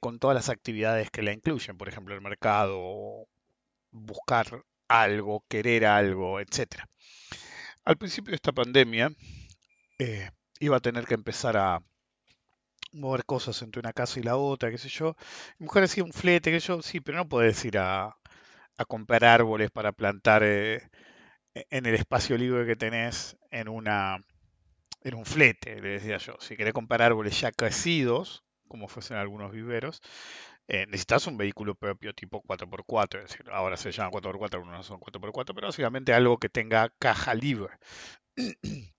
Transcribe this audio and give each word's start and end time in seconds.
con 0.00 0.18
todas 0.18 0.34
las 0.34 0.48
actividades 0.48 1.10
que 1.10 1.22
la 1.22 1.32
incluyen, 1.32 1.76
por 1.78 1.88
ejemplo, 1.88 2.14
el 2.14 2.20
mercado, 2.20 3.26
buscar 3.92 4.64
algo, 4.88 5.44
querer 5.48 5.86
algo, 5.86 6.40
etc. 6.40 6.88
Al 7.84 7.98
principio 7.98 8.32
de 8.32 8.36
esta 8.36 8.52
pandemia, 8.52 9.12
eh, 9.98 10.30
iba 10.60 10.78
a 10.78 10.80
tener 10.80 11.06
que 11.06 11.14
empezar 11.14 11.56
a 11.58 11.82
mover 12.92 13.24
cosas 13.24 13.62
entre 13.62 13.80
una 13.80 13.92
casa 13.92 14.18
y 14.20 14.22
la 14.22 14.36
otra, 14.36 14.70
qué 14.70 14.78
sé 14.78 14.88
yo. 14.88 15.16
Mi 15.58 15.66
mujer 15.66 15.84
hacía 15.84 16.04
un 16.04 16.12
flete, 16.12 16.50
que 16.50 16.60
yo, 16.60 16.82
sí, 16.82 17.00
pero 17.00 17.18
no 17.18 17.28
podés 17.28 17.64
ir 17.64 17.78
a, 17.78 18.16
a 18.78 18.84
comprar 18.86 19.24
árboles 19.24 19.70
para 19.70 19.92
plantar 19.92 20.42
eh, 20.44 20.76
e- 21.54 21.66
en 21.70 21.86
el 21.86 21.94
espacio 21.96 22.38
libre 22.38 22.66
que 22.66 22.76
tenés 22.76 23.36
en 23.52 23.68
una 23.68 24.18
en 25.04 25.14
un 25.14 25.26
flete, 25.26 25.80
le 25.82 25.90
decía 25.90 26.18
yo. 26.18 26.34
Si 26.40 26.56
querés 26.56 26.74
comprar 26.74 27.02
árboles 27.02 27.40
ya 27.40 27.52
crecidos, 27.52 28.44
como 28.70 28.88
fuesen 28.88 29.16
algunos 29.18 29.52
viveros, 29.52 30.00
eh, 30.68 30.86
necesitas 30.86 31.26
un 31.26 31.36
vehículo 31.36 31.74
propio 31.74 32.14
tipo 32.14 32.42
4x4, 32.42 33.18
es 33.18 33.30
decir, 33.30 33.46
ahora 33.50 33.76
se 33.76 33.90
llama 33.90 34.10
4x4, 34.12 34.54
algunos 34.54 34.76
no 34.78 34.82
son 34.84 35.00
4x4, 35.00 35.54
pero 35.54 35.66
básicamente 35.66 36.14
algo 36.14 36.38
que 36.38 36.48
tenga 36.48 36.90
caja 37.00 37.34
libre. 37.34 37.74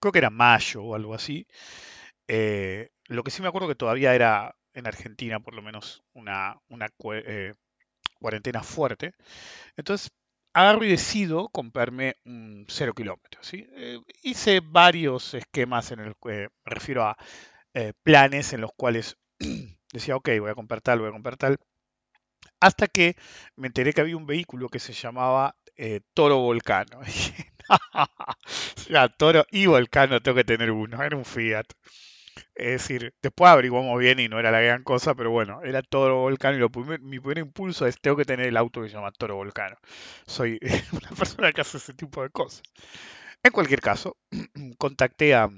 Creo 0.00 0.12
que 0.12 0.18
era 0.18 0.30
mayo 0.30 0.82
o 0.82 0.94
algo 0.96 1.14
así. 1.14 1.46
Eh, 2.28 2.90
lo 3.06 3.22
que 3.22 3.30
sí 3.30 3.42
me 3.42 3.48
acuerdo 3.48 3.68
que 3.68 3.74
todavía 3.76 4.14
era 4.14 4.56
en 4.74 4.86
Argentina, 4.86 5.40
por 5.40 5.54
lo 5.54 5.62
menos, 5.62 6.02
una, 6.14 6.60
eh, 7.14 7.54
cuarentena 8.20 8.62
fuerte. 8.62 9.14
Entonces, 9.76 10.10
agarro 10.52 10.84
y 10.84 10.90
decido 10.90 11.48
comprarme 11.50 12.16
un 12.24 12.66
cero 12.68 12.92
kilómetros. 12.94 13.52
hice 14.22 14.60
varios 14.60 15.34
esquemas 15.34 15.92
en 15.92 16.00
el 16.00 16.14
que 16.16 16.48
me 16.64 16.70
refiero 16.74 17.04
a 17.04 17.16
eh, 17.74 17.92
planes 18.02 18.52
en 18.52 18.60
los 18.62 18.72
cuales 18.76 19.18
decía, 19.92 20.16
ok, 20.16 20.30
voy 20.40 20.50
a 20.50 20.54
comprar 20.54 20.80
tal, 20.82 21.00
voy 21.00 21.08
a 21.08 21.12
comprar 21.12 21.36
tal. 21.36 21.58
Hasta 22.60 22.86
que 22.88 23.16
me 23.56 23.66
enteré 23.68 23.92
que 23.92 24.00
había 24.00 24.16
un 24.16 24.26
vehículo 24.26 24.68
que 24.68 24.78
se 24.78 24.92
llamaba 24.92 25.56
eh, 25.76 26.00
Toro 26.14 26.38
Volcano. 26.38 27.00
ya, 28.88 29.08
Toro 29.08 29.44
y 29.50 29.66
Volcano 29.66 30.20
tengo 30.20 30.36
que 30.36 30.44
tener 30.44 30.70
uno, 30.70 31.02
era 31.02 31.16
un 31.16 31.24
Fiat. 31.24 31.66
Es 32.54 32.68
decir, 32.88 33.14
después 33.22 33.50
averiguamos 33.50 33.98
bien 34.00 34.20
y 34.20 34.28
no 34.28 34.40
era 34.40 34.50
la 34.52 34.60
gran 34.60 34.84
cosa, 34.84 35.14
pero 35.14 35.30
bueno, 35.30 35.62
era 35.64 35.82
Toro 35.82 36.18
Volcano 36.20 36.56
y 36.56 36.60
lo 36.60 36.70
primer- 36.70 37.00
mi 37.02 37.20
primer 37.20 37.38
impulso 37.40 37.86
es 37.86 38.00
tengo 38.00 38.16
que 38.16 38.24
tener 38.26 38.46
el 38.48 38.56
auto 38.56 38.82
que 38.82 38.88
se 38.88 38.96
llama 38.96 39.12
Toro 39.12 39.36
Volcano. 39.36 39.76
Soy 40.26 40.58
una 40.92 41.10
persona 41.18 41.52
que 41.52 41.62
hace 41.62 41.78
ese 41.78 41.94
tipo 41.94 42.22
de 42.22 42.30
cosas. 42.30 42.62
En 43.42 43.52
cualquier 43.52 43.80
caso, 43.80 44.16
contacté 44.78 45.34
a, 45.34 45.50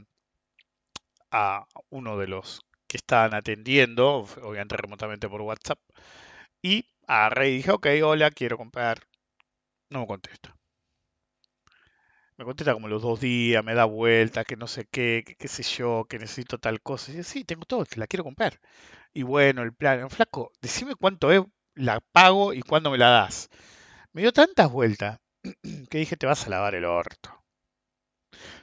a 1.31 1.67
uno 1.91 2.19
de 2.19 2.29
los 2.29 2.63
que 2.87 2.97
estaban 2.97 3.35
atendiendo, 3.35 4.27
obviamente 4.43 4.77
remotamente 4.77 5.29
por 5.29 5.43
WhatsApp, 5.43 5.79
y 6.63 6.87
agarré 7.07 7.51
y 7.51 7.57
dije, 7.59 7.71
ok, 7.73 7.87
hola, 8.05 8.31
quiero 8.31 8.57
comprar. 8.57 9.01
No 9.91 10.01
me 10.01 10.07
contesta. 10.07 10.57
Me 12.37 12.45
contesta 12.45 12.73
como 12.73 12.89
los 12.89 13.03
dos 13.03 13.21
días, 13.21 13.65
me 13.65 13.75
da 13.75 13.85
vueltas, 13.85 14.47
que 14.47 14.57
no 14.57 14.67
sé 14.67 14.87
qué, 14.91 15.23
que 15.27 15.37
qué 15.37 15.47
sé 15.47 15.63
yo, 15.63 16.07
que 16.09 16.19
necesito 16.19 16.59
tal 16.59 16.81
cosa. 16.81 17.13
Y 17.13 17.17
yo, 17.17 17.23
sí, 17.23 17.45
tengo 17.45 17.65
todo, 17.65 17.85
te 17.85 18.01
la 18.01 18.07
quiero 18.07 18.25
comprar. 18.25 18.61
Y 19.13 19.23
bueno, 19.25 19.63
el 19.63 19.75
plan, 19.75 20.09
flaco, 20.11 20.53
decime 20.63 20.95
cuánto 20.95 21.31
es, 21.33 21.43
la 21.75 22.01
pago 22.13 22.55
y 22.55 22.63
cuándo 22.63 22.91
me 22.91 22.99
la 22.99 23.11
das. 23.11 23.51
Me 24.13 24.23
dio 24.23 24.33
tantas 24.33 24.71
vueltas 24.73 25.21
que 25.91 25.99
dije, 25.99 26.17
te 26.17 26.27
vas 26.27 26.47
a 26.47 26.51
lavar 26.51 26.75
el 26.75 26.85
orto. 26.85 27.45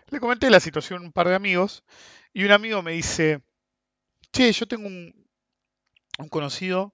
Le 0.09 0.19
comenté 0.19 0.49
la 0.49 0.59
situación 0.59 1.03
a 1.03 1.05
un 1.05 1.11
par 1.11 1.27
de 1.27 1.35
amigos 1.35 1.83
y 2.37 2.45
un 2.45 2.51
amigo 2.51 2.83
me 2.83 2.91
dice, 2.91 3.41
che, 4.31 4.51
yo 4.51 4.67
tengo 4.67 4.85
un, 4.85 5.27
conocido 6.29 6.93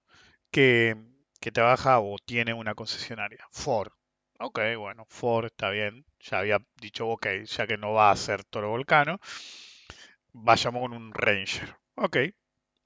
que, 0.52 0.96
que 1.42 1.52
trabaja 1.52 2.00
o 2.00 2.16
tiene 2.18 2.54
una 2.54 2.76
concesionaria, 2.76 3.46
Ford. 3.52 3.92
Ok, 4.40 4.62
bueno, 4.78 5.06
Ford 5.10 5.48
está 5.48 5.70
bien. 5.70 6.06
Ya 6.22 6.40
había 6.40 6.66
dicho, 6.80 7.10
ok, 7.10 7.28
ya 7.46 7.68
que 7.68 7.76
no 7.76 7.92
va 7.92 8.10
a 8.10 8.16
ser 8.16 8.46
Toro 8.46 8.70
Volcano, 8.70 9.20
vayamos 10.32 10.82
con 10.82 10.94
un 10.94 11.14
Ranger. 11.14 11.76
Ok, 11.96 12.18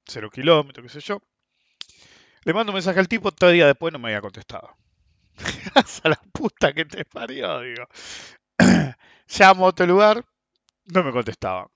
cero 0.07 0.31
kilómetros, 0.31 0.83
qué 0.83 0.99
sé 0.99 1.01
yo. 1.01 1.21
Le 2.43 2.55
mando 2.55 2.71
un 2.71 2.77
mensaje 2.77 2.99
al 2.99 3.07
tipo, 3.07 3.31
tres 3.31 3.53
días 3.53 3.67
después 3.67 3.93
no 3.93 3.99
me 3.99 4.07
había 4.07 4.21
contestado. 4.21 4.75
a 6.03 6.09
la 6.09 6.19
puta 6.33 6.73
que 6.73 6.85
te 6.85 7.05
parió, 7.05 7.59
digo. 7.59 7.87
Llamo 9.37 9.65
a 9.65 9.69
otro 9.69 9.85
lugar, 9.85 10.25
no 10.85 11.03
me 11.03 11.11
contestaban. 11.11 11.67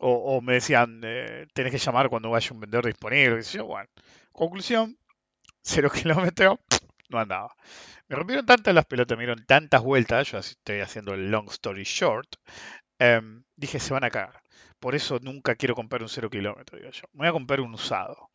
O, 0.00 0.40
me 0.40 0.54
decían, 0.54 1.00
eh, 1.04 1.46
tenés 1.54 1.72
que 1.72 1.78
llamar 1.78 2.08
cuando 2.08 2.30
vaya 2.30 2.52
un 2.52 2.60
vendedor 2.60 2.86
disponible, 2.86 3.42
sé 3.42 3.58
yo. 3.58 3.66
Bueno, 3.66 3.88
conclusión, 4.32 4.96
cero 5.62 5.90
kilómetros, 5.90 6.58
no 7.10 7.18
andaba. 7.18 7.54
Me 8.08 8.16
rompieron 8.16 8.46
tantas 8.46 8.74
las 8.74 8.86
pelotas, 8.86 9.18
me 9.18 9.24
dieron 9.24 9.44
tantas 9.46 9.82
vueltas, 9.82 10.30
yo 10.30 10.38
estoy 10.38 10.80
haciendo 10.80 11.14
el 11.14 11.30
long 11.30 11.48
story 11.50 11.84
short. 11.84 12.28
em, 12.98 13.44
dije, 13.56 13.80
se 13.80 13.94
van 13.94 14.04
a 14.04 14.10
cagar. 14.10 14.42
Por 14.80 14.94
eso 14.94 15.18
nunca 15.22 15.56
quiero 15.56 15.74
comprar 15.74 16.02
un 16.02 16.08
cero 16.08 16.30
kilómetro, 16.30 16.78
digo 16.78 16.90
yo. 16.90 17.04
Voy 17.12 17.28
a 17.28 17.32
comprar 17.32 17.60
un 17.60 17.74
usado. 17.74 18.30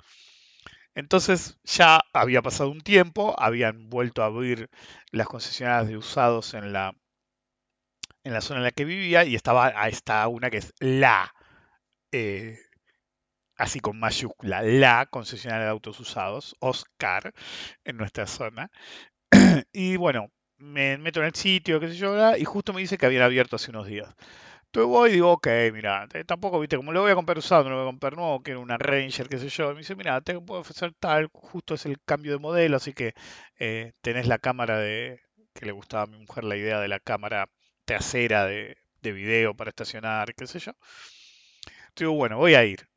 Entonces 0.95 1.59
ya 1.63 2.01
había 2.13 2.41
pasado 2.41 2.69
un 2.71 2.81
tiempo, 2.81 3.35
habían 3.39 3.89
vuelto 3.89 4.23
a 4.23 4.27
abrir 4.27 4.69
las 5.11 5.27
concesionarias 5.27 5.87
de 5.87 5.97
usados 5.97 6.53
en 6.55 6.73
la, 6.73 6.93
en 8.23 8.33
la 8.33 8.41
zona 8.41 8.59
en 8.59 8.63
la 8.65 8.71
que 8.71 8.85
vivía 8.85 9.23
y 9.25 9.35
estaba 9.35 9.67
a 9.67 9.87
esta 9.89 10.27
una 10.27 10.49
que 10.49 10.57
es 10.57 10.73
la, 10.79 11.33
eh, 12.13 12.59
así 13.55 13.79
con 13.79 13.99
mayúscula, 13.99 14.61
la 14.61 15.05
concesionaria 15.07 15.65
de 15.65 15.71
autos 15.71 15.99
usados, 15.99 16.55
Oscar, 16.59 17.33
en 17.83 17.97
nuestra 17.97 18.27
zona. 18.27 18.71
Y 19.73 19.97
bueno, 19.97 20.31
me 20.57 20.97
meto 20.97 21.19
en 21.21 21.27
el 21.27 21.35
sitio, 21.35 21.79
qué 21.79 21.89
sé 21.89 21.95
yo, 21.95 22.35
y 22.37 22.45
justo 22.45 22.73
me 22.73 22.81
dice 22.81 22.97
que 22.97 23.05
habían 23.05 23.23
abierto 23.23 23.55
hace 23.57 23.71
unos 23.71 23.87
días. 23.87 24.13
Entonces 24.67 24.89
voy 24.89 25.11
y 25.11 25.13
digo, 25.13 25.31
ok, 25.33 25.47
mira, 25.73 26.07
tampoco, 26.27 26.59
viste, 26.59 26.77
como 26.77 26.91
lo 26.93 27.01
voy 27.01 27.11
a 27.11 27.15
comprar 27.15 27.37
usado, 27.37 27.63
no 27.65 27.71
lo 27.71 27.75
voy 27.77 27.85
a 27.85 27.91
comprar 27.91 28.15
nuevo, 28.17 28.41
quiero 28.43 28.61
una 28.61 28.77
Ranger, 28.77 29.29
qué 29.29 29.37
sé 29.39 29.49
yo. 29.49 29.71
Y 29.71 29.73
me 29.73 29.79
dice, 29.79 29.95
mira, 29.95 30.21
te 30.21 30.39
puedo 30.41 30.61
ofrecer 30.61 30.93
tal, 30.99 31.29
justo 31.33 31.75
es 31.75 31.85
el 31.85 32.01
cambio 32.05 32.33
de 32.33 32.39
modelo, 32.39 32.77
así 32.77 32.93
que 32.93 33.13
eh, 33.59 33.93
tenés 34.01 34.27
la 34.27 34.39
cámara 34.39 34.79
de, 34.79 35.21
que 35.53 35.65
le 35.67 35.71
gustaba 35.73 36.03
a 36.03 36.07
mi 36.07 36.17
mujer 36.19 36.43
la 36.45 36.57
idea 36.57 36.79
de 36.79 36.87
la 36.89 36.99
cámara 36.99 37.49
trasera 37.85 38.45
de, 38.45 38.77
de 39.01 39.11
video 39.13 39.55
para 39.55 39.69
estacionar, 39.69 40.33
qué 40.35 40.47
sé 40.47 40.59
yo. 40.59 40.73
Digo, 41.95 42.13
bueno, 42.13 42.37
voy 42.37 42.55
a 42.55 42.65
ir. 42.65 42.87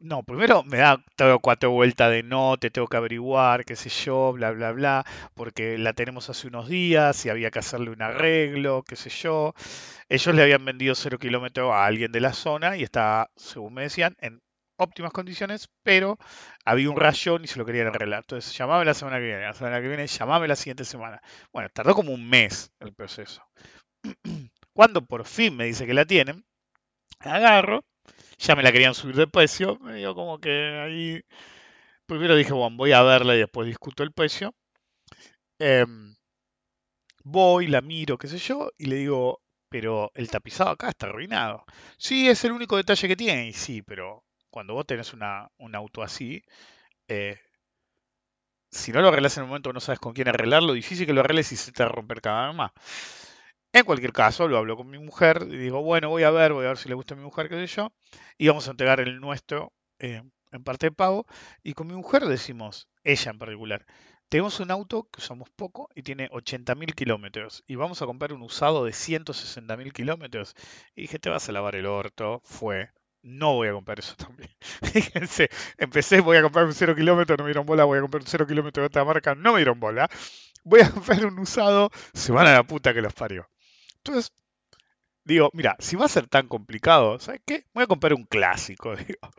no, 0.00 0.22
primero 0.22 0.62
me 0.64 0.78
da 0.78 1.02
cuatro 1.42 1.70
vueltas 1.70 2.10
de 2.10 2.22
no, 2.22 2.56
te 2.58 2.70
tengo 2.70 2.86
que 2.88 2.96
averiguar, 2.96 3.64
qué 3.64 3.74
sé 3.76 3.88
yo, 3.88 4.32
bla, 4.32 4.50
bla, 4.52 4.72
bla, 4.72 5.04
porque 5.34 5.78
la 5.78 5.92
tenemos 5.94 6.30
hace 6.30 6.46
unos 6.46 6.68
días 6.68 7.24
y 7.26 7.30
había 7.30 7.50
que 7.50 7.58
hacerle 7.58 7.90
un 7.90 8.02
arreglo, 8.02 8.82
qué 8.84 8.96
sé 8.96 9.10
yo. 9.10 9.54
Ellos 10.08 10.34
le 10.34 10.42
habían 10.42 10.64
vendido 10.64 10.94
cero 10.94 11.18
kilómetros 11.18 11.72
a 11.72 11.86
alguien 11.86 12.12
de 12.12 12.20
la 12.20 12.32
zona 12.32 12.76
y 12.76 12.82
estaba, 12.84 13.30
según 13.36 13.74
me 13.74 13.82
decían, 13.82 14.16
en 14.20 14.40
óptimas 14.76 15.12
condiciones, 15.12 15.68
pero 15.82 16.18
había 16.64 16.90
un 16.90 16.96
rayón 16.96 17.44
y 17.44 17.46
se 17.48 17.58
lo 17.58 17.64
querían 17.66 17.88
arreglar. 17.88 18.20
Entonces, 18.20 18.56
llamame 18.56 18.84
la 18.84 18.94
semana 18.94 19.18
que 19.18 19.26
viene, 19.26 19.42
la 19.42 19.54
semana 19.54 19.80
que 19.80 19.88
viene, 19.88 20.06
llamame 20.06 20.48
la 20.48 20.56
siguiente 20.56 20.84
semana. 20.84 21.20
Bueno, 21.52 21.68
tardó 21.72 21.94
como 21.94 22.12
un 22.12 22.28
mes 22.28 22.72
el 22.80 22.92
proceso. 22.94 23.42
Cuando 24.72 25.04
por 25.04 25.24
fin 25.26 25.56
me 25.56 25.66
dice 25.66 25.86
que 25.86 25.94
la 25.94 26.06
tienen, 26.06 26.44
agarro, 27.20 27.84
ya 28.40 28.56
me 28.56 28.62
la 28.64 28.72
querían 28.72 28.94
subir 28.94 29.16
de 29.16 29.26
precio, 29.28 29.78
me 29.80 29.96
dio 29.96 30.14
como 30.14 30.40
que 30.40 30.50
ahí, 30.80 31.22
primero 32.06 32.36
dije, 32.36 32.52
bueno, 32.54 32.76
voy 32.76 32.92
a 32.92 33.02
verla 33.02 33.36
y 33.36 33.40
después 33.40 33.66
discuto 33.68 34.02
el 34.04 34.12
precio. 34.12 34.54
Em, 35.60 36.16
voy, 37.24 37.66
la 37.66 37.80
miro, 37.80 38.18
qué 38.18 38.28
sé 38.28 38.38
yo, 38.38 38.70
y 38.78 38.86
le 38.86 38.96
digo, 38.96 39.40
pero 39.68 40.10
el 40.14 40.30
tapizado 40.30 40.70
acá 40.70 40.88
está 40.88 41.06
arruinado. 41.06 41.64
Sí, 41.98 42.28
es 42.28 42.44
el 42.44 42.52
único 42.52 42.76
detalle 42.76 43.08
que 43.08 43.16
tiene, 43.16 43.48
y 43.48 43.52
sí, 43.52 43.82
pero 43.82 44.24
cuando 44.50 44.74
vos 44.74 44.86
tenés 44.86 45.12
una, 45.12 45.48
un 45.58 45.74
auto 45.74 46.02
así, 46.02 46.42
eh, 47.08 47.38
si 48.70 48.92
no 48.92 49.00
lo 49.00 49.08
arreglas 49.08 49.36
en 49.36 49.44
el 49.44 49.48
momento 49.48 49.72
no 49.72 49.80
sabes 49.80 49.98
con 49.98 50.12
quién 50.12 50.28
arreglarlo, 50.28 50.72
difícil 50.72 51.06
que 51.06 51.12
lo 51.12 51.20
arregles 51.20 51.52
y 51.52 51.56
se 51.56 51.72
te 51.72 51.82
va 51.82 51.88
a 51.88 51.92
romper 51.92 52.20
cada 52.20 52.46
vez 52.48 52.56
más. 52.56 52.70
En 53.72 53.84
cualquier 53.84 54.12
caso, 54.12 54.48
lo 54.48 54.58
hablo 54.58 54.76
con 54.76 54.90
mi 54.90 54.98
mujer 54.98 55.46
y 55.48 55.56
digo, 55.56 55.82
bueno, 55.82 56.08
voy 56.08 56.24
a 56.24 56.30
ver, 56.30 56.52
voy 56.52 56.64
a 56.64 56.68
ver 56.68 56.78
si 56.78 56.88
le 56.88 56.96
gusta 56.96 57.14
a 57.14 57.16
mi 57.16 57.22
mujer, 57.22 57.48
qué 57.48 57.54
sé 57.54 57.76
yo, 57.76 57.92
y 58.36 58.48
vamos 58.48 58.66
a 58.66 58.72
entregar 58.72 58.98
el 58.98 59.20
nuestro 59.20 59.72
eh, 60.00 60.22
en 60.50 60.64
parte 60.64 60.86
de 60.86 60.92
pago. 60.92 61.24
Y 61.62 61.74
con 61.74 61.86
mi 61.86 61.94
mujer 61.94 62.24
decimos, 62.26 62.88
ella 63.04 63.30
en 63.30 63.38
particular, 63.38 63.86
tenemos 64.28 64.58
un 64.58 64.72
auto 64.72 65.08
que 65.10 65.20
usamos 65.20 65.50
poco 65.50 65.88
y 65.94 66.02
tiene 66.02 66.28
80.000 66.30 66.94
kilómetros 66.94 67.62
y 67.68 67.76
vamos 67.76 68.02
a 68.02 68.06
comprar 68.06 68.32
un 68.32 68.42
usado 68.42 68.84
de 68.84 68.92
160.000 68.92 69.92
kilómetros. 69.92 70.56
Y 70.96 71.02
dije, 71.02 71.20
te 71.20 71.30
vas 71.30 71.48
a 71.48 71.52
lavar 71.52 71.76
el 71.76 71.86
orto, 71.86 72.40
fue. 72.44 72.90
No 73.22 73.54
voy 73.54 73.68
a 73.68 73.72
comprar 73.72 74.00
eso 74.00 74.16
también. 74.16 74.50
Fíjense, 74.82 75.48
empecé, 75.78 76.20
voy 76.20 76.38
a 76.38 76.42
comprar 76.42 76.64
un 76.64 76.74
0 76.74 76.96
kilómetro, 76.96 77.36
no 77.36 77.44
me 77.44 77.50
dieron 77.50 77.66
bola, 77.66 77.84
voy 77.84 77.98
a 77.98 78.02
comprar 78.02 78.22
un 78.22 78.26
0 78.26 78.46
kilómetro 78.46 78.82
de 78.82 78.88
otra 78.88 79.04
marca, 79.04 79.34
no 79.36 79.52
me 79.52 79.58
dieron 79.58 79.78
bola. 79.78 80.08
Voy 80.64 80.80
a 80.80 80.90
comprar 80.90 81.24
un 81.26 81.38
usado, 81.38 81.90
se 82.14 82.32
van 82.32 82.46
a 82.48 82.52
la 82.52 82.62
puta 82.64 82.92
que 82.92 83.02
los 83.02 83.14
parió. 83.14 83.48
Entonces, 84.04 84.32
digo, 85.24 85.50
mira, 85.54 85.76
si 85.80 85.96
va 85.96 86.06
a 86.06 86.08
ser 86.08 86.28
tan 86.28 86.48
complicado, 86.48 87.18
¿sabes 87.20 87.42
qué? 87.46 87.66
Voy 87.74 87.84
a 87.84 87.88
comprar 87.88 88.14
un 88.14 88.24
clásico, 88.24 88.96
digo. 88.96 89.30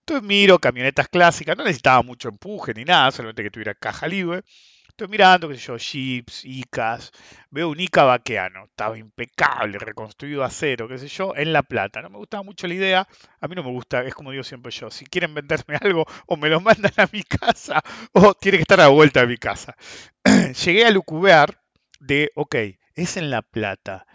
Entonces 0.00 0.22
miro 0.26 0.58
camionetas 0.58 1.08
clásicas, 1.08 1.56
no 1.56 1.64
necesitaba 1.64 2.02
mucho 2.02 2.28
empuje 2.28 2.74
ni 2.74 2.84
nada, 2.84 3.10
solamente 3.10 3.42
que 3.42 3.50
tuviera 3.50 3.74
caja 3.74 4.06
libre. 4.06 4.42
Estoy 4.88 5.08
mirando, 5.08 5.48
qué 5.48 5.56
sé 5.56 5.60
yo, 5.62 5.76
Jeeps, 5.76 6.44
Icas. 6.44 7.10
Veo 7.50 7.68
un 7.70 7.80
Ica 7.80 8.04
vaqueano, 8.04 8.66
estaba 8.66 8.96
impecable, 8.98 9.78
reconstruido 9.78 10.44
a 10.44 10.50
cero, 10.50 10.86
qué 10.88 10.98
sé 10.98 11.08
yo, 11.08 11.34
en 11.36 11.52
La 11.52 11.62
Plata. 11.64 12.00
No 12.02 12.10
me 12.10 12.18
gustaba 12.18 12.44
mucho 12.44 12.68
la 12.68 12.74
idea, 12.74 13.08
a 13.40 13.48
mí 13.48 13.54
no 13.56 13.64
me 13.64 13.70
gusta, 13.72 14.04
es 14.04 14.14
como 14.14 14.30
digo 14.30 14.44
siempre 14.44 14.70
yo, 14.72 14.90
si 14.90 15.04
quieren 15.06 15.34
venderme 15.34 15.76
algo, 15.82 16.06
o 16.26 16.36
me 16.36 16.48
lo 16.48 16.60
mandan 16.60 16.92
a 16.96 17.08
mi 17.12 17.22
casa, 17.24 17.82
o 18.12 18.34
tiene 18.34 18.58
que 18.58 18.62
estar 18.62 18.80
a 18.80 18.84
la 18.84 18.88
vuelta 18.90 19.20
de 19.20 19.26
mi 19.26 19.36
casa. 19.36 19.76
Llegué 20.64 20.86
a 20.86 20.90
lucubear 20.90 21.60
de, 22.00 22.30
ok, 22.36 22.56
es 22.94 23.16
en 23.16 23.30
La 23.30 23.42
Plata. 23.42 24.06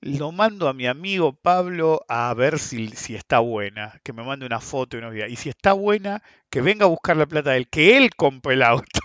Lo 0.00 0.32
mando 0.32 0.68
a 0.68 0.74
mi 0.74 0.86
amigo 0.86 1.34
Pablo 1.34 2.04
a 2.08 2.32
ver 2.34 2.58
si, 2.58 2.88
si 2.90 3.16
está 3.16 3.40
buena, 3.40 4.00
que 4.04 4.12
me 4.12 4.22
mande 4.24 4.46
una 4.46 4.60
foto 4.60 4.96
y 4.96 5.00
unos 5.00 5.14
días. 5.14 5.30
Y 5.30 5.36
si 5.36 5.48
está 5.48 5.72
buena, 5.72 6.22
que 6.50 6.60
venga 6.60 6.86
a 6.86 6.88
buscar 6.88 7.16
la 7.16 7.26
plata 7.26 7.50
de 7.52 7.58
él, 7.58 7.68
que 7.68 7.96
él 7.96 8.10
compre 8.16 8.54
el 8.54 8.62
auto. 8.62 9.00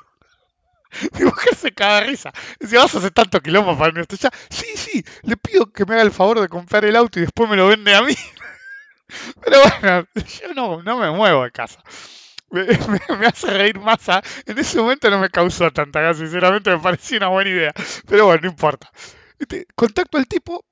Mi 1.18 1.26
mujer 1.26 1.56
se 1.56 1.72
caga 1.72 2.02
de 2.02 2.08
risa. 2.08 2.32
Dice, 2.60 2.78
vas 2.78 2.94
a 2.94 2.98
hacer 2.98 3.12
tanto 3.12 3.40
quilombo 3.42 3.78
para 3.78 3.92
nuestro 3.92 4.18
ya. 4.18 4.30
Sí, 4.50 4.66
sí, 4.76 5.04
le 5.24 5.38
pido 5.38 5.72
que 5.72 5.86
me 5.86 5.94
haga 5.96 6.04
el 6.04 6.12
favor 6.12 6.42
de 6.42 6.50
comprar 6.50 6.86
el 6.86 6.96
auto 6.96 7.20
y 7.20 7.24
después 7.24 7.50
me 7.50 7.56
lo 7.56 7.68
vende 7.68 7.96
a 7.96 8.02
mí. 8.02 8.14
Pero 9.44 9.58
bueno, 9.62 10.08
yo 10.16 10.54
no, 10.54 10.84
no 10.84 10.98
me 11.00 11.12
muevo 11.12 11.44
de 11.44 11.52
casa. 11.52 11.82
Me, 12.52 12.64
me- 13.10 13.18
me 13.18 13.26
hace 13.28 13.48
reír 13.48 13.80
más. 13.80 14.08
a- 14.10 14.22
En 14.46 14.58
ese 14.58 14.80
momento 14.80 15.10
no 15.10 15.20
me 15.20 15.30
causó 15.30 15.72
tanta 15.72 16.02
gracia, 16.02 16.26
sinceramente 16.26 16.70
me 16.72 16.80
pareció 16.80 17.18
una 17.18 17.30
buena 17.30 17.50
idea. 17.50 17.74
Pero 18.08 18.26
bueno, 18.26 18.42
no 18.44 18.50
importa. 18.50 18.92
Este, 19.40 19.66
Contacto 19.76 20.18
al 20.18 20.28
tipo 20.28 20.66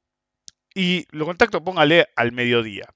y 0.75 1.05
lo 1.11 1.25
contacto, 1.25 1.63
póngale 1.63 2.07
al 2.15 2.31
mediodía. 2.33 2.89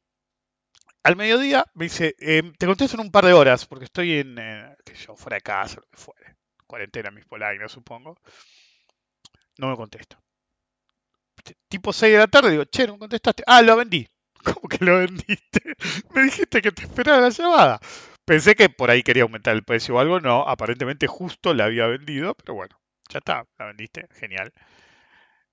Al 1.03 1.15
mediodía 1.15 1.65
me 1.75 1.85
dice, 1.85 2.15
"Em, 2.19 2.53
te 2.53 2.65
contesto 2.65 2.97
en 2.97 3.01
un 3.05 3.11
par 3.11 3.25
de 3.25 3.33
horas, 3.33 3.65
porque 3.65 3.85
estoy 3.85 4.19
en, 4.19 4.37
eh, 4.37 4.75
sé 4.85 4.95
yo, 4.95 5.15
fuera 5.15 5.35
de 5.37 5.41
casa, 5.41 5.77
lo 5.81 5.87
que 5.89 5.97
fuere. 5.97 6.35
Cuarentena, 6.67 7.11
mis 7.11 7.25
polainas, 7.25 7.71
supongo. 7.71 8.17
No 9.57 9.69
me 9.69 9.75
contesto. 9.75 10.15
Tipo 11.67 11.91
6 11.93 12.13
de 12.13 12.19
la 12.19 12.27
tarde, 12.27 12.51
digo, 12.51 12.65
che, 12.65 12.87
no 12.87 12.97
contestaste. 12.97 13.43
Ah, 13.45 13.61
lo 13.61 13.75
vendí. 13.75 14.07
¿Cómo 14.43 14.67
que 14.69 14.83
lo 14.85 14.99
vendiste? 14.99 15.75
Me 16.13 16.23
dijiste 16.23 16.61
que 16.61 16.71
te 16.71 16.83
esperaba 16.83 17.21
la 17.21 17.29
llamada. 17.29 17.79
Pensé 18.25 18.55
que 18.55 18.67
por 18.69 18.89
ahí 18.91 19.01
quería 19.03 19.23
aumentar 19.23 19.55
el 19.55 19.63
precio 19.63 19.95
o 19.95 19.99
algo. 19.99 20.19
No, 20.19 20.41
aparentemente 20.47 21.07
justo 21.07 21.53
la 21.53 21.65
había 21.65 21.87
vendido, 21.87 22.35
pero 22.35 22.53
bueno, 22.53 22.77
ya 23.09 23.19
está, 23.19 23.45
la 23.57 23.65
vendiste, 23.67 24.07
genial. 24.13 24.51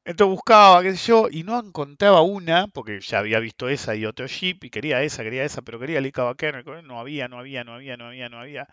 Entonces 0.05 0.33
buscaba, 0.35 0.83
qué 0.83 0.97
sé 0.97 1.09
yo, 1.09 1.29
y 1.31 1.43
no 1.45 1.59
encontraba 1.59 2.23
una, 2.23 2.67
porque 2.69 3.01
ya 3.01 3.19
había 3.19 3.39
visto 3.39 3.69
esa 3.69 3.95
y 3.95 4.07
otro 4.07 4.27
Jeep, 4.27 4.65
y 4.65 4.71
quería 4.71 5.03
esa, 5.03 5.23
quería 5.23 5.45
esa, 5.45 5.63
pero 5.63 5.79
quería 5.79 6.01
Vaquero, 6.17 6.61
y 6.61 6.83
no 6.83 6.99
había, 6.99 7.29
no 7.29 7.39
había, 7.39 7.65
no 7.65 7.75
había, 7.75 7.97
no 7.97 8.07
había, 8.07 8.29
no 8.29 8.39
había. 8.41 8.69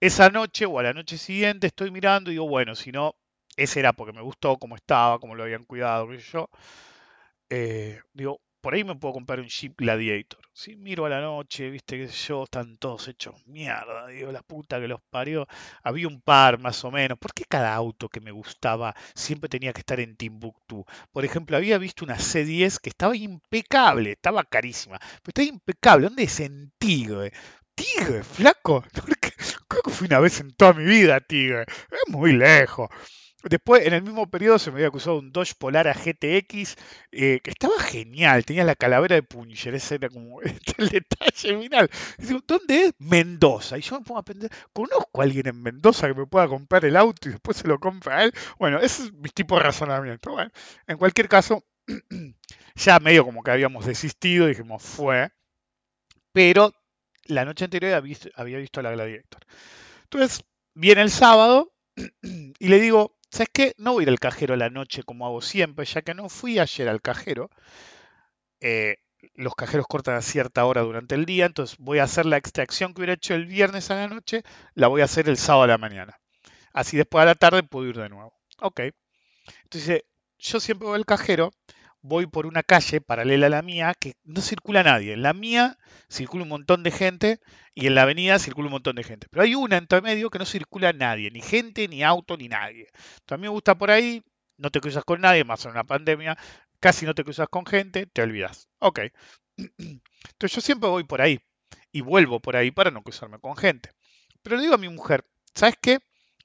Esa 0.00 0.28
noche 0.28 0.66
o 0.66 0.78
a 0.78 0.82
la 0.82 0.92
noche 0.92 1.16
siguiente 1.16 1.66
estoy 1.68 1.90
mirando 1.90 2.30
y 2.30 2.34
digo, 2.34 2.46
bueno, 2.48 2.74
si 2.74 2.92
no, 2.92 3.14
ese 3.56 3.80
era 3.80 3.92
porque 3.94 4.12
me 4.12 4.20
gustó, 4.22 4.58
cómo 4.58 4.76
estaba, 4.76 5.18
cómo 5.18 5.34
lo 5.34 5.44
habían 5.44 5.64
cuidado, 5.64 6.08
qué 6.08 6.20
sé 6.20 6.30
yo. 6.32 6.50
Eh, 7.50 8.00
digo, 8.12 8.40
por 8.62 8.74
ahí 8.74 8.84
me 8.84 8.94
puedo 8.94 9.14
comprar 9.14 9.40
un 9.40 9.48
Jeep 9.48 9.74
Gladiator. 9.76 10.40
Si 10.52 10.76
miro 10.76 11.04
a 11.04 11.08
la 11.08 11.20
noche, 11.20 11.68
viste, 11.68 12.08
sé 12.08 12.28
yo, 12.28 12.44
están 12.44 12.76
todos 12.76 13.08
hechos 13.08 13.34
mierda, 13.46 14.06
digo, 14.06 14.30
la 14.30 14.42
puta 14.42 14.80
que 14.80 14.86
los 14.86 15.00
parió. 15.10 15.48
Había 15.82 16.06
un 16.06 16.20
par 16.20 16.60
más 16.60 16.84
o 16.84 16.92
menos. 16.92 17.18
¿Por 17.18 17.34
qué 17.34 17.44
cada 17.44 17.74
auto 17.74 18.08
que 18.08 18.20
me 18.20 18.30
gustaba 18.30 18.94
siempre 19.14 19.48
tenía 19.48 19.72
que 19.72 19.80
estar 19.80 19.98
en 19.98 20.16
Timbuktu? 20.16 20.84
Por 21.10 21.24
ejemplo, 21.24 21.56
había 21.56 21.76
visto 21.78 22.04
una 22.04 22.16
C10 22.16 22.78
que 22.80 22.90
estaba 22.90 23.16
impecable, 23.16 24.12
estaba 24.12 24.44
carísima, 24.44 24.98
pero 24.98 25.20
estaba 25.26 25.48
impecable. 25.48 26.06
¿Dónde 26.06 26.22
es 26.22 26.38
en 26.40 26.72
Tigre? 26.78 27.32
Tigre, 27.74 28.22
flaco. 28.22 28.84
Creo 29.68 29.82
que 29.82 29.90
fui 29.90 30.06
una 30.06 30.20
vez 30.20 30.38
en 30.38 30.52
toda 30.52 30.72
mi 30.74 30.84
vida 30.84 31.20
Tigre. 31.20 31.62
Es 31.90 32.08
muy 32.08 32.32
lejos. 32.32 32.88
Después, 33.44 33.84
en 33.86 33.92
el 33.92 34.02
mismo 34.02 34.30
periodo, 34.30 34.58
se 34.58 34.70
me 34.70 34.76
había 34.76 34.88
acusado 34.88 35.18
un 35.18 35.32
Dodge 35.32 35.54
Polara 35.58 35.94
GTX 35.94 36.76
eh, 37.10 37.40
que 37.42 37.50
estaba 37.50 37.78
genial. 37.80 38.44
Tenía 38.44 38.64
la 38.64 38.76
calavera 38.76 39.16
de 39.16 39.22
Punisher. 39.22 39.74
Ese 39.74 39.96
era 39.96 40.08
como 40.08 40.40
el 40.42 40.88
detalle 40.88 41.58
final. 41.58 41.90
Digo, 42.18 42.40
¿dónde 42.46 42.86
es? 42.86 42.94
Mendoza. 42.98 43.78
Y 43.78 43.80
yo 43.80 43.98
me 43.98 44.04
pongo 44.04 44.20
a 44.20 44.24
pensar, 44.24 44.50
¿conozco 44.72 45.20
a 45.20 45.24
alguien 45.24 45.48
en 45.48 45.60
Mendoza 45.60 46.06
que 46.06 46.14
me 46.14 46.26
pueda 46.26 46.46
comprar 46.46 46.84
el 46.84 46.96
auto 46.96 47.28
y 47.28 47.32
después 47.32 47.56
se 47.56 47.66
lo 47.66 47.80
compra 47.80 48.18
a 48.18 48.24
él? 48.24 48.32
Bueno, 48.58 48.78
ese 48.78 49.04
es 49.04 49.12
mi 49.12 49.28
tipo 49.28 49.56
de 49.56 49.62
razonamiento. 49.64 50.30
Bueno, 50.30 50.50
en 50.86 50.96
cualquier 50.96 51.28
caso, 51.28 51.64
ya 52.76 53.00
medio 53.00 53.24
como 53.24 53.42
que 53.42 53.50
habíamos 53.50 53.86
desistido, 53.86 54.46
dijimos, 54.46 54.82
fue. 54.82 55.30
Pero 56.32 56.72
la 57.26 57.44
noche 57.44 57.64
anterior 57.64 57.94
había 57.94 58.00
visto, 58.00 58.28
había 58.36 58.58
visto 58.58 58.82
la 58.82 58.92
Gladiator. 58.92 59.42
Entonces, 60.04 60.44
viene 60.74 61.02
el 61.02 61.10
sábado 61.10 61.72
y 62.22 62.68
le 62.68 62.80
digo, 62.80 63.16
¿sabes 63.32 63.48
qué? 63.52 63.74
No 63.78 63.94
voy 63.94 64.02
a 64.02 64.04
ir 64.04 64.08
al 64.10 64.20
cajero 64.20 64.54
a 64.54 64.56
la 64.56 64.70
noche 64.70 65.02
como 65.02 65.26
hago 65.26 65.40
siempre, 65.40 65.84
ya 65.86 66.02
que 66.02 66.14
no 66.14 66.28
fui 66.28 66.58
ayer 66.58 66.88
al 66.88 67.00
cajero. 67.00 67.50
Eh, 68.60 68.96
los 69.34 69.54
cajeros 69.54 69.86
cortan 69.86 70.16
a 70.16 70.22
cierta 70.22 70.64
hora 70.64 70.82
durante 70.82 71.14
el 71.14 71.24
día, 71.24 71.46
entonces 71.46 71.76
voy 71.78 71.98
a 71.98 72.04
hacer 72.04 72.26
la 72.26 72.36
extracción 72.36 72.92
que 72.92 73.00
hubiera 73.00 73.14
hecho 73.14 73.34
el 73.34 73.46
viernes 73.46 73.90
a 73.90 73.96
la 73.96 74.08
noche, 74.08 74.42
la 74.74 74.88
voy 74.88 75.00
a 75.00 75.04
hacer 75.04 75.28
el 75.28 75.36
sábado 75.36 75.64
a 75.64 75.68
la 75.68 75.78
mañana. 75.78 76.20
Así 76.72 76.96
después 76.96 77.22
a 77.22 77.26
la 77.26 77.34
tarde 77.34 77.62
puedo 77.62 77.86
ir 77.88 77.96
de 77.96 78.08
nuevo. 78.08 78.34
Ok. 78.60 78.80
Entonces, 79.64 80.02
yo 80.38 80.60
siempre 80.60 80.88
voy 80.88 80.96
al 80.96 81.06
cajero, 81.06 81.52
voy 82.02 82.26
por 82.26 82.46
una 82.46 82.62
calle 82.62 83.00
paralela 83.00 83.46
a 83.46 83.50
la 83.50 83.62
mía 83.62 83.94
que 83.98 84.14
no 84.24 84.40
circula 84.40 84.82
nadie. 84.82 85.14
En 85.14 85.22
la 85.22 85.32
mía 85.32 85.78
circula 86.08 86.42
un 86.42 86.50
montón 86.50 86.82
de 86.82 86.90
gente 86.90 87.40
y 87.74 87.86
en 87.86 87.94
la 87.94 88.02
avenida 88.02 88.38
circula 88.38 88.66
un 88.66 88.72
montón 88.72 88.96
de 88.96 89.04
gente. 89.04 89.28
Pero 89.30 89.42
hay 89.42 89.54
una 89.54 89.76
entre 89.76 90.02
medio 90.02 90.28
que 90.30 90.38
no 90.38 90.44
circula 90.44 90.92
nadie, 90.92 91.30
ni 91.30 91.40
gente, 91.40 91.88
ni 91.88 92.02
auto, 92.02 92.36
ni 92.36 92.48
nadie. 92.48 92.88
Entonces, 92.90 93.32
a 93.32 93.36
mí 93.36 93.42
me 93.42 93.48
gusta 93.48 93.76
por 93.76 93.90
ahí, 93.90 94.22
no 94.58 94.70
te 94.70 94.80
cruzas 94.80 95.04
con 95.04 95.20
nadie, 95.20 95.44
más 95.44 95.64
en 95.64 95.70
una 95.70 95.84
pandemia, 95.84 96.36
casi 96.80 97.06
no 97.06 97.14
te 97.14 97.24
cruzas 97.24 97.48
con 97.48 97.64
gente, 97.64 98.06
te 98.06 98.22
olvidas. 98.22 98.68
Ok. 98.80 99.00
Entonces 99.56 100.52
yo 100.54 100.60
siempre 100.60 100.88
voy 100.90 101.04
por 101.04 101.20
ahí 101.20 101.38
y 101.92 102.00
vuelvo 102.00 102.40
por 102.40 102.56
ahí 102.56 102.70
para 102.70 102.90
no 102.90 103.02
cruzarme 103.02 103.38
con 103.38 103.56
gente. 103.56 103.90
Pero 104.42 104.56
le 104.56 104.62
digo 104.62 104.74
a 104.74 104.78
mi 104.78 104.88
mujer, 104.88 105.24
¿sabes 105.54 105.76
qué? 105.80 106.00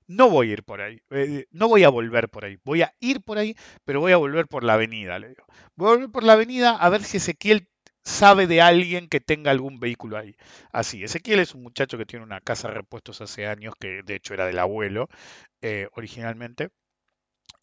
No 0.08 0.30
voy 0.30 0.50
a 0.50 0.54
ir 0.54 0.64
por 0.64 0.82
ahí, 0.82 1.02
eh, 1.12 1.46
no 1.52 1.68
voy 1.68 1.84
a 1.84 1.90
volver 1.90 2.30
por 2.30 2.46
ahí, 2.46 2.58
voy 2.64 2.82
a 2.82 2.94
ir 3.00 3.22
por 3.22 3.38
ahí, 3.38 3.56
pero 3.84 4.00
voy 4.00 4.14
a 4.14 4.18
volver 4.18 4.48
por 4.48 4.64
la 4.64 4.74
avenida, 4.74 5.20
le 5.20 5.30
digo. 5.30 5.44
Voy 5.76 5.90
a 5.90 5.92
volver 5.94 6.10
por 6.12 6.24
la 6.24 6.34
avenida 6.34 6.76
a 6.78 6.90
ver 6.90 7.04
si 7.04 7.18
Ezequiel 7.18 7.68
sabe 8.04 8.48
de 8.48 8.62
alguien 8.62 9.10
que 9.10 9.20
tenga 9.20 9.52
algún 9.52 9.80
vehículo 9.80 10.18
ahí. 10.18 10.36
Así, 10.72 11.04
Ezequiel 11.04 11.40
es 11.40 11.54
un 11.56 11.64
muchacho 11.64 11.98
que 11.98 12.06
tiene 12.06 12.24
una 12.24 12.40
casa 12.42 12.70
de 12.70 12.76
repuestos 12.76 13.20
hace 13.22 13.48
años, 13.48 13.74
que 13.80 14.02
de 14.04 14.16
hecho 14.16 14.34
era 14.34 14.46
del 14.46 14.60
abuelo 14.60 15.10
eh, 15.62 15.90
originalmente, 15.94 16.70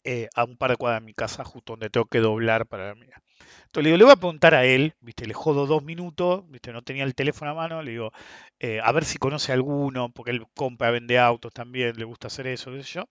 eh, 0.03 0.29
a 0.35 0.45
un 0.45 0.57
par 0.57 0.71
de 0.71 0.77
cuadras 0.77 1.01
de 1.01 1.05
mi 1.05 1.13
casa, 1.13 1.43
justo 1.43 1.73
donde 1.73 1.89
tengo 1.89 2.05
que 2.07 2.19
doblar 2.19 2.67
para 2.67 2.89
la 2.89 2.95
mía. 2.95 3.21
Entonces 3.65 3.83
le 3.83 3.89
digo, 3.89 3.97
le 3.97 4.03
voy 4.05 4.13
a 4.13 4.15
preguntar 4.17 4.55
a 4.55 4.65
él, 4.65 4.95
¿viste? 5.01 5.25
Le 5.27 5.33
jodo 5.33 5.65
dos 5.67 5.83
minutos, 5.83 6.49
¿viste? 6.49 6.71
No 6.71 6.81
tenía 6.81 7.03
el 7.03 7.15
teléfono 7.15 7.51
a 7.51 7.53
mano, 7.53 7.81
le 7.83 7.91
digo, 7.91 8.11
eh, 8.59 8.79
a 8.83 8.91
ver 8.91 9.05
si 9.05 9.17
conoce 9.17 9.51
alguno, 9.51 10.11
porque 10.11 10.31
él 10.31 10.45
compra, 10.55 10.91
vende 10.91 11.19
autos 11.19 11.53
también, 11.53 11.95
le 11.97 12.05
gusta 12.05 12.27
hacer 12.27 12.47
eso, 12.47 12.71
qué 12.71 12.83
sé 12.83 12.93
yo. 12.93 13.09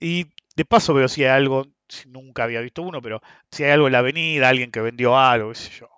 Y 0.00 0.26
de 0.56 0.64
paso 0.64 0.94
veo 0.94 1.08
si 1.08 1.24
hay 1.24 1.30
algo, 1.30 1.66
si 1.88 2.08
nunca 2.08 2.44
había 2.44 2.60
visto 2.60 2.82
uno, 2.82 3.02
pero 3.02 3.20
si 3.50 3.64
hay 3.64 3.72
algo 3.72 3.86
en 3.88 3.92
la 3.92 3.98
avenida, 4.00 4.48
alguien 4.48 4.70
que 4.72 4.80
vendió 4.80 5.18
algo, 5.18 5.50
qué 5.50 5.56
sé 5.56 5.70
yo. 5.70 5.88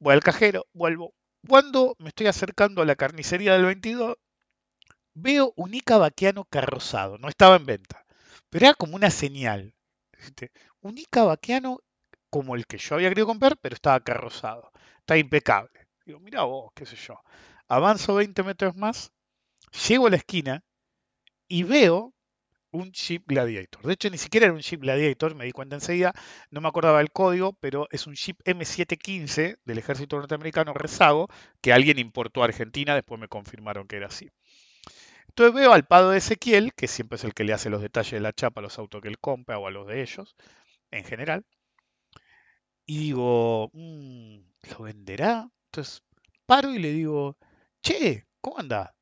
Voy 0.00 0.14
al 0.14 0.22
cajero, 0.22 0.66
vuelvo. 0.72 1.14
Cuando 1.46 1.94
me 1.98 2.08
estoy 2.08 2.26
acercando 2.26 2.82
a 2.82 2.84
la 2.84 2.96
carnicería 2.96 3.52
del 3.52 3.64
22, 3.66 4.16
veo 5.14 5.52
un 5.56 5.74
Ica 5.74 5.98
vaquiano 5.98 6.44
carrozado, 6.44 7.18
no 7.18 7.28
estaba 7.28 7.56
en 7.56 7.66
venta, 7.66 8.04
pero 8.50 8.66
era 8.66 8.74
como 8.74 8.96
una 8.96 9.10
señal. 9.10 9.74
¿viste? 10.18 10.52
Un 10.80 10.98
Ica 10.98 11.24
como 12.30 12.54
el 12.54 12.66
que 12.66 12.78
yo 12.78 12.94
había 12.94 13.08
querido 13.08 13.26
comprar, 13.26 13.56
pero 13.60 13.74
estaba 13.74 14.00
carrozado. 14.00 14.70
Está 15.00 15.16
impecable. 15.16 15.88
Digo, 16.04 16.20
mira 16.20 16.42
vos, 16.42 16.72
qué 16.74 16.86
sé 16.86 16.96
yo. 16.96 17.20
Avanzo 17.68 18.14
20 18.14 18.42
metros 18.42 18.76
más, 18.76 19.12
llego 19.88 20.06
a 20.06 20.10
la 20.10 20.16
esquina 20.16 20.62
y 21.48 21.62
veo 21.64 22.14
un 22.70 22.92
Jeep 22.92 23.24
Gladiator. 23.26 23.82
De 23.86 23.94
hecho, 23.94 24.10
ni 24.10 24.18
siquiera 24.18 24.46
era 24.46 24.54
un 24.54 24.60
Jeep 24.60 24.80
Gladiator, 24.80 25.34
me 25.34 25.44
di 25.44 25.52
cuenta 25.52 25.76
enseguida, 25.76 26.12
no 26.50 26.60
me 26.60 26.68
acordaba 26.68 27.00
el 27.00 27.10
código, 27.10 27.54
pero 27.54 27.88
es 27.90 28.06
un 28.06 28.14
Jeep 28.14 28.38
M715 28.44 29.58
del 29.64 29.78
ejército 29.78 30.16
norteamericano 30.16 30.74
rezago 30.74 31.28
que 31.60 31.72
alguien 31.72 31.98
importó 31.98 32.42
a 32.42 32.46
Argentina, 32.46 32.94
después 32.94 33.20
me 33.20 33.28
confirmaron 33.28 33.86
que 33.86 33.96
era 33.96 34.08
así. 34.08 34.30
Entonces 35.28 35.54
veo 35.54 35.72
al 35.72 35.86
Pado 35.86 36.10
de 36.10 36.18
Ezequiel, 36.18 36.72
que 36.74 36.88
siempre 36.88 37.16
es 37.16 37.24
el 37.24 37.34
que 37.34 37.44
le 37.44 37.52
hace 37.52 37.70
los 37.70 37.82
detalles 37.82 38.12
de 38.12 38.20
la 38.20 38.32
chapa 38.32 38.60
a 38.60 38.62
los 38.62 38.78
autos 38.78 39.00
que 39.00 39.08
él 39.08 39.18
compra 39.18 39.58
o 39.58 39.66
a 39.66 39.70
los 39.70 39.86
de 39.86 40.02
ellos, 40.02 40.36
en 40.90 41.04
general, 41.04 41.44
y 42.88 42.98
digo, 42.98 43.70
"Mm, 43.74 44.38
¿lo 44.72 44.78
venderá? 44.84 45.48
Entonces 45.66 46.02
paro 46.46 46.72
y 46.74 46.80
le 46.80 46.92
digo, 46.92 47.38
che, 47.82 48.26
¿cómo 48.40 48.58
anda? 48.58 48.94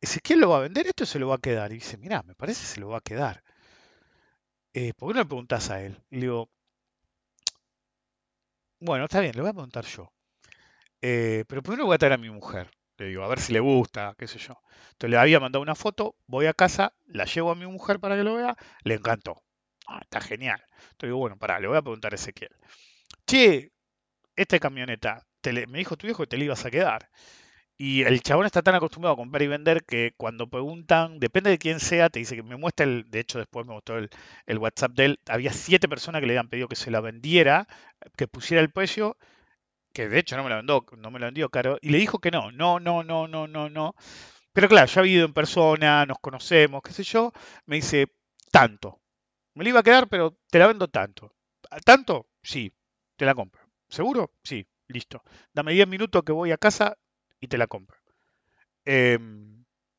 ¿Ezequiel 0.00 0.40
lo 0.40 0.50
va 0.50 0.58
a 0.58 0.62
vender 0.62 0.86
esto 0.88 1.06
se 1.06 1.18
lo 1.20 1.28
va 1.28 1.36
a 1.36 1.38
quedar? 1.40 1.72
Y 1.72 1.76
dice, 1.76 1.98
mirá, 1.98 2.22
me 2.24 2.34
parece 2.36 2.62
que 2.62 2.68
se 2.68 2.80
lo 2.80 2.88
va 2.90 2.98
a 2.98 3.02
quedar. 3.02 3.44
Eh, 4.72 4.94
¿por 4.94 5.08
qué 5.10 5.14
no 5.14 5.20
le 5.20 5.26
preguntás 5.26 5.68
a 5.70 5.82
él? 5.82 6.02
Y 6.10 6.16
le 6.16 6.20
digo, 6.22 6.50
bueno, 8.80 9.04
está 9.04 9.20
bien, 9.20 9.32
le 9.34 9.40
voy 9.42 9.50
a 9.50 9.52
preguntar 9.52 9.84
yo. 9.84 10.12
Eh, 11.02 11.44
pero 11.48 11.62
primero 11.62 11.86
voy 11.86 11.96
a 11.96 11.98
traer 11.98 12.14
a 12.14 12.18
mi 12.18 12.30
mujer. 12.30 12.70
Le 12.98 13.06
digo, 13.08 13.24
a 13.24 13.28
ver 13.28 13.40
si 13.40 13.52
le 13.52 13.60
gusta, 13.60 14.14
qué 14.18 14.28
sé 14.28 14.38
yo. 14.38 14.60
Entonces 14.92 15.10
le 15.10 15.18
había 15.18 15.40
mandado 15.40 15.62
una 15.62 15.74
foto, 15.74 16.16
voy 16.26 16.46
a 16.46 16.54
casa, 16.54 16.94
la 17.06 17.24
llevo 17.26 17.50
a 17.52 17.56
mi 17.56 17.66
mujer 17.66 18.00
para 18.00 18.16
que 18.16 18.24
lo 18.24 18.34
vea, 18.36 18.56
le 18.84 18.94
encantó. 18.94 19.42
Ah, 19.86 20.00
está 20.02 20.20
genial. 20.20 20.62
Entonces 20.72 21.08
digo, 21.08 21.18
bueno, 21.18 21.38
pará, 21.38 21.60
le 21.60 21.68
voy 21.68 21.78
a 21.78 21.82
preguntar 21.82 22.12
a 22.12 22.16
Ezequiel. 22.16 22.50
Che, 23.28 23.72
esta 24.36 24.58
camioneta, 24.58 25.26
me 25.68 25.78
dijo 25.78 25.96
tu 25.96 26.06
viejo 26.06 26.22
que 26.22 26.28
te 26.28 26.38
la 26.38 26.44
ibas 26.44 26.64
a 26.64 26.70
quedar. 26.70 27.10
Y 27.76 28.02
el 28.04 28.22
chabón 28.22 28.46
está 28.46 28.62
tan 28.62 28.74
acostumbrado 28.74 29.14
a 29.14 29.16
comprar 29.18 29.42
y 29.42 29.48
vender 29.48 29.84
que 29.84 30.14
cuando 30.16 30.48
preguntan, 30.48 31.20
depende 31.20 31.50
de 31.50 31.58
quién 31.58 31.80
sea, 31.80 32.10
te 32.10 32.20
dice 32.20 32.36
que 32.36 32.42
me 32.42 32.56
muestra 32.56 32.86
el, 32.86 33.10
de 33.10 33.20
hecho 33.20 33.38
después 33.38 33.66
me 33.66 33.74
mostró 33.74 33.98
el, 33.98 34.58
WhatsApp 34.58 34.92
de 34.92 35.04
él, 35.06 35.20
había 35.28 35.52
siete 35.52 35.88
personas 35.88 36.20
que 36.20 36.26
le 36.26 36.34
habían 36.34 36.48
pedido 36.48 36.68
que 36.68 36.76
se 36.76 36.90
la 36.90 37.00
vendiera, 37.02 37.68
que 38.16 38.28
pusiera 38.28 38.62
el 38.62 38.70
precio, 38.72 39.18
que 39.94 40.08
de 40.08 40.18
hecho 40.20 40.36
no 40.36 40.44
me 40.44 40.50
la 40.50 40.56
vendió, 40.56 40.84
no 40.98 41.10
me 41.10 41.20
la 41.20 41.26
vendió 41.26 41.50
caro, 41.50 41.78
y 41.82 41.90
le 41.90 41.98
dijo 41.98 42.20
que 42.20 42.30
no, 42.30 42.52
no, 42.52 42.80
no, 42.80 43.04
no, 43.04 43.28
no, 43.28 43.46
no, 43.48 43.70
no. 43.70 43.94
Pero 44.54 44.68
claro, 44.68 44.86
yo 44.88 45.00
había 45.00 45.14
ido 45.14 45.26
en 45.26 45.34
persona, 45.34 46.06
nos 46.06 46.18
conocemos, 46.20 46.82
qué 46.82 46.92
sé 46.92 47.04
yo, 47.04 47.32
me 47.66 47.76
dice, 47.76 48.08
tanto. 48.52 49.00
Me 49.54 49.64
la 49.64 49.70
iba 49.70 49.80
a 49.80 49.84
quedar, 49.84 50.08
pero 50.08 50.38
te 50.50 50.58
la 50.58 50.68
vendo 50.68 50.88
tanto. 50.88 51.34
¿A 51.70 51.80
¿Tanto? 51.80 52.28
Sí, 52.42 52.72
te 53.18 53.26
la 53.26 53.36
compro. 53.36 53.62
¿Seguro? 53.90 54.32
Sí, 54.44 54.66
listo. 54.88 55.24
Dame 55.54 55.74
10 55.74 55.88
minutos 55.88 56.24
que 56.24 56.32
voy 56.32 56.52
a 56.52 56.58
casa 56.58 56.98
y 57.40 57.48
te 57.48 57.58
la 57.58 57.68
compro. 57.68 57.98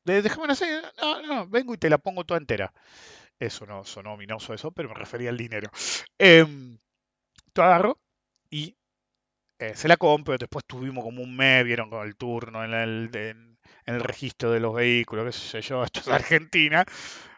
De- 0.04 0.22
déjame 0.22 0.52
así, 0.52 0.64
no, 1.00 1.22
no, 1.22 1.46
vengo 1.48 1.74
y 1.74 1.78
te 1.78 1.90
la 1.90 1.98
pongo 1.98 2.24
toda 2.24 2.38
entera. 2.38 2.72
Eso 3.38 3.66
no 3.66 3.84
sonó 3.84 4.14
ominoso 4.14 4.54
eso, 4.54 4.72
pero 4.72 4.88
me 4.90 4.94
refería 4.94 5.30
al 5.30 5.36
dinero. 5.38 5.70
Em, 6.18 6.78
tú 7.52 7.62
agarro 7.62 8.00
y 8.50 8.76
eh, 9.60 9.74
se 9.76 9.88
la 9.88 9.96
compro. 9.98 10.38
Después 10.38 10.64
tuvimos 10.66 11.04
como 11.04 11.22
un 11.22 11.36
mes, 11.36 11.64
vieron 11.64 11.90
con 11.90 12.06
el 12.06 12.16
turno 12.16 12.64
en 12.64 12.74
el, 12.74 13.10
en- 13.16 13.58
en 13.86 13.94
el 13.96 14.02
registro 14.02 14.50
de 14.52 14.60
los 14.60 14.74
vehículos, 14.74 15.26
qué 15.26 15.32
sé 15.32 15.62
yo, 15.62 15.84
esto 15.84 16.00
es 16.00 16.08
Argentina. 16.08 16.84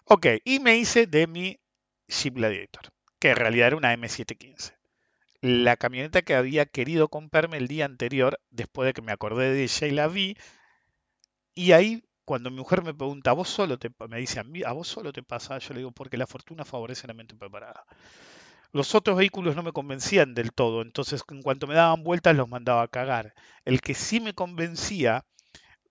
Ok, 0.06 0.26
y 0.44 0.60
me 0.60 0.76
hice 0.78 1.06
de 1.06 1.26
mi 1.28 1.60
Jeep 2.08 2.34
Gladiator, 2.36 2.92
que 3.20 3.30
en 3.30 3.36
realidad 3.36 3.68
era 3.68 3.76
una 3.76 3.92
M715 3.94 4.74
la 5.42 5.76
camioneta 5.76 6.22
que 6.22 6.36
había 6.36 6.66
querido 6.66 7.08
comprarme 7.08 7.56
el 7.58 7.66
día 7.68 7.84
anterior, 7.84 8.40
después 8.50 8.86
de 8.86 8.92
que 8.94 9.02
me 9.02 9.12
acordé 9.12 9.52
de 9.52 9.64
ella 9.64 9.86
y 9.88 9.90
la 9.90 10.06
vi. 10.08 10.36
Y 11.54 11.72
ahí, 11.72 12.04
cuando 12.24 12.50
mi 12.50 12.58
mujer 12.58 12.82
me 12.82 12.94
pregunta, 12.94 13.30
¿a 13.30 13.34
vos 13.34 13.48
solo 13.48 13.78
te 13.78 13.90
pa-?" 13.90 14.06
me 14.06 14.18
dice, 14.18 14.38
a, 14.40 14.44
mí, 14.44 14.62
¿a 14.64 14.72
vos 14.72 14.86
solo 14.88 15.12
te 15.12 15.22
pasa? 15.22 15.58
Yo 15.58 15.74
le 15.74 15.80
digo, 15.80 15.90
porque 15.92 16.16
la 16.16 16.26
fortuna 16.26 16.64
favorece 16.64 17.06
la 17.08 17.14
mente 17.14 17.34
preparada. 17.34 17.84
Los 18.72 18.94
otros 18.94 19.16
vehículos 19.18 19.56
no 19.56 19.62
me 19.62 19.72
convencían 19.72 20.34
del 20.34 20.52
todo, 20.52 20.82
entonces 20.82 21.22
en 21.30 21.42
cuanto 21.42 21.66
me 21.66 21.74
daban 21.74 22.04
vueltas 22.04 22.36
los 22.36 22.48
mandaba 22.48 22.82
a 22.82 22.88
cagar. 22.88 23.34
El 23.64 23.80
que 23.80 23.94
sí 23.94 24.20
me 24.20 24.34
convencía, 24.34 25.24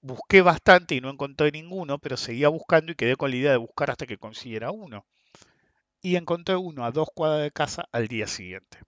busqué 0.01 0.41
bastante 0.41 0.96
y 0.96 1.01
no 1.01 1.10
encontré 1.12 1.51
ninguno, 1.51 2.00
pero 2.00 2.17
seguía 2.17 2.50
buscando 2.50 2.91
y 2.93 2.96
quedé 2.96 3.15
con 3.17 3.31
la 3.31 3.38
idea 3.38 3.51
de 3.51 3.58
buscar 3.58 3.91
hasta 3.91 4.08
que 4.08 4.17
consiguiera 4.17 4.72
uno. 4.72 5.05
Y 6.01 6.15
encontré 6.17 6.55
uno 6.55 6.86
a 6.86 6.91
dos 6.91 7.10
cuadras 7.13 7.43
de 7.43 7.51
casa 7.51 7.86
al 7.91 8.08
día 8.08 8.27
siguiente 8.27 8.79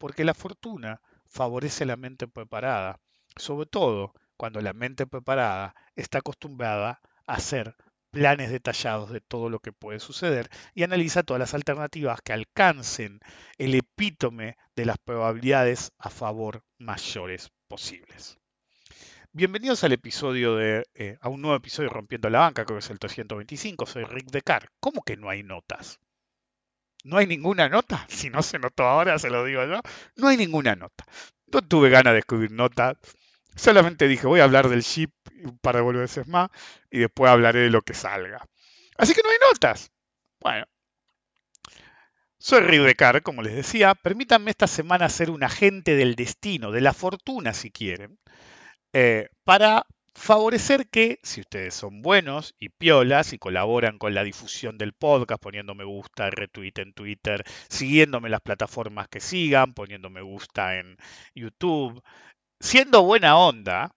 porque 0.00 0.24
la 0.24 0.32
fortuna 0.32 1.02
favorece 1.26 1.84
la 1.84 1.96
mente 1.96 2.26
preparada, 2.26 2.98
sobre 3.36 3.66
todo 3.66 4.14
cuando 4.38 4.62
la 4.62 4.72
mente 4.72 5.06
preparada 5.06 5.74
está 5.94 6.18
acostumbrada 6.18 7.00
a 7.26 7.34
hacer 7.34 7.76
planes 8.10 8.50
detallados 8.50 9.10
de 9.10 9.20
todo 9.20 9.50
lo 9.50 9.60
que 9.60 9.72
puede 9.72 10.00
suceder 10.00 10.48
y 10.74 10.84
analiza 10.84 11.22
todas 11.22 11.38
las 11.38 11.52
alternativas 11.52 12.22
que 12.22 12.32
alcancen 12.32 13.20
el 13.58 13.74
epítome 13.74 14.56
de 14.74 14.86
las 14.86 14.96
probabilidades 14.96 15.92
a 15.98 16.08
favor 16.08 16.64
mayores 16.78 17.52
posibles. 17.68 18.38
Bienvenidos 19.32 19.84
al 19.84 19.92
episodio 19.92 20.56
de, 20.56 20.86
eh, 20.94 21.18
a 21.20 21.28
un 21.28 21.42
nuevo 21.42 21.56
episodio 21.56 21.90
de 21.90 21.94
Rompiendo 21.94 22.30
la 22.30 22.40
Banca, 22.40 22.64
creo 22.64 22.78
que 22.78 22.84
es 22.84 22.90
el 22.90 22.98
325, 22.98 23.84
soy 23.84 24.04
Rick 24.04 24.30
Decar. 24.30 24.70
¿Cómo 24.80 25.02
que 25.02 25.18
no 25.18 25.28
hay 25.28 25.42
notas? 25.42 26.00
No 27.04 27.16
hay 27.18 27.26
ninguna 27.26 27.68
nota. 27.68 28.06
Si 28.08 28.30
no 28.30 28.42
se 28.42 28.58
notó 28.58 28.84
ahora, 28.84 29.18
se 29.18 29.30
lo 29.30 29.44
digo 29.44 29.64
yo. 29.64 29.80
No 30.16 30.28
hay 30.28 30.36
ninguna 30.36 30.74
nota. 30.76 31.04
No 31.52 31.62
tuve 31.62 31.90
ganas 31.90 32.12
de 32.12 32.20
escribir 32.20 32.52
notas. 32.52 32.96
Solamente 33.56 34.08
dije, 34.08 34.26
voy 34.26 34.40
a 34.40 34.44
hablar 34.44 34.68
del 34.68 34.82
chip 34.82 35.10
un 35.42 35.58
par 35.58 35.76
de 35.76 35.82
veces 35.82 36.28
más 36.28 36.50
y 36.90 37.00
después 37.00 37.30
hablaré 37.30 37.60
de 37.60 37.70
lo 37.70 37.82
que 37.82 37.94
salga. 37.94 38.46
Así 38.96 39.14
que 39.14 39.22
no 39.22 39.30
hay 39.30 39.38
notas. 39.50 39.90
Bueno. 40.40 40.66
Soy 42.38 42.60
Ridecar, 42.60 43.22
como 43.22 43.42
les 43.42 43.54
decía. 43.54 43.94
Permítanme 43.94 44.50
esta 44.50 44.66
semana 44.66 45.08
ser 45.08 45.30
un 45.30 45.42
agente 45.42 45.94
del 45.96 46.14
destino, 46.14 46.70
de 46.70 46.80
la 46.80 46.94
fortuna 46.94 47.52
si 47.52 47.70
quieren, 47.70 48.18
eh, 48.92 49.28
para 49.44 49.86
favorecer 50.20 50.86
que, 50.90 51.18
si 51.22 51.40
ustedes 51.40 51.72
son 51.72 52.02
buenos 52.02 52.54
y 52.58 52.68
piolas 52.68 53.32
y 53.32 53.38
colaboran 53.38 53.98
con 53.98 54.14
la 54.14 54.22
difusión 54.22 54.76
del 54.76 54.92
podcast, 54.92 55.42
poniendo 55.42 55.74
me 55.74 55.84
gusta, 55.84 56.28
retweet 56.28 56.74
en 56.76 56.92
Twitter, 56.92 57.42
siguiéndome 57.68 58.28
las 58.28 58.42
plataformas 58.42 59.08
que 59.08 59.20
sigan, 59.20 59.72
poniendo 59.72 60.10
me 60.10 60.20
gusta 60.20 60.78
en 60.78 60.98
YouTube, 61.34 62.02
siendo 62.60 63.02
buena 63.02 63.38
onda, 63.38 63.94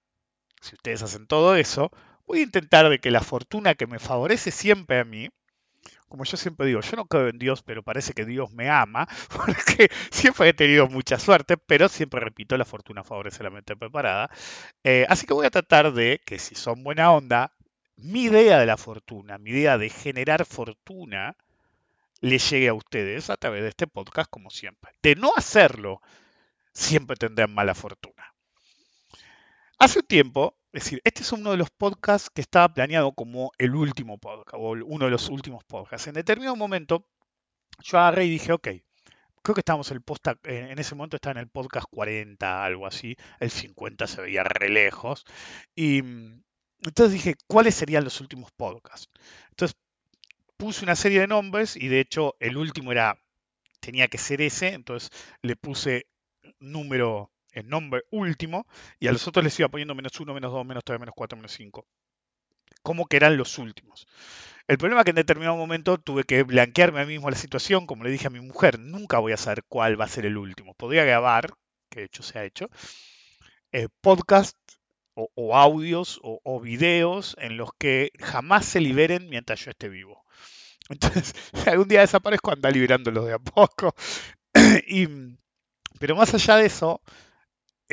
si 0.62 0.76
ustedes 0.76 1.04
hacen 1.04 1.28
todo 1.28 1.58
eso, 1.58 1.92
voy 2.26 2.40
a 2.40 2.44
intentar 2.44 2.90
de 2.90 3.00
que 3.00 3.12
la 3.12 3.22
fortuna 3.22 3.76
que 3.76 3.86
me 3.86 4.00
favorece 4.00 4.52
siempre 4.52 5.00
a 5.00 5.04
mí, 5.04 5.30
como 6.14 6.26
yo 6.26 6.38
siempre 6.38 6.68
digo, 6.68 6.80
yo 6.80 6.96
no 6.96 7.06
creo 7.06 7.28
en 7.28 7.40
Dios, 7.40 7.64
pero 7.64 7.82
parece 7.82 8.14
que 8.14 8.24
Dios 8.24 8.52
me 8.52 8.70
ama, 8.70 9.08
porque 9.36 9.90
siempre 10.12 10.50
he 10.50 10.54
tenido 10.54 10.88
mucha 10.88 11.18
suerte, 11.18 11.58
pero 11.58 11.90
siempre 11.90 12.20
repito, 12.20 12.56
la 12.56 12.66
fortuna 12.66 13.04
favorece 13.04 13.42
la 13.42 13.50
mente 13.50 13.76
preparada. 13.76 14.30
Eh, 14.84 15.08
así 15.10 15.26
que 15.26 15.34
voy 15.34 15.48
a 15.48 15.50
tratar 15.50 15.92
de 15.92 16.22
que 16.24 16.38
si 16.38 16.54
son 16.54 16.84
buena 16.84 17.12
onda, 17.12 17.52
mi 17.96 18.26
idea 18.26 18.60
de 18.60 18.68
la 18.68 18.78
fortuna, 18.78 19.40
mi 19.40 19.50
idea 19.50 19.80
de 19.80 19.90
generar 19.90 20.46
fortuna, 20.46 21.36
le 22.22 22.38
llegue 22.38 22.68
a 22.68 22.76
ustedes 22.76 23.32
a 23.32 23.38
través 23.38 23.64
de 23.64 23.70
este 23.70 23.88
podcast, 23.88 24.30
como 24.30 24.52
siempre. 24.52 24.92
De 25.02 25.16
no 25.16 25.32
hacerlo, 25.36 26.00
siempre 26.74 27.16
tendrán 27.16 27.56
mala 27.56 27.74
fortuna. 27.74 28.36
Hace 29.80 29.98
un 29.98 30.06
tiempo, 30.06 30.60
es 30.74 30.84
decir, 30.86 31.02
este 31.04 31.22
es 31.22 31.32
uno 31.32 31.52
de 31.52 31.58
los 31.58 31.70
podcasts 31.72 32.30
que 32.34 32.42
estaba 32.42 32.74
planeado 32.74 33.14
como 33.14 33.52
el 33.60 33.76
último 33.76 34.18
podcast, 34.18 34.56
o 34.56 34.72
uno 34.72 35.06
de 35.06 35.12
los 35.12 35.30
últimos 35.30 35.64
podcasts. 35.64 36.08
En 36.08 36.16
determinado 36.16 36.56
momento, 36.56 37.08
yo 37.84 38.00
agarré 38.00 38.26
y 38.26 38.32
dije, 38.32 38.54
ok, 38.54 38.70
creo 39.44 39.56
que 39.56 39.62
estábamos 39.62 39.92
en 39.92 39.98
el 39.98 40.04
posta, 40.04 40.40
en 40.44 40.72
en 40.72 40.80
ese 40.80 40.96
momento 40.96 41.18
estaba 41.18 41.34
en 41.34 41.46
el 41.46 41.50
podcast 41.50 41.88
40, 41.92 42.66
algo 42.66 42.88
así, 42.88 43.16
el 43.40 43.52
50 43.52 44.08
se 44.08 44.22
veía 44.22 44.44
re 44.44 44.70
lejos, 44.70 45.26
y 45.76 46.02
mm, 46.02 46.44
entonces 46.86 47.14
dije, 47.14 47.36
¿cuáles 47.48 47.76
serían 47.76 48.04
los 48.04 48.20
últimos 48.22 48.52
podcasts? 48.52 49.10
Entonces 49.52 49.78
puse 50.58 50.86
una 50.86 50.96
serie 50.96 51.20
de 51.20 51.28
nombres 51.28 51.76
y 51.76 51.88
de 51.90 52.00
hecho 52.00 52.36
el 52.40 52.58
último 52.58 52.92
era, 52.92 53.22
tenía 53.80 54.08
que 54.08 54.18
ser 54.18 54.42
ese, 54.42 54.70
entonces 54.70 55.12
le 55.42 55.56
puse 55.56 56.08
número, 56.60 57.32
el 57.54 57.68
nombre 57.70 58.04
último, 58.12 58.68
y 59.00 59.08
a 59.08 59.12
los 59.12 59.28
otros 59.28 59.44
les 59.44 59.58
iba 59.60 59.70
poniendo 59.70 59.96
menos 59.96 60.20
1, 60.20 60.34
menos 60.34 60.52
2, 60.52 60.66
menos 60.66 60.84
3, 60.84 61.00
menos 61.00 61.16
4, 61.16 61.38
menos 61.38 61.52
5, 61.54 61.86
como 62.82 63.06
que 63.06 63.18
eran 63.18 63.38
los 63.38 63.58
últimos. 63.58 64.08
El 64.68 64.78
problema 64.78 65.02
es 65.02 65.06
que 65.06 65.12
en 65.12 65.16
determinado 65.18 65.58
momento 65.58 65.98
tuve 65.98 66.24
que 66.24 66.44
blanquearme 66.44 67.02
a 67.02 67.06
mí 67.06 67.14
mismo 67.14 67.30
la 67.30 67.36
situación, 67.36 67.86
como 67.86 68.04
le 68.04 68.12
dije 68.12 68.28
a 68.28 68.32
mi 68.32 68.40
mujer, 68.40 68.80
nunca 68.80 69.20
voy 69.20 69.34
a 69.34 69.38
saber 69.38 69.64
cuál 69.68 70.00
va 70.00 70.06
a 70.06 70.10
ser 70.10 70.26
el 70.26 70.38
último. 70.38 70.74
Podría 70.74 71.04
grabar, 71.04 71.54
que 71.90 72.02
de 72.02 72.06
hecho 72.06 72.24
se 72.24 72.40
ha 72.40 72.46
hecho, 72.46 72.70
eh, 73.72 73.88
podcast 74.02 74.58
o, 75.16 75.56
audios 75.56 76.20
o, 76.24 76.40
o 76.44 76.60
videos 76.60 77.36
en 77.40 77.58
los 77.58 77.70
que 77.78 78.12
jamás 78.20 78.66
se 78.66 78.82
liberen 78.82 79.30
mientras 79.30 79.64
yo 79.64 79.72
esté 79.72 79.90
vivo. 79.90 80.24
Entonces, 80.90 81.34
si 81.54 81.70
algún 81.70 81.88
día 81.88 82.02
desaparezco, 82.02 82.52
anda 82.52 82.70
liberándolos 82.70 83.26
de 83.26 83.34
a 83.34 83.40
poco. 83.40 83.96
y, 84.88 85.08
pero 86.00 86.16
más 86.16 86.34
allá 86.34 86.58
de 86.58 86.66
eso, 86.66 87.02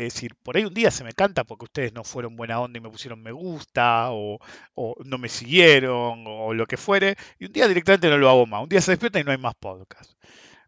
es 0.07 0.15
decir, 0.15 0.35
por 0.43 0.57
ahí 0.57 0.65
un 0.65 0.75
día 0.75 0.91
se 0.91 1.05
me 1.05 1.13
canta 1.13 1.45
porque 1.45 1.65
ustedes 1.65 1.93
no 1.93 2.05
fueron 2.05 2.37
buena 2.37 2.61
onda 2.61 2.79
y 2.79 2.83
me 2.83 2.91
pusieron 2.91 3.23
me 3.23 3.33
gusta, 3.33 4.11
o, 4.13 4.39
o 4.75 4.95
no 5.05 5.19
me 5.19 5.29
siguieron, 5.29 6.25
o 6.27 6.55
lo 6.55 6.67
que 6.67 6.77
fuere, 6.77 7.17
y 7.39 7.47
un 7.47 7.53
día 7.53 7.69
directamente 7.69 8.09
no 8.09 8.19
lo 8.19 8.29
hago 8.31 8.47
más. 8.47 8.63
Un 8.63 8.69
día 8.69 8.81
se 8.81 8.93
despierta 8.93 9.21
y 9.21 9.25
no 9.25 9.33
hay 9.33 9.39
más 9.39 9.55
podcast. 9.55 10.13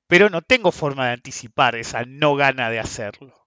Pero 0.06 0.28
no 0.30 0.42
tengo 0.42 0.72
forma 0.72 1.06
de 1.06 1.12
anticipar 1.14 1.76
esa 1.76 2.04
no 2.04 2.34
gana 2.36 2.70
de 2.70 2.78
hacerlo. 2.80 3.46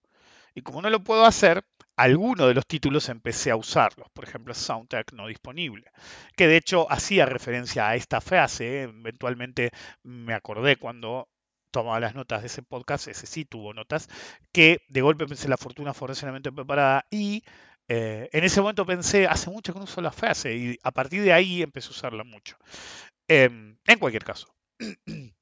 Y 0.56 0.62
como 0.62 0.82
no 0.82 0.90
lo 0.90 1.04
puedo 1.04 1.26
hacer, 1.26 1.64
algunos 1.98 2.48
de 2.48 2.54
los 2.54 2.68
títulos 2.68 3.10
empecé 3.10 3.52
a 3.52 3.56
usarlos. 3.56 4.10
Por 4.12 4.26
ejemplo, 4.26 4.54
Soundtrack 4.54 5.14
no 5.14 5.28
disponible. 5.28 5.92
Que 6.36 6.48
de 6.48 6.58
hecho 6.58 6.92
hacía 6.92 7.26
referencia 7.26 7.90
a 7.90 7.96
esta 7.96 8.22
frase. 8.22 8.82
¿eh? 8.82 8.84
Eventualmente 8.84 9.72
me 10.04 10.34
acordé 10.34 10.78
cuando 10.78 11.30
tomaba 11.76 12.00
las 12.00 12.16
notas 12.16 12.40
de 12.42 12.48
ese 12.48 12.64
podcast, 12.64 13.10
ese 13.10 13.28
sí 13.28 13.44
tuvo 13.44 13.74
notas, 13.74 14.08
que 14.54 14.82
de 14.88 15.02
golpe 15.02 15.28
pensé 15.28 15.50
la 15.50 15.58
fortuna 15.58 15.94
fortunadamente 15.94 16.50
preparada 16.50 17.06
y 17.12 17.44
eh, 17.90 18.30
en 18.32 18.44
ese 18.46 18.62
momento 18.62 18.86
pensé, 18.86 19.28
hace 19.28 19.50
mucho 19.50 19.74
que 19.74 19.80
no 19.80 19.84
uso 19.84 20.00
la 20.02 20.12
frase 20.12 20.56
y 20.56 20.80
a 20.84 20.92
partir 20.92 21.22
de 21.22 21.34
ahí 21.34 21.62
empecé 21.62 21.90
a 21.90 21.92
usarla 21.92 22.24
mucho. 22.24 22.56
Em, 23.28 23.78
en 23.86 24.00
cualquier 24.00 24.24
caso, 24.24 24.48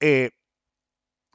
eh, 0.00 0.30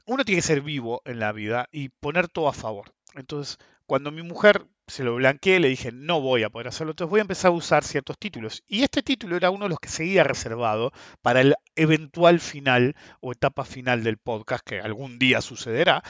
uno 0.06 0.24
tiene 0.24 0.42
que 0.42 0.48
ser 0.48 0.62
vivo 0.62 1.01
en 1.06 1.20
la 1.20 1.32
vida 1.32 1.68
y 1.72 1.89
poner 1.89 2.27
todo 2.27 2.48
a 2.48 2.54
favor. 2.54 2.94
Entonces, 3.15 3.58
cuando 3.88 4.12
mi 4.12 4.22
mujer 4.22 4.68
se 4.88 5.04
lo 5.04 5.15
blanqueé, 5.15 5.60
le 5.60 5.70
dije, 5.70 5.92
no 5.92 6.22
voy 6.22 6.44
a 6.44 6.50
poder 6.50 6.68
hacerlo, 6.68 6.92
entonces 6.92 7.10
voy 7.10 7.20
a 7.20 7.22
empezar 7.22 7.50
a 7.50 7.56
usar 7.56 7.84
ciertos 7.84 8.18
títulos. 8.18 8.63
Y 8.68 8.84
este 8.84 9.01
título 9.01 9.36
era 9.36 9.50
uno 9.50 9.65
de 9.65 9.70
los 9.70 9.80
que 9.80 9.89
seguía 9.89 10.24
reservado 10.24 10.92
para 11.22 11.42
el 11.42 11.56
eventual 11.75 12.39
final 12.39 12.96
o 13.20 13.32
etapa 13.32 13.65
final 13.65 14.04
del 14.04 14.18
podcast, 14.18 14.65
que 14.65 14.80
algún 14.80 15.18
día 15.18 15.42
sucederá. 15.42 16.04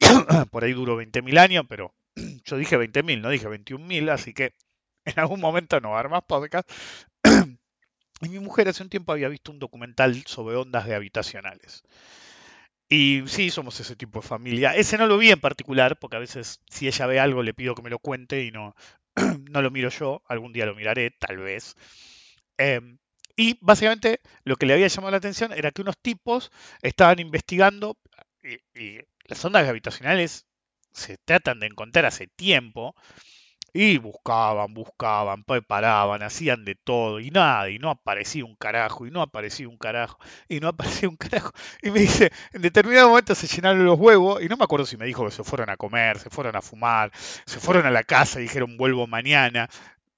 Por 0.50 0.64
ahí 0.64 0.72
duró 0.72 1.00
20.000 1.00 1.38
años, 1.38 1.64
pero 1.68 1.94
yo 2.44 2.56
dije 2.56 2.78
20.000, 2.78 3.20
no 3.20 3.30
dije 3.30 3.48
21.000, 3.48 4.10
así 4.10 4.32
que 4.32 4.54
en 5.04 5.18
algún 5.18 5.40
momento 5.40 5.80
no 5.80 5.90
va 5.90 5.96
a 5.96 6.00
haber 6.00 6.10
más 6.10 6.22
podcast. 6.26 6.70
Y 8.22 8.28
mi 8.28 8.38
mujer 8.38 8.68
hace 8.68 8.82
un 8.82 8.90
tiempo 8.90 9.12
había 9.12 9.30
visto 9.30 9.50
un 9.50 9.58
documental 9.58 10.14
sobre 10.26 10.54
ondas 10.54 10.84
gravitacionales. 10.84 11.82
Y 12.92 13.22
sí, 13.26 13.50
somos 13.50 13.78
ese 13.80 13.94
tipo 13.96 14.20
de 14.20 14.26
familia. 14.26 14.74
Ese 14.74 14.98
no 14.98 15.06
lo 15.06 15.16
vi 15.16 15.30
en 15.30 15.40
particular, 15.40 15.98
porque 15.98 16.16
a 16.16 16.20
veces 16.20 16.60
si 16.68 16.88
ella 16.88 17.06
ve 17.06 17.20
algo 17.20 17.42
le 17.42 17.54
pido 17.54 17.74
que 17.74 17.82
me 17.82 17.90
lo 17.90 18.00
cuente 18.00 18.42
y 18.44 18.50
no, 18.50 18.74
no 19.50 19.62
lo 19.62 19.70
miro 19.70 19.90
yo. 19.90 20.22
Algún 20.26 20.52
día 20.52 20.66
lo 20.66 20.74
miraré, 20.74 21.12
tal 21.12 21.38
vez. 21.38 21.76
Em, 22.58 22.98
y 23.36 23.58
básicamente 23.60 24.20
lo 24.44 24.56
que 24.56 24.66
le 24.66 24.74
había 24.74 24.88
llamado 24.88 25.12
la 25.12 25.18
atención 25.18 25.52
era 25.52 25.70
que 25.72 25.82
unos 25.82 25.98
tipos 25.98 26.50
estaban 26.82 27.20
investigando, 27.20 27.96
y, 28.42 28.80
y 28.80 29.00
las 29.26 29.44
ondas 29.44 29.64
gravitacionales 29.64 30.46
se 30.92 31.18
tratan 31.18 31.60
de 31.60 31.66
encontrar 31.68 32.06
hace 32.06 32.26
tiempo, 32.26 32.96
y 33.72 33.98
buscaban, 33.98 34.74
buscaban, 34.74 35.44
preparaban, 35.44 36.22
hacían 36.22 36.64
de 36.64 36.74
todo, 36.74 37.20
y 37.20 37.30
nada, 37.30 37.70
y 37.70 37.78
no 37.78 37.90
aparecía 37.90 38.44
un 38.44 38.56
carajo, 38.56 39.06
y 39.06 39.10
no 39.10 39.22
aparecía 39.22 39.68
un 39.68 39.78
carajo, 39.78 40.18
y 40.48 40.60
no 40.60 40.68
aparecía 40.68 41.08
un 41.08 41.16
carajo. 41.16 41.52
Y 41.82 41.90
me 41.90 42.00
dice, 42.00 42.32
en 42.52 42.62
determinado 42.62 43.08
momento 43.08 43.34
se 43.34 43.46
llenaron 43.46 43.84
los 43.84 43.98
huevos, 43.98 44.42
y 44.42 44.48
no 44.48 44.56
me 44.56 44.64
acuerdo 44.64 44.86
si 44.86 44.96
me 44.96 45.06
dijo 45.06 45.24
que 45.24 45.30
se 45.30 45.44
fueron 45.44 45.70
a 45.70 45.76
comer, 45.76 46.18
se 46.18 46.30
fueron 46.30 46.56
a 46.56 46.62
fumar, 46.62 47.10
se 47.14 47.60
fueron 47.60 47.86
a 47.86 47.90
la 47.90 48.02
casa 48.04 48.40
y 48.40 48.44
dijeron 48.44 48.76
vuelvo 48.76 49.06
mañana. 49.06 49.68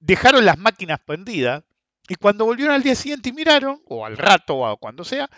Dejaron 0.00 0.44
las 0.44 0.58
máquinas 0.58 1.00
prendidas, 1.00 1.64
y 2.08 2.16
cuando 2.16 2.44
volvieron 2.44 2.74
al 2.74 2.82
día 2.82 2.94
siguiente 2.94 3.28
y 3.28 3.32
miraron, 3.32 3.80
o 3.86 4.04
al 4.04 4.16
rato, 4.16 4.58
o 4.58 4.76
cuando 4.76 5.04
sea, 5.04 5.28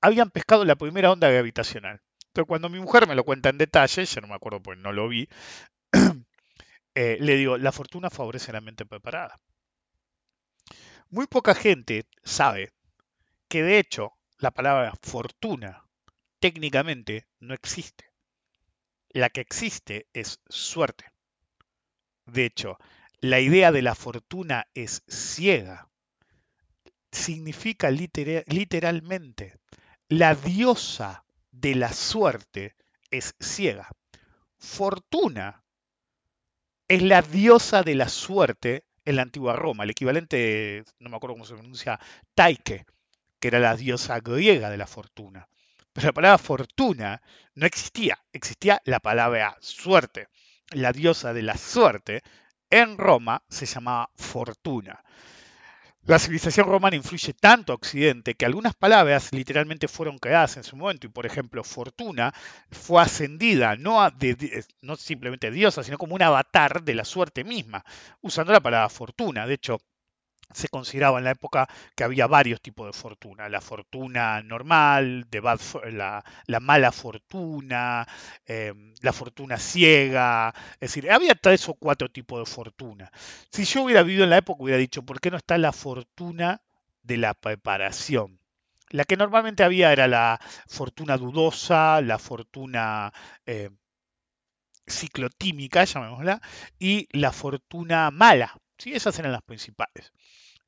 habían 0.00 0.30
pescado 0.30 0.64
la 0.64 0.76
primera 0.76 1.10
onda 1.10 1.28
gravitacional. 1.28 2.00
Entonces 2.26 2.48
cuando 2.48 2.68
mi 2.68 2.80
mujer 2.80 3.06
me 3.06 3.14
lo 3.14 3.24
cuenta 3.24 3.48
en 3.48 3.58
detalle, 3.58 4.04
ya 4.04 4.20
no 4.20 4.28
me 4.28 4.34
acuerdo 4.34 4.60
pues 4.60 4.76
no 4.78 4.92
lo 4.92 5.08
vi, 5.08 5.28
eh, 6.94 7.16
le 7.20 7.36
digo, 7.36 7.56
la 7.58 7.72
fortuna 7.72 8.10
favorece 8.10 8.52
la 8.52 8.60
mente 8.60 8.86
preparada. 8.86 9.40
Muy 11.08 11.26
poca 11.26 11.54
gente 11.54 12.06
sabe 12.24 12.74
que 13.48 13.62
de 13.62 13.78
hecho 13.78 14.12
la 14.38 14.52
palabra 14.52 14.94
fortuna 15.02 15.86
técnicamente 16.40 17.28
no 17.40 17.54
existe. 17.54 18.06
La 19.14 19.30
que 19.30 19.40
existe 19.40 20.08
es 20.12 20.40
suerte. 20.50 21.06
De 22.26 22.44
hecho, 22.44 22.76
la 23.20 23.40
idea 23.40 23.72
de 23.72 23.80
la 23.80 23.94
fortuna 23.94 24.66
es 24.74 25.02
ciega. 25.08 25.88
Significa 27.12 27.90
litera- 27.90 28.44
literalmente, 28.46 29.58
la 30.10 30.34
diosa 30.34 31.24
de 31.50 31.74
la 31.76 31.90
suerte 31.94 32.76
es 33.10 33.34
ciega. 33.40 33.88
Fortuna 34.58 35.63
es 36.88 37.02
la 37.02 37.22
diosa 37.22 37.82
de 37.82 37.94
la 37.94 38.08
suerte 38.08 38.84
en 39.04 39.16
la 39.16 39.22
antigua 39.22 39.56
Roma, 39.56 39.84
el 39.84 39.90
equivalente, 39.90 40.84
no 40.98 41.10
me 41.10 41.16
acuerdo 41.16 41.34
cómo 41.34 41.44
se 41.44 41.54
pronuncia, 41.54 41.98
Taike, 42.34 42.86
que 43.38 43.48
era 43.48 43.58
la 43.58 43.76
diosa 43.76 44.20
griega 44.20 44.70
de 44.70 44.76
la 44.76 44.86
fortuna. 44.86 45.48
Pero 45.92 46.08
la 46.08 46.12
palabra 46.12 46.38
fortuna 46.38 47.22
no 47.54 47.66
existía, 47.66 48.18
existía 48.32 48.80
la 48.84 49.00
palabra 49.00 49.56
suerte. 49.60 50.28
La 50.70 50.92
diosa 50.92 51.32
de 51.32 51.42
la 51.42 51.56
suerte 51.56 52.22
en 52.70 52.98
Roma 52.98 53.44
se 53.48 53.66
llamaba 53.66 54.10
Fortuna. 54.16 55.04
La 56.06 56.18
civilización 56.18 56.66
romana 56.66 56.96
influye 56.96 57.32
tanto 57.34 57.72
a 57.72 57.76
Occidente 57.76 58.34
que 58.34 58.44
algunas 58.46 58.74
palabras 58.74 59.30
literalmente 59.32 59.86
fueron 59.88 60.18
creadas 60.18 60.56
en 60.56 60.64
su 60.64 60.76
momento. 60.76 61.06
Y 61.06 61.10
por 61.10 61.26
ejemplo, 61.26 61.62
fortuna 61.64 62.32
fue 62.70 63.02
ascendida 63.02 63.76
no, 63.76 64.02
a 64.02 64.10
de- 64.10 64.34
de- 64.34 64.64
no 64.82 64.96
simplemente 64.96 65.50
diosa, 65.50 65.82
sino 65.82 65.98
como 65.98 66.14
un 66.14 66.22
avatar 66.22 66.82
de 66.82 66.94
la 66.94 67.04
suerte 67.04 67.42
misma, 67.44 67.84
usando 68.20 68.52
la 68.52 68.60
palabra 68.60 68.88
fortuna. 68.90 69.46
De 69.46 69.54
hecho, 69.54 69.80
se 70.54 70.68
consideraba 70.68 71.18
en 71.18 71.24
la 71.24 71.32
época 71.32 71.68
que 71.94 72.04
había 72.04 72.26
varios 72.26 72.60
tipos 72.60 72.86
de 72.86 72.92
fortuna. 72.92 73.48
La 73.48 73.60
fortuna 73.60 74.42
normal, 74.42 75.26
la, 75.90 76.24
la 76.46 76.60
mala 76.60 76.92
fortuna, 76.92 78.06
eh, 78.46 78.72
la 79.02 79.12
fortuna 79.12 79.58
ciega. 79.58 80.54
Es 80.74 80.90
decir, 80.90 81.10
había 81.10 81.34
tres 81.34 81.68
o 81.68 81.74
cuatro 81.74 82.10
tipos 82.10 82.38
de 82.40 82.52
fortuna. 82.52 83.10
Si 83.50 83.64
yo 83.64 83.82
hubiera 83.82 84.02
vivido 84.02 84.24
en 84.24 84.30
la 84.30 84.38
época, 84.38 84.62
hubiera 84.62 84.78
dicho, 84.78 85.02
¿por 85.02 85.20
qué 85.20 85.30
no 85.30 85.36
está 85.36 85.58
la 85.58 85.72
fortuna 85.72 86.62
de 87.02 87.16
la 87.18 87.34
preparación? 87.34 88.40
La 88.90 89.04
que 89.04 89.16
normalmente 89.16 89.64
había 89.64 89.92
era 89.92 90.06
la 90.08 90.40
fortuna 90.68 91.16
dudosa, 91.16 92.00
la 92.00 92.18
fortuna 92.18 93.12
eh, 93.46 93.70
ciclotímica, 94.86 95.84
llamémosla, 95.84 96.40
y 96.78 97.08
la 97.18 97.32
fortuna 97.32 98.10
mala. 98.10 98.54
¿sí? 98.78 98.92
Esas 98.94 99.18
eran 99.18 99.32
las 99.32 99.42
principales. 99.42 100.12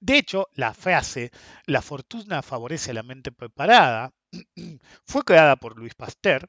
De 0.01 0.19
hecho, 0.19 0.49
la 0.55 0.75
frase 0.75 1.31
la 1.67 1.83
fortuna 1.83 2.43
favorece 2.43 2.91
a 2.91 2.95
la 2.95 3.03
mente 3.03 3.33
preparada 3.33 4.13
fue 5.07 5.25
creada 5.25 5.57
por 5.57 5.79
Luis 5.79 5.95
Pasteur, 5.95 6.49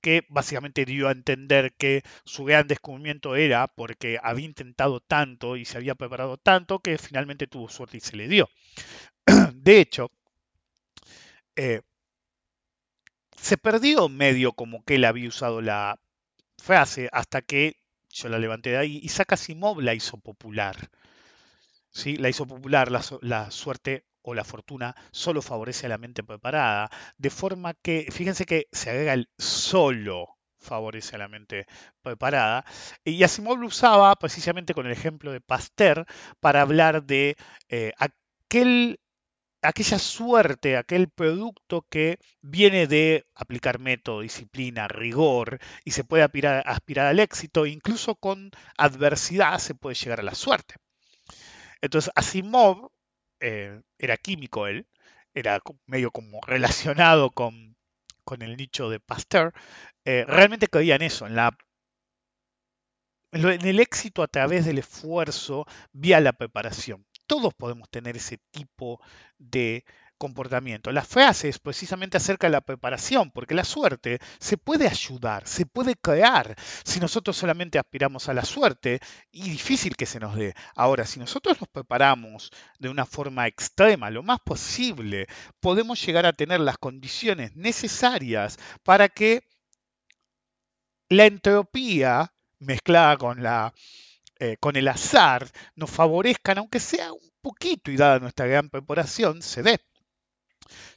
que 0.00 0.24
básicamente 0.28 0.84
dio 0.84 1.08
a 1.08 1.12
entender 1.12 1.74
que 1.76 2.02
su 2.24 2.44
gran 2.44 2.66
descubrimiento 2.68 3.36
era 3.36 3.66
porque 3.68 4.18
había 4.22 4.46
intentado 4.46 5.00
tanto 5.00 5.56
y 5.56 5.64
se 5.64 5.78
había 5.78 5.94
preparado 5.94 6.36
tanto 6.38 6.80
que 6.80 6.98
finalmente 6.98 7.46
tuvo 7.46 7.68
suerte 7.68 7.98
y 7.98 8.00
se 8.00 8.16
le 8.16 8.28
dio. 8.28 8.48
De 9.54 9.80
hecho, 9.80 10.10
eh, 11.56 11.82
se 13.36 13.56
perdió 13.58 14.08
medio 14.08 14.52
como 14.52 14.84
que 14.84 14.96
él 14.96 15.04
había 15.04 15.28
usado 15.28 15.60
la 15.60 15.98
frase 16.58 17.08
hasta 17.12 17.42
que 17.42 17.76
yo 18.10 18.28
la 18.28 18.38
levanté 18.38 18.70
de 18.70 18.78
ahí 18.78 18.96
y 19.02 19.06
Isaac 19.06 19.32
Asimov 19.32 19.80
la 19.80 19.94
hizo 19.94 20.18
popular. 20.18 20.90
¿Sí? 21.98 22.16
La 22.16 22.28
hizo 22.28 22.46
popular 22.46 22.90
la, 22.90 23.02
su- 23.02 23.18
la 23.22 23.50
suerte 23.50 24.04
o 24.22 24.34
la 24.34 24.44
fortuna 24.44 24.94
solo 25.10 25.42
favorece 25.42 25.86
a 25.86 25.88
la 25.90 25.98
mente 25.98 26.22
preparada, 26.22 26.90
de 27.16 27.30
forma 27.30 27.74
que, 27.74 28.08
fíjense 28.10 28.44
que 28.46 28.66
se 28.72 28.90
agrega 28.90 29.14
el 29.14 29.28
solo 29.38 30.36
favorece 30.60 31.16
a 31.16 31.18
la 31.20 31.28
mente 31.28 31.66
preparada. 32.02 32.64
Y 33.04 33.22
Asimov 33.22 33.58
lo 33.58 33.68
usaba 33.68 34.14
precisamente 34.16 34.74
con 34.74 34.86
el 34.86 34.92
ejemplo 34.92 35.32
de 35.32 35.40
Pasteur 35.40 36.04
para 36.40 36.62
hablar 36.62 37.04
de 37.04 37.36
eh, 37.68 37.92
aquel 37.98 38.98
aquella 39.62 39.98
suerte, 40.00 40.76
aquel 40.76 41.08
producto 41.10 41.86
que 41.90 42.18
viene 42.40 42.86
de 42.88 43.26
aplicar 43.34 43.78
método, 43.78 44.20
disciplina, 44.22 44.88
rigor 44.88 45.58
y 45.84 45.92
se 45.92 46.04
puede 46.04 46.22
aspirar 46.24 47.06
al 47.06 47.20
éxito, 47.20 47.66
incluso 47.66 48.16
con 48.16 48.50
adversidad 48.76 49.58
se 49.58 49.74
puede 49.76 49.94
llegar 49.96 50.20
a 50.20 50.24
la 50.24 50.34
suerte. 50.34 50.74
Entonces 51.80 52.12
Asimov 52.14 52.90
eh, 53.40 53.80
era 53.98 54.16
químico 54.16 54.66
él, 54.66 54.86
era 55.34 55.60
medio 55.86 56.10
como 56.10 56.40
relacionado 56.46 57.30
con, 57.30 57.76
con 58.24 58.42
el 58.42 58.56
nicho 58.56 58.90
de 58.90 59.00
Pasteur, 59.00 59.52
eh, 60.04 60.24
realmente 60.26 60.68
creía 60.68 60.96
en 60.96 61.02
eso, 61.02 61.26
en 61.26 61.36
la 61.36 61.56
en 63.32 63.66
el 63.66 63.80
éxito 63.80 64.22
a 64.22 64.28
través 64.28 64.64
del 64.64 64.78
esfuerzo 64.78 65.66
vía 65.92 66.20
la 66.20 66.32
preparación. 66.32 67.04
Todos 67.26 67.52
podemos 67.54 67.90
tener 67.90 68.16
ese 68.16 68.38
tipo 68.50 69.00
de 69.38 69.84
comportamiento. 70.18 70.92
La 70.92 71.04
frase 71.04 71.48
es 71.48 71.58
precisamente 71.58 72.16
acerca 72.16 72.46
de 72.46 72.52
la 72.52 72.60
preparación, 72.60 73.30
porque 73.30 73.54
la 73.54 73.64
suerte 73.64 74.18
se 74.38 74.58
puede 74.58 74.86
ayudar, 74.86 75.46
se 75.46 75.64
puede 75.64 75.94
crear 75.96 76.56
si 76.84 77.00
nosotros 77.00 77.36
solamente 77.36 77.78
aspiramos 77.78 78.28
a 78.28 78.34
la 78.34 78.44
suerte 78.44 79.00
y 79.30 79.48
difícil 79.50 79.96
que 79.96 80.06
se 80.06 80.20
nos 80.20 80.36
dé. 80.36 80.54
Ahora, 80.74 81.06
si 81.06 81.18
nosotros 81.18 81.60
nos 81.60 81.68
preparamos 81.68 82.50
de 82.78 82.88
una 82.88 83.06
forma 83.06 83.46
extrema, 83.46 84.10
lo 84.10 84.22
más 84.22 84.40
posible, 84.40 85.26
podemos 85.60 86.04
llegar 86.04 86.26
a 86.26 86.32
tener 86.32 86.60
las 86.60 86.78
condiciones 86.78 87.56
necesarias 87.56 88.58
para 88.82 89.08
que 89.08 89.42
la 91.08 91.24
entropía 91.26 92.32
mezclada 92.58 93.16
con 93.16 93.42
la 93.42 93.72
eh, 94.40 94.56
con 94.58 94.76
el 94.76 94.86
azar 94.86 95.48
nos 95.74 95.90
favorezcan, 95.90 96.58
aunque 96.58 96.78
sea 96.78 97.12
un 97.12 97.30
poquito 97.40 97.90
y 97.90 97.96
dada 97.96 98.20
nuestra 98.20 98.46
gran 98.46 98.70
preparación, 98.70 99.42
se 99.42 99.62
dé. 99.64 99.80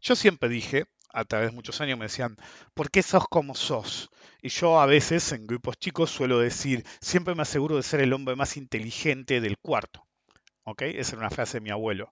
Yo 0.01 0.15
siempre 0.15 0.49
dije, 0.49 0.85
a 1.13 1.25
través 1.25 1.49
de 1.49 1.55
muchos 1.55 1.81
años 1.81 1.97
me 1.97 2.05
decían, 2.05 2.37
¿por 2.73 2.89
qué 2.89 3.03
sos 3.03 3.25
como 3.29 3.55
sos? 3.55 4.09
Y 4.41 4.49
yo 4.49 4.79
a 4.79 4.85
veces 4.85 5.31
en 5.31 5.45
grupos 5.45 5.77
chicos 5.77 6.09
suelo 6.09 6.39
decir, 6.39 6.85
siempre 7.01 7.35
me 7.35 7.43
aseguro 7.43 7.75
de 7.75 7.83
ser 7.83 8.01
el 8.01 8.13
hombre 8.13 8.35
más 8.35 8.57
inteligente 8.57 9.41
del 9.41 9.57
cuarto. 9.57 10.07
¿Ok? 10.63 10.83
Esa 10.83 11.15
era 11.15 11.25
una 11.25 11.29
frase 11.29 11.57
de 11.57 11.61
mi 11.61 11.69
abuelo. 11.69 12.09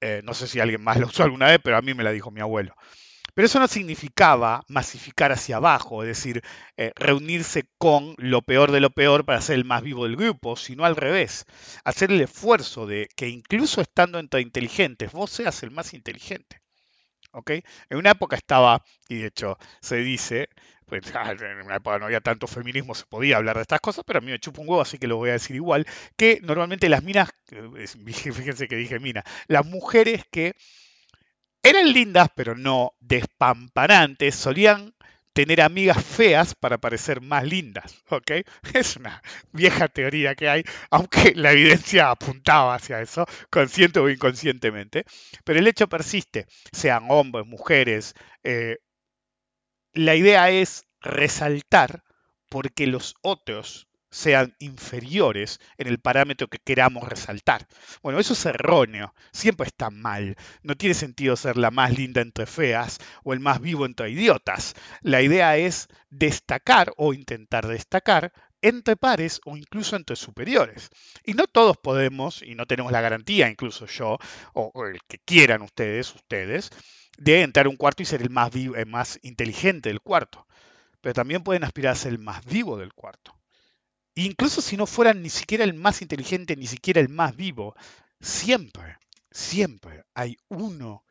Eh, 0.00 0.22
no 0.24 0.32
sé 0.34 0.46
si 0.46 0.60
alguien 0.60 0.82
más 0.82 0.98
la 0.98 1.06
usó 1.06 1.24
alguna 1.24 1.46
vez, 1.46 1.60
pero 1.62 1.76
a 1.76 1.82
mí 1.82 1.92
me 1.94 2.04
la 2.04 2.12
dijo 2.12 2.30
mi 2.30 2.40
abuelo. 2.40 2.74
Pero 3.34 3.46
eso 3.46 3.60
no 3.60 3.68
significaba 3.68 4.64
masificar 4.68 5.32
hacia 5.32 5.56
abajo, 5.56 6.02
es 6.02 6.08
decir, 6.08 6.42
eh, 6.76 6.92
reunirse 6.96 7.68
con 7.78 8.14
lo 8.18 8.42
peor 8.42 8.72
de 8.72 8.80
lo 8.80 8.90
peor 8.90 9.24
para 9.24 9.40
ser 9.40 9.56
el 9.56 9.64
más 9.64 9.82
vivo 9.82 10.04
del 10.04 10.16
grupo, 10.16 10.56
sino 10.56 10.84
al 10.84 10.96
revés, 10.96 11.46
hacer 11.84 12.10
el 12.10 12.20
esfuerzo 12.20 12.86
de 12.86 13.08
que 13.16 13.28
incluso 13.28 13.80
estando 13.80 14.18
entre 14.18 14.40
inteligentes, 14.40 15.12
vos 15.12 15.30
seas 15.30 15.62
el 15.62 15.70
más 15.70 15.94
inteligente. 15.94 16.59
¿Ok? 17.32 17.50
En 17.90 17.98
una 17.98 18.10
época 18.12 18.36
estaba, 18.36 18.84
y 19.08 19.18
de 19.18 19.26
hecho 19.28 19.58
se 19.80 19.96
dice, 19.96 20.48
pues 20.86 21.02
en 21.40 21.66
una 21.66 21.76
época 21.76 21.98
no 21.98 22.06
había 22.06 22.20
tanto 22.20 22.46
feminismo, 22.46 22.94
se 22.94 23.06
podía 23.06 23.36
hablar 23.36 23.56
de 23.56 23.62
estas 23.62 23.80
cosas, 23.80 24.04
pero 24.06 24.18
a 24.18 24.22
mí 24.22 24.30
me 24.30 24.38
chupa 24.38 24.60
un 24.60 24.68
huevo, 24.68 24.82
así 24.82 24.98
que 24.98 25.06
lo 25.06 25.16
voy 25.16 25.30
a 25.30 25.34
decir 25.34 25.56
igual, 25.56 25.86
que 26.16 26.40
normalmente 26.42 26.88
las 26.88 27.02
minas, 27.02 27.30
fíjense 28.04 28.68
que 28.68 28.76
dije 28.76 28.98
mina, 28.98 29.24
las 29.48 29.66
mujeres 29.66 30.24
que 30.30 30.54
eran 31.62 31.92
lindas, 31.92 32.28
pero 32.34 32.54
no 32.56 32.94
despampanantes. 33.00 34.34
Solían 34.34 34.94
tener 35.32 35.60
amigas 35.60 36.04
feas 36.04 36.54
para 36.54 36.78
parecer 36.78 37.20
más 37.20 37.44
lindas, 37.44 38.02
¿ok? 38.10 38.32
Es 38.74 38.96
una 38.96 39.22
vieja 39.52 39.88
teoría 39.88 40.34
que 40.34 40.48
hay, 40.48 40.64
aunque 40.90 41.32
la 41.36 41.52
evidencia 41.52 42.10
apuntaba 42.10 42.74
hacia 42.74 43.00
eso, 43.00 43.26
consciente 43.50 44.00
o 44.00 44.08
inconscientemente. 44.08 45.04
Pero 45.44 45.58
el 45.58 45.66
hecho 45.66 45.88
persiste, 45.88 46.46
sean 46.72 47.06
hombres, 47.08 47.46
mujeres. 47.46 48.14
Eh, 48.44 48.78
la 49.92 50.14
idea 50.14 50.50
es 50.50 50.84
resaltar 51.00 52.02
porque 52.48 52.86
los 52.86 53.14
otros 53.22 53.89
sean 54.10 54.54
inferiores 54.58 55.60
en 55.78 55.86
el 55.86 56.00
parámetro 56.00 56.48
que 56.48 56.58
queramos 56.58 57.08
resaltar. 57.08 57.66
Bueno, 58.02 58.18
eso 58.18 58.32
es 58.32 58.44
erróneo, 58.46 59.14
siempre 59.32 59.66
está 59.66 59.90
mal. 59.90 60.36
No 60.62 60.76
tiene 60.76 60.94
sentido 60.94 61.36
ser 61.36 61.56
la 61.56 61.70
más 61.70 61.96
linda 61.96 62.20
entre 62.20 62.46
feas 62.46 62.98
o 63.22 63.32
el 63.32 63.40
más 63.40 63.60
vivo 63.60 63.86
entre 63.86 64.10
idiotas. 64.10 64.74
La 65.02 65.22
idea 65.22 65.56
es 65.56 65.88
destacar 66.10 66.92
o 66.96 67.14
intentar 67.14 67.66
destacar 67.66 68.32
entre 68.62 68.96
pares 68.96 69.40
o 69.44 69.56
incluso 69.56 69.96
entre 69.96 70.16
superiores. 70.16 70.90
Y 71.24 71.34
no 71.34 71.46
todos 71.46 71.76
podemos, 71.78 72.42
y 72.42 72.54
no 72.54 72.66
tenemos 72.66 72.92
la 72.92 73.00
garantía, 73.00 73.48
incluso 73.48 73.86
yo, 73.86 74.18
o, 74.52 74.86
el 74.86 75.00
que 75.08 75.18
quieran 75.18 75.62
ustedes, 75.62 76.14
ustedes, 76.14 76.70
de 77.18 77.42
entrar 77.42 77.66
a 77.66 77.70
un 77.70 77.76
cuarto 77.76 78.02
y 78.02 78.06
ser 78.06 78.22
el 78.22 78.30
más, 78.30 78.50
vivo, 78.50 78.76
el 78.76 78.86
más 78.86 79.18
inteligente 79.22 79.88
del 79.88 80.00
cuarto. 80.00 80.46
Pero 81.00 81.14
también 81.14 81.42
pueden 81.42 81.64
aspirar 81.64 81.92
a 81.92 81.96
ser 81.96 82.12
el 82.12 82.18
más 82.18 82.44
vivo 82.44 82.76
del 82.76 82.92
cuarto. 82.92 83.39
Incluso 84.14 84.60
si 84.60 84.76
no 84.76 84.86
fueran 84.86 85.22
ni 85.22 85.30
siquiera 85.30 85.64
el 85.64 85.74
más 85.74 86.02
inteligente, 86.02 86.56
ni 86.56 86.66
siquiera 86.66 87.00
el 87.00 87.08
más 87.08 87.36
vivo, 87.36 87.74
siempre, 88.20 88.98
siempre 89.30 90.04
hay 90.14 90.36
uno 90.48 91.04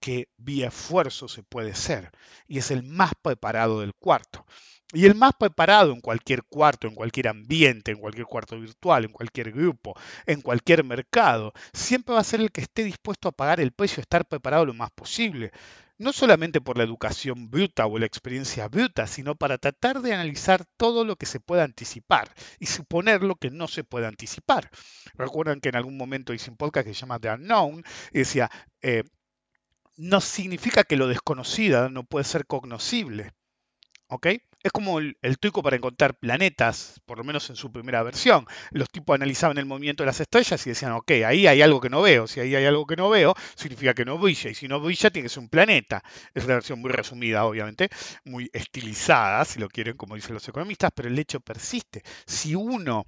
que 0.00 0.28
vía 0.36 0.68
esfuerzo 0.68 1.28
se 1.28 1.42
puede 1.42 1.74
ser, 1.74 2.10
y 2.46 2.58
es 2.58 2.70
el 2.70 2.82
más 2.82 3.12
preparado 3.20 3.80
del 3.80 3.94
cuarto. 3.94 4.46
Y 4.92 5.04
el 5.04 5.16
más 5.16 5.32
preparado 5.38 5.92
en 5.92 6.00
cualquier 6.00 6.44
cuarto, 6.44 6.86
en 6.86 6.94
cualquier 6.94 7.28
ambiente, 7.28 7.90
en 7.90 7.98
cualquier 7.98 8.26
cuarto 8.26 8.58
virtual, 8.60 9.04
en 9.04 9.10
cualquier 9.10 9.50
grupo, 9.50 9.94
en 10.26 10.42
cualquier 10.42 10.84
mercado, 10.84 11.52
siempre 11.72 12.14
va 12.14 12.20
a 12.20 12.24
ser 12.24 12.40
el 12.40 12.52
que 12.52 12.60
esté 12.60 12.84
dispuesto 12.84 13.28
a 13.28 13.32
pagar 13.32 13.60
el 13.60 13.72
precio 13.72 14.00
estar 14.00 14.26
preparado 14.26 14.64
lo 14.64 14.74
más 14.74 14.92
posible 14.92 15.50
no 15.98 16.12
solamente 16.12 16.60
por 16.60 16.76
la 16.76 16.84
educación 16.84 17.50
bruta 17.50 17.86
o 17.86 17.98
la 17.98 18.06
experiencia 18.06 18.68
bruta, 18.68 19.06
sino 19.06 19.34
para 19.34 19.58
tratar 19.58 20.02
de 20.02 20.12
analizar 20.12 20.64
todo 20.76 21.04
lo 21.04 21.16
que 21.16 21.26
se 21.26 21.40
pueda 21.40 21.64
anticipar 21.64 22.34
y 22.58 22.66
suponer 22.66 23.22
lo 23.22 23.36
que 23.36 23.50
no 23.50 23.68
se 23.68 23.84
puede 23.84 24.06
anticipar. 24.06 24.70
Recuerdan 25.14 25.60
que 25.60 25.70
en 25.70 25.76
algún 25.76 25.96
momento 25.96 26.34
hice 26.34 26.50
un 26.50 26.56
podcast 26.56 26.86
que 26.86 26.94
se 26.94 27.00
llama 27.00 27.18
The 27.18 27.30
Unknown 27.30 27.84
y 28.12 28.18
decía, 28.18 28.50
eh, 28.82 29.04
no 29.96 30.20
significa 30.20 30.84
que 30.84 30.96
lo 30.96 31.08
desconocido 31.08 31.88
no 31.88 32.04
puede 32.04 32.24
ser 32.24 32.46
cognoscible. 32.46 33.32
¿Ok? 34.08 34.28
Es 34.66 34.72
como 34.72 34.98
el, 34.98 35.16
truco 35.38 35.62
para 35.62 35.76
encontrar 35.76 36.18
planetas, 36.18 37.00
por 37.06 37.18
lo 37.18 37.22
menos 37.22 37.48
en 37.50 37.54
su 37.54 37.70
primera 37.70 38.02
versión. 38.02 38.46
Los 38.72 38.90
tipos 38.90 39.14
analizaban 39.14 39.58
el 39.58 39.64
movimiento 39.64 40.02
de 40.02 40.06
las 40.06 40.18
estrellas 40.18 40.66
y 40.66 40.70
decían, 40.70 40.90
ok, 40.90 41.08
ahí 41.24 41.46
hay 41.46 41.62
algo 41.62 41.80
que 41.80 41.88
no 41.88 42.02
veo. 42.02 42.26
Si 42.26 42.40
ahí 42.40 42.52
hay 42.56 42.64
algo 42.64 42.84
que 42.84 42.96
no 42.96 43.08
veo, 43.08 43.36
significa 43.54 43.94
que 43.94 44.04
no 44.04 44.18
brilla. 44.18 44.50
Y 44.50 44.56
si 44.56 44.66
no 44.66 44.80
brilla, 44.80 45.10
tiene 45.10 45.26
que 45.26 45.28
ser 45.32 45.44
un 45.44 45.50
planeta. 45.50 46.02
Es 46.34 46.46
una 46.46 46.54
versión 46.54 46.80
muy 46.80 46.90
resumida, 46.90 47.44
obviamente, 47.44 47.90
muy 48.24 48.50
estilizada, 48.52 49.44
si 49.44 49.60
lo 49.60 49.68
quieren, 49.68 49.96
como 49.96 50.16
dicen 50.16 50.34
los 50.34 50.48
economistas, 50.48 50.90
pero 50.92 51.08
el 51.08 51.16
hecho 51.16 51.38
persiste. 51.38 52.02
Si 52.26 52.56
uno 52.56 53.06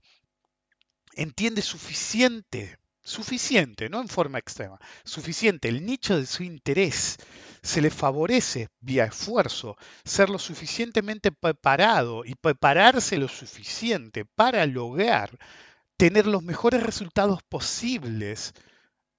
entiende 1.14 1.61
suficiente 1.61 2.79
suficiente, 3.09 3.88
no 3.88 4.01
en 4.01 4.09
forma 4.09 4.38
extrema, 4.38 4.79
suficiente, 5.05 5.68
el 5.68 5.85
nicho 5.85 6.18
de 6.18 6.27
su 6.27 6.42
interés, 6.42 7.16
se 7.62 7.81
le 7.81 7.90
favorece 7.90 8.68
vía 8.81 9.07
esfuerzo 9.07 9.77
ser 10.05 10.31
lo 10.31 10.38
suficientemente 10.38 11.33
preparado 11.33 12.25
y 12.25 12.35
prepararse 12.35 13.16
lo 13.16 13.29
suficiente 13.29 14.25
para 14.25 14.64
lograr 14.66 15.38
tener 15.97 16.27
los 16.27 16.42
mejores 16.42 16.83
resultados 16.83 17.42
posibles 17.42 18.53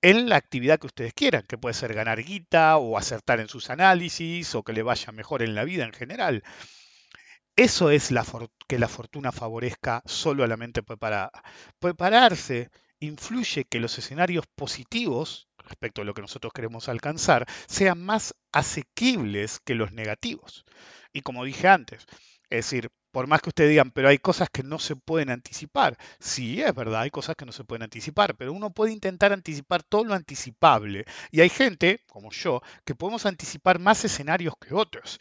en 0.01 0.29
la 0.29 0.37
actividad 0.37 0.79
que 0.79 0.87
ustedes 0.87 1.13
quieran, 1.13 1.43
que 1.43 1.57
puede 1.57 1.73
ser 1.73 1.93
ganar 1.93 2.23
guita 2.23 2.77
o 2.77 2.97
acertar 2.97 3.39
en 3.41 3.49
sus 3.49 3.69
análisis 3.69 4.55
o 4.55 4.63
que 4.63 4.71
le 4.73 4.83
vaya 4.83 5.11
mejor 5.11 5.41
en 5.41 5.55
la 5.55 5.65
vida 5.65 5.83
en 5.83 5.93
general. 5.93 6.43
Eso 7.55 7.89
es 7.89 8.11
la 8.11 8.25
que 8.67 8.79
la 8.79 8.87
fortuna 8.87 9.33
favorezca 9.33 10.01
solo 10.05 10.45
a 10.45 10.47
la 10.47 10.55
mente 10.55 10.81
preparada. 10.81 11.31
Prepararse 11.79 12.71
influye 12.99 13.65
que 13.65 13.79
los 13.79 13.97
escenarios 13.97 14.45
positivos 14.55 15.47
respecto 15.57 16.01
a 16.01 16.05
lo 16.05 16.13
que 16.13 16.21
nosotros 16.21 16.53
queremos 16.53 16.89
alcanzar 16.89 17.45
sean 17.67 18.03
más 18.03 18.35
asequibles 18.51 19.59
que 19.59 19.75
los 19.75 19.91
negativos. 19.91 20.65
Y 21.13 21.21
como 21.21 21.43
dije 21.43 21.67
antes, 21.67 22.05
es 22.49 22.65
decir, 22.65 22.89
por 23.11 23.27
más 23.27 23.41
que 23.41 23.49
ustedes 23.49 23.69
digan, 23.69 23.91
pero 23.91 24.09
hay 24.09 24.17
cosas 24.17 24.49
que 24.49 24.63
no 24.63 24.79
se 24.79 24.95
pueden 24.95 25.29
anticipar. 25.29 25.97
Sí, 26.19 26.61
es 26.61 26.73
verdad, 26.73 27.01
hay 27.01 27.09
cosas 27.09 27.35
que 27.35 27.45
no 27.45 27.51
se 27.51 27.63
pueden 27.63 27.83
anticipar, 27.83 28.35
pero 28.35 28.53
uno 28.53 28.71
puede 28.71 28.91
intentar 28.91 29.33
anticipar 29.33 29.83
todo 29.83 30.03
lo 30.03 30.13
anticipable. 30.13 31.05
Y 31.31 31.41
hay 31.41 31.49
gente, 31.49 32.01
como 32.07 32.31
yo, 32.31 32.61
que 32.85 32.95
podemos 32.95 33.25
anticipar 33.25 33.79
más 33.79 34.03
escenarios 34.05 34.53
que 34.59 34.73
otros. 34.73 35.19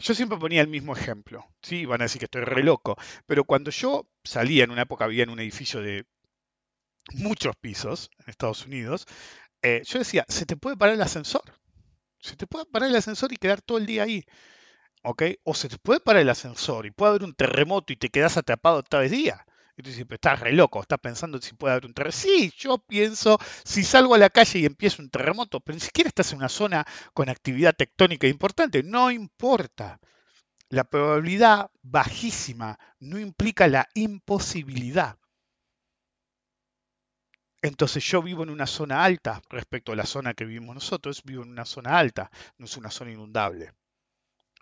Yo 0.00 0.14
siempre 0.14 0.38
ponía 0.38 0.60
el 0.60 0.68
mismo 0.68 0.94
ejemplo, 0.94 1.44
sí, 1.60 1.84
van 1.84 2.00
a 2.00 2.04
decir 2.04 2.20
que 2.20 2.26
estoy 2.26 2.42
re 2.42 2.62
loco, 2.62 2.96
pero 3.26 3.42
cuando 3.42 3.72
yo 3.72 4.08
salía 4.22 4.62
en 4.62 4.70
una 4.70 4.82
época, 4.82 5.08
vivía 5.08 5.24
en 5.24 5.30
un 5.30 5.40
edificio 5.40 5.80
de 5.82 6.06
muchos 7.14 7.56
pisos 7.56 8.10
en 8.18 8.30
Estados 8.30 8.66
Unidos, 8.66 9.06
eh, 9.62 9.82
yo 9.84 9.98
decía, 9.98 10.24
se 10.28 10.46
te 10.46 10.56
puede 10.56 10.76
parar 10.76 10.94
el 10.94 11.02
ascensor. 11.02 11.42
Se 12.20 12.36
te 12.36 12.46
puede 12.46 12.66
parar 12.66 12.90
el 12.90 12.96
ascensor 12.96 13.32
y 13.32 13.36
quedar 13.36 13.62
todo 13.62 13.78
el 13.78 13.86
día 13.86 14.04
ahí. 14.04 14.24
¿Ok? 15.02 15.22
O 15.44 15.54
se 15.54 15.68
te 15.68 15.78
puede 15.78 16.00
parar 16.00 16.22
el 16.22 16.28
ascensor 16.28 16.86
y 16.86 16.90
puede 16.90 17.10
haber 17.10 17.24
un 17.24 17.34
terremoto 17.34 17.92
y 17.92 17.96
te 17.96 18.10
quedas 18.10 18.36
atrapado 18.36 18.82
todo 18.82 19.02
el 19.02 19.10
día. 19.10 19.46
Y 19.76 19.82
tú 19.82 19.90
dices, 19.90 20.04
pero 20.06 20.16
estás 20.16 20.40
re 20.40 20.52
loco, 20.52 20.80
estás 20.80 20.98
pensando 20.98 21.40
si 21.40 21.54
puede 21.54 21.72
haber 21.72 21.86
un 21.86 21.94
terremoto. 21.94 22.18
Sí, 22.18 22.52
yo 22.58 22.78
pienso, 22.78 23.38
si 23.64 23.84
salgo 23.84 24.14
a 24.14 24.18
la 24.18 24.28
calle 24.28 24.58
y 24.58 24.66
empieza 24.66 25.00
un 25.02 25.08
terremoto, 25.08 25.60
pero 25.60 25.74
ni 25.76 25.80
siquiera 25.80 26.08
estás 26.08 26.32
en 26.32 26.38
una 26.38 26.48
zona 26.48 26.84
con 27.14 27.28
actividad 27.28 27.74
tectónica 27.76 28.26
importante, 28.26 28.82
no 28.82 29.10
importa. 29.10 30.00
La 30.68 30.84
probabilidad 30.84 31.70
bajísima 31.82 32.78
no 32.98 33.18
implica 33.18 33.68
la 33.68 33.88
imposibilidad. 33.94 35.16
Entonces 37.60 38.04
yo 38.04 38.22
vivo 38.22 38.44
en 38.44 38.50
una 38.50 38.66
zona 38.66 39.02
alta 39.04 39.42
respecto 39.50 39.92
a 39.92 39.96
la 39.96 40.06
zona 40.06 40.34
que 40.34 40.44
vivimos 40.44 40.74
nosotros, 40.74 41.22
vivo 41.24 41.42
en 41.42 41.50
una 41.50 41.64
zona 41.64 41.98
alta, 41.98 42.30
no 42.56 42.66
es 42.66 42.76
una 42.76 42.90
zona 42.90 43.12
inundable. 43.12 43.72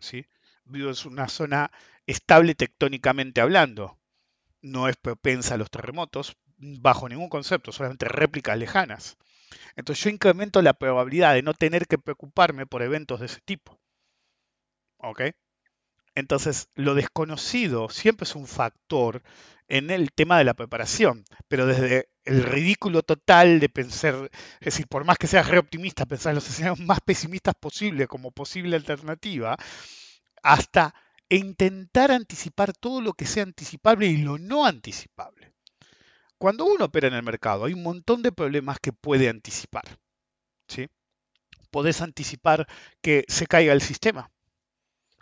¿sí? 0.00 0.26
Vivo 0.64 0.90
en 0.90 1.12
una 1.12 1.28
zona 1.28 1.70
estable 2.06 2.54
tectónicamente 2.54 3.40
hablando, 3.40 3.98
no 4.62 4.88
es 4.88 4.96
propensa 4.96 5.54
a 5.54 5.58
los 5.58 5.70
terremotos 5.70 6.36
bajo 6.56 7.08
ningún 7.08 7.28
concepto, 7.28 7.70
solamente 7.70 8.08
réplicas 8.08 8.58
lejanas. 8.58 9.18
Entonces 9.76 10.04
yo 10.04 10.10
incremento 10.10 10.62
la 10.62 10.74
probabilidad 10.74 11.34
de 11.34 11.42
no 11.42 11.54
tener 11.54 11.86
que 11.86 11.98
preocuparme 11.98 12.66
por 12.66 12.82
eventos 12.82 13.20
de 13.20 13.26
ese 13.26 13.40
tipo. 13.42 13.78
¿Ok? 14.98 15.22
Entonces, 16.16 16.70
lo 16.74 16.94
desconocido 16.94 17.90
siempre 17.90 18.24
es 18.24 18.34
un 18.34 18.46
factor 18.46 19.22
en 19.68 19.90
el 19.90 20.12
tema 20.12 20.38
de 20.38 20.44
la 20.44 20.54
preparación, 20.54 21.24
pero 21.48 21.66
desde 21.66 22.08
el 22.24 22.42
ridículo 22.42 23.02
total 23.02 23.60
de 23.60 23.68
pensar, 23.68 24.30
es 24.60 24.64
decir, 24.66 24.86
por 24.86 25.04
más 25.04 25.18
que 25.18 25.26
seas 25.26 25.48
re 25.48 25.58
optimista, 25.58 26.06
pensar 26.06 26.30
en 26.30 26.36
los 26.36 26.48
escenarios 26.48 26.80
más 26.80 27.00
pesimistas 27.00 27.54
posibles 27.54 28.08
como 28.08 28.30
posible 28.30 28.76
alternativa, 28.76 29.56
hasta 30.42 30.94
intentar 31.28 32.12
anticipar 32.12 32.72
todo 32.72 33.00
lo 33.00 33.12
que 33.12 33.26
sea 33.26 33.42
anticipable 33.42 34.06
y 34.06 34.18
lo 34.18 34.38
no 34.38 34.66
anticipable. 34.66 35.52
Cuando 36.38 36.66
uno 36.66 36.84
opera 36.86 37.08
en 37.08 37.14
el 37.14 37.22
mercado, 37.22 37.64
hay 37.64 37.72
un 37.72 37.82
montón 37.82 38.22
de 38.22 38.30
problemas 38.30 38.78
que 38.78 38.92
puede 38.92 39.28
anticipar. 39.28 39.84
¿sí? 40.68 40.88
Podés 41.70 42.02
anticipar 42.02 42.66
que 43.00 43.24
se 43.28 43.46
caiga 43.46 43.72
el 43.72 43.80
sistema 43.80 44.30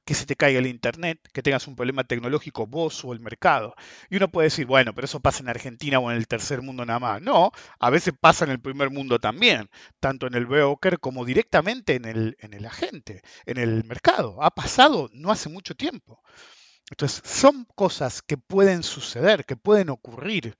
que 0.04 0.14
se 0.14 0.26
te 0.26 0.36
caiga 0.36 0.58
el 0.58 0.66
internet, 0.66 1.18
que 1.32 1.42
tengas 1.42 1.66
un 1.66 1.76
problema 1.76 2.04
tecnológico 2.04 2.66
vos 2.66 3.04
o 3.04 3.12
el 3.12 3.20
mercado. 3.20 3.74
Y 4.10 4.16
uno 4.16 4.30
puede 4.30 4.46
decir, 4.46 4.66
bueno, 4.66 4.94
pero 4.94 5.06
eso 5.06 5.20
pasa 5.20 5.42
en 5.42 5.48
Argentina 5.48 5.98
o 5.98 6.10
en 6.10 6.16
el 6.16 6.28
tercer 6.28 6.62
mundo 6.62 6.84
nada 6.84 7.00
más. 7.00 7.22
No, 7.22 7.52
a 7.78 7.90
veces 7.90 8.14
pasa 8.18 8.44
en 8.44 8.50
el 8.50 8.60
primer 8.60 8.90
mundo 8.90 9.18
también, 9.18 9.70
tanto 10.00 10.26
en 10.26 10.34
el 10.34 10.46
broker 10.46 11.00
como 11.00 11.24
directamente 11.24 11.94
en 11.94 12.04
el, 12.04 12.36
en 12.40 12.54
el 12.54 12.66
agente, 12.66 13.22
en 13.46 13.58
el 13.58 13.84
mercado. 13.84 14.42
Ha 14.42 14.50
pasado 14.50 15.08
no 15.12 15.30
hace 15.30 15.48
mucho 15.48 15.74
tiempo. 15.74 16.22
Entonces, 16.90 17.22
son 17.24 17.66
cosas 17.74 18.22
que 18.22 18.36
pueden 18.36 18.82
suceder, 18.82 19.44
que 19.44 19.56
pueden 19.56 19.88
ocurrir. 19.90 20.56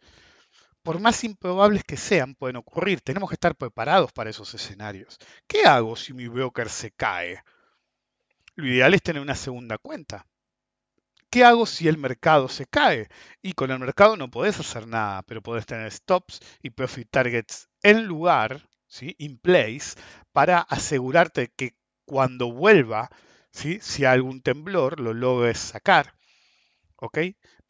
Por 0.83 1.00
más 1.00 1.24
improbables 1.24 1.85
que 1.85 1.96
sean, 1.96 2.35
pueden 2.35 2.57
ocurrir. 2.57 3.00
Tenemos 3.00 3.28
que 3.30 3.35
estar 3.35 3.57
preparados 3.57 4.12
para 4.12 4.30
esos 4.30 4.54
escenarios. 4.54 5.18
¿Qué 5.46 5.64
hago 5.64 5.96
si 5.96 6.12
mi 6.12 6.28
broker 6.28 6.68
se 6.68 6.90
cae? 6.92 7.42
Lo 8.57 8.67
ideal 8.67 8.95
es 8.95 9.03
tener 9.03 9.21
una 9.21 9.35
segunda 9.35 9.79
cuenta. 9.79 10.27
¿Qué 11.29 11.43
hago 11.45 11.67
si 11.67 11.88
el 11.88 11.99
mercado 11.99 12.49
se 12.49 12.67
cae? 12.67 13.09
Y 13.43 13.55
con 13.55 13.73
el 13.73 13.81
mercado 13.81 14.17
no 14.17 14.31
podés 14.31 14.61
hacer 14.61 14.87
nada, 14.87 15.23
pero 15.23 15.43
podés 15.43 15.67
tener 15.67 15.90
stops 15.90 16.40
y 16.62 16.71
profit 16.71 17.09
targets 17.11 17.69
en 17.83 18.05
lugar, 18.05 18.69
¿sí? 18.87 19.17
in 19.19 19.38
place, 19.38 19.99
para 20.33 20.61
asegurarte 20.61 21.49
que 21.49 21.75
cuando 22.05 22.53
vuelva, 22.53 23.11
¿sí? 23.51 23.81
si 23.83 24.05
hay 24.05 24.14
algún 24.14 24.40
temblor, 24.43 25.01
lo 25.01 25.12
logres 25.12 25.59
sacar. 25.59 26.14
¿Ok? 26.97 27.19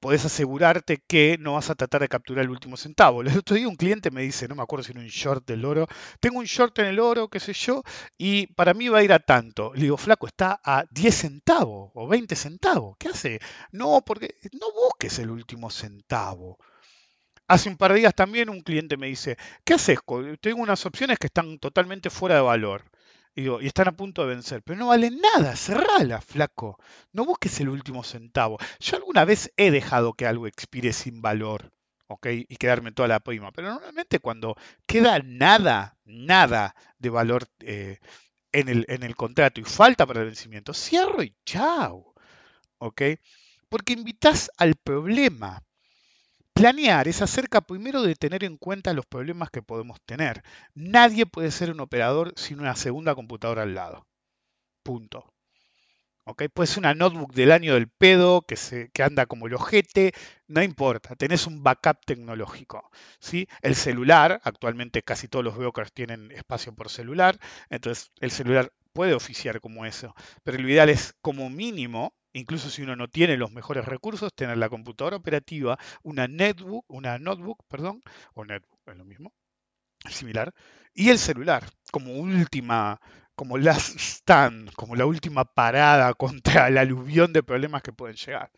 Podés 0.05 0.27
asegurarte 0.27 0.99
que 0.99 1.39
no 1.41 1.55
vas 1.55 1.71
a 1.71 1.75
tratar 1.75 2.03
de 2.03 2.11
capturar 2.11 2.45
el 2.45 2.51
último 2.51 2.77
centavo. 2.77 3.23
El 3.23 3.39
otro 3.39 3.57
día 3.57 3.67
un 3.67 3.77
cliente 3.77 4.11
me 4.11 4.21
dice, 4.21 4.47
no 4.47 4.55
me 4.55 4.63
acuerdo 4.63 4.83
si 4.83 4.93
era 4.93 5.01
un 5.01 5.07
short 5.07 5.47
del 5.47 5.65
oro, 5.65 5.87
tengo 6.21 6.41
un 6.41 6.45
short 6.45 6.79
en 6.81 6.85
el 6.89 7.01
oro, 7.01 7.29
qué 7.29 7.41
sé 7.41 7.55
yo, 7.55 7.83
y 8.19 8.49
para 8.49 8.75
mí 8.75 8.91
va 8.91 8.99
a 8.99 9.03
ir 9.03 9.15
a 9.15 9.19
tanto. 9.19 9.73
Le 9.75 9.85
digo, 9.85 9.97
flaco, 9.97 10.27
está 10.27 10.61
a 10.63 10.85
10 10.91 11.15
centavos 11.15 11.91
o 11.95 12.07
20 12.07 12.37
centavos. 12.37 12.99
¿Qué 12.99 13.09
hace? 13.09 13.41
No, 13.73 14.03
porque 14.05 14.35
no 14.53 14.67
busques 14.75 15.19
el 15.21 15.31
último 15.31 15.71
centavo. 15.71 16.59
Hace 17.49 17.71
un 17.71 17.79
par 17.79 17.95
de 17.95 18.01
días 18.01 18.15
también 18.15 18.51
un 18.51 18.61
cliente 18.61 18.99
me 18.99 19.07
dice, 19.07 19.39
¿qué 19.65 19.73
haces? 19.73 20.01
Tengo 20.43 20.61
unas 20.61 20.85
opciones 20.85 21.19
que 21.19 21.29
están 21.29 21.59
totalmente 21.59 22.11
fuera 22.11 22.35
de 22.35 22.43
valor. 22.43 22.85
Y, 23.35 23.49
están 23.67 23.89
a 23.89 23.97
punto 23.97 24.23
de 24.23 24.29
vencer, 24.29 24.63
pero 24.63 24.79
no 24.79 24.89
valen 24.89 25.21
nada, 25.21 25.57
cerrala, 25.57 26.21
flaco. 26.21 26.79
No 27.13 27.25
busques 27.25 27.59
el 27.61 27.69
último 27.69 28.05
centavo. 28.05 28.59
Yo 28.79 28.97
alguna 28.97 29.25
vez 29.25 29.53
he 29.57 29.71
dejado 29.71 30.13
que 30.15 30.27
algo 30.27 30.47
expire 30.47 30.93
sin 30.93 31.21
valor, 31.21 31.73
¿ok? 32.07 32.27
Y 32.49 32.57
quedarme 32.57 32.93
toda 32.93 33.09
la 33.09 33.21
prima, 33.21 33.51
pero 33.51 33.71
normalmente 33.71 34.21
cuando 34.21 34.57
queda 34.87 35.19
nada, 35.25 35.97
nada 36.05 36.77
de 36.99 37.11
valor 37.11 37.49
eh, 37.61 37.99
en, 38.53 38.69
el, 38.69 38.87
en 38.89 39.03
el 39.03 39.17
contrato 39.17 39.61
y 39.61 39.65
falta 39.65 40.07
para 40.07 40.21
el 40.21 40.27
vencimiento, 40.27 40.73
cierro 40.73 41.23
y 41.23 41.35
chao, 41.45 42.15
¿ok? 42.79 43.03
Porque 43.69 43.95
invitas 43.95 44.51
al 44.59 44.77
problema. 44.77 45.61
Planear 46.55 47.09
es 47.09 47.21
acerca 47.21 47.63
primero 47.63 48.03
de 48.03 48.15
tener 48.15 48.45
en 48.45 48.57
cuenta 48.57 48.93
los 48.93 49.07
problemas 49.07 49.51
que 49.51 49.61
podemos 49.61 50.01
tener. 50.07 50.45
Nadie 50.73 51.27
puede 51.27 51.51
ser 51.51 51.73
un 51.73 51.81
operador 51.81 52.33
sin 52.37 52.61
una 52.61 52.77
segunda 52.77 53.17
computadora 53.17 53.63
al 53.63 53.75
lado. 53.75 54.07
Punto. 54.85 55.35
¿Ok? 56.25 56.45
Puede 56.55 56.69
ser 56.69 56.79
una 56.79 56.95
notebook 56.95 57.35
del 57.35 57.51
año 57.51 57.75
del 57.75 57.89
pedo 57.89 58.43
que, 58.43 58.55
se, 58.55 58.89
que 58.93 59.03
anda 59.03 59.27
como 59.27 59.49
el 59.49 59.55
ojete, 59.55 60.13
no 60.47 60.63
importa, 60.63 61.17
tenés 61.17 61.49
un 61.49 61.65
backup 61.65 61.99
tecnológico. 62.07 62.89
¿sí? 63.19 63.49
El 63.61 63.75
celular, 63.75 64.41
actualmente 64.45 65.03
casi 65.03 65.27
todos 65.27 65.45
los 65.45 65.57
brokers 65.57 65.93
tienen 65.93 66.31
espacio 66.31 66.73
por 66.73 66.89
celular, 66.89 67.37
entonces 67.69 68.13
el 68.21 68.31
celular 68.31 68.73
puede 68.93 69.13
oficiar 69.13 69.61
como 69.61 69.87
eso, 69.87 70.15
pero 70.45 70.57
lo 70.59 70.69
ideal 70.69 70.89
es 70.89 71.15
como 71.21 71.51
mínimo 71.51 72.15
incluso 72.35 72.71
si 72.71 72.83
uno 72.83 72.97
no 72.97 73.09
tiene 73.09 73.37
los 73.39 73.53
mejores 73.53 73.87
recursos, 73.87 74.35
tener 74.35 74.59
la 74.59 74.69
computadora 74.69 75.17
operativa, 75.17 75.79
una 76.03 76.29
netbook, 76.29 76.85
una 76.89 77.19
notebook, 77.19 77.65
perdón, 77.69 78.03
o 78.35 78.45
netbook, 78.45 78.81
es 78.89 78.97
lo 78.99 79.05
mismo, 79.07 79.33
similar, 80.11 80.55
y 80.95 81.11
el 81.11 81.19
celular 81.19 81.65
como 81.93 82.15
última, 82.15 83.01
como 83.37 83.59
last 83.59 83.99
stand, 83.99 84.73
como 84.75 84.97
la 84.97 85.07
última 85.07 85.45
parada 85.47 86.15
contra 86.17 86.69
el 86.69 86.79
aluvión 86.79 87.33
de 87.33 87.43
problemas 87.43 87.83
que 87.83 87.93
pueden 87.93 88.17
llegar. 88.17 88.51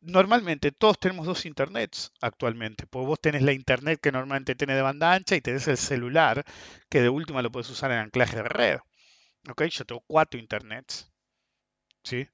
Normalmente 0.00 0.72
todos 0.72 0.98
tenemos 0.98 1.24
dos 1.26 1.46
internets 1.46 2.12
actualmente, 2.20 2.86
pues 2.88 3.06
vos 3.06 3.20
tenés 3.20 3.42
la 3.42 3.52
internet 3.52 4.00
que 4.02 4.10
normalmente 4.10 4.56
tiene 4.56 4.74
de 4.74 4.82
banda 4.82 5.12
ancha 5.12 5.36
y 5.36 5.40
tenés 5.40 5.68
el 5.68 5.76
celular 5.76 6.44
que 6.88 7.00
de 7.00 7.08
última 7.08 7.42
lo 7.42 7.52
puedes 7.52 7.70
usar 7.70 7.92
en 7.92 7.98
anclaje 7.98 8.36
de 8.36 8.42
red. 8.42 8.78
¿ok? 9.50 9.64
Yo 9.64 9.84
tengo 9.86 10.02
cuatro 10.06 10.40
internets. 10.40 11.07
¿Sí? 12.08 12.28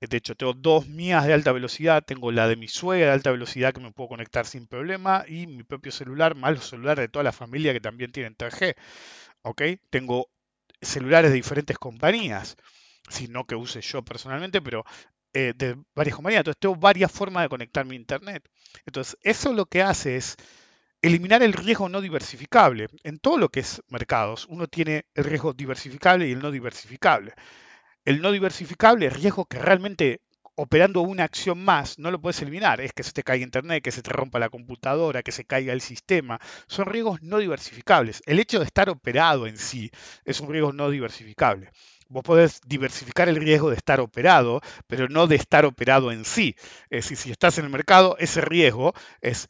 De 0.00 0.16
hecho, 0.18 0.34
tengo 0.36 0.52
dos 0.54 0.88
mías 0.88 1.26
de 1.26 1.32
alta 1.32 1.52
velocidad, 1.52 2.04
tengo 2.04 2.30
la 2.32 2.48
de 2.48 2.56
mi 2.56 2.68
suegra 2.68 3.08
de 3.08 3.12
alta 3.12 3.30
velocidad 3.32 3.72
que 3.74 3.80
me 3.80 3.92
puedo 3.92 4.10
conectar 4.10 4.46
sin 4.46 4.66
problema 4.66 5.24
y 5.26 5.46
mi 5.46 5.62
propio 5.64 5.90
celular, 5.92 6.34
más 6.36 6.52
los 6.54 6.68
celulares 6.68 7.02
de 7.04 7.08
toda 7.08 7.22
la 7.24 7.32
familia 7.32 7.72
que 7.72 7.80
también 7.80 8.12
tienen 8.12 8.36
3G. 8.36 8.76
¿Ok? 9.42 9.62
Tengo 9.90 10.30
celulares 10.82 11.30
de 11.30 11.36
diferentes 11.36 11.78
compañías, 11.78 12.56
si 13.08 13.28
no 13.28 13.46
que 13.46 13.54
use 13.56 13.80
yo 13.80 14.02
personalmente, 14.04 14.62
pero 14.62 14.84
eh, 15.34 15.54
de 15.56 15.76
varias 15.94 16.16
compañías. 16.16 16.40
Entonces 16.40 16.60
tengo 16.60 16.76
varias 16.76 17.12
formas 17.12 17.44
de 17.44 17.48
conectar 17.48 17.84
mi 17.86 17.96
internet. 17.96 18.48
Entonces, 18.86 19.18
eso 19.22 19.52
lo 19.52 19.66
que 19.66 19.82
hace 19.82 20.16
es 20.16 20.36
eliminar 21.02 21.42
el 21.42 21.52
riesgo 21.52 21.88
no 21.88 22.00
diversificable. 22.00 22.88
En 23.04 23.18
todo 23.18 23.38
lo 23.38 23.48
que 23.50 23.60
es 23.60 23.82
mercados, 23.88 24.46
uno 24.48 24.66
tiene 24.68 25.06
el 25.14 25.24
riesgo 25.24 25.52
diversificable 25.52 26.28
y 26.28 26.32
el 26.32 26.40
no 26.40 26.50
diversificable. 26.50 27.34
El 28.06 28.22
no 28.22 28.30
diversificable, 28.30 29.10
riesgo 29.10 29.46
que 29.46 29.58
realmente 29.58 30.20
operando 30.54 31.00
una 31.00 31.24
acción 31.24 31.64
más 31.64 31.98
no 31.98 32.12
lo 32.12 32.20
puedes 32.20 32.40
eliminar. 32.40 32.80
Es 32.80 32.92
que 32.92 33.02
se 33.02 33.10
te 33.10 33.24
caiga 33.24 33.42
internet, 33.42 33.82
que 33.82 33.90
se 33.90 34.00
te 34.00 34.10
rompa 34.10 34.38
la 34.38 34.48
computadora, 34.48 35.24
que 35.24 35.32
se 35.32 35.44
caiga 35.44 35.72
el 35.72 35.80
sistema. 35.80 36.38
Son 36.68 36.86
riesgos 36.86 37.20
no 37.22 37.38
diversificables. 37.38 38.22
El 38.24 38.38
hecho 38.38 38.60
de 38.60 38.64
estar 38.64 38.88
operado 38.90 39.48
en 39.48 39.58
sí 39.58 39.90
es 40.24 40.38
un 40.38 40.52
riesgo 40.52 40.72
no 40.72 40.88
diversificable. 40.88 41.72
Vos 42.08 42.22
podés 42.22 42.60
diversificar 42.64 43.28
el 43.28 43.34
riesgo 43.34 43.70
de 43.70 43.76
estar 43.76 43.98
operado, 43.98 44.60
pero 44.86 45.08
no 45.08 45.26
de 45.26 45.34
estar 45.34 45.64
operado 45.64 46.12
en 46.12 46.24
sí. 46.24 46.54
Es 46.90 47.02
decir, 47.04 47.16
si 47.16 47.30
estás 47.32 47.58
en 47.58 47.64
el 47.64 47.72
mercado, 47.72 48.16
ese 48.20 48.40
riesgo 48.40 48.94
es 49.20 49.48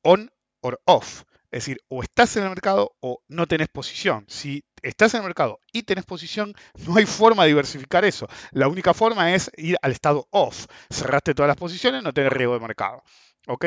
on 0.00 0.32
or 0.62 0.80
off. 0.86 1.24
Es 1.50 1.64
decir, 1.64 1.78
o 1.88 2.02
estás 2.02 2.36
en 2.36 2.44
el 2.44 2.50
mercado 2.50 2.96
o 3.00 3.22
no 3.28 3.46
tenés 3.46 3.68
posición. 3.68 4.24
Si 4.28 4.64
estás 4.82 5.14
en 5.14 5.20
el 5.20 5.26
mercado 5.26 5.60
y 5.72 5.82
tenés 5.82 6.04
posición, 6.04 6.54
no 6.86 6.96
hay 6.96 7.06
forma 7.06 7.42
de 7.42 7.48
diversificar 7.48 8.04
eso. 8.04 8.28
La 8.52 8.68
única 8.68 8.94
forma 8.94 9.34
es 9.34 9.50
ir 9.56 9.76
al 9.82 9.92
estado 9.92 10.28
off. 10.30 10.66
Cerraste 10.90 11.34
todas 11.34 11.48
las 11.48 11.56
posiciones, 11.56 12.02
no 12.02 12.12
tenés 12.12 12.32
riesgo 12.32 12.54
de 12.54 12.60
mercado. 12.60 13.02
¿Ok? 13.46 13.66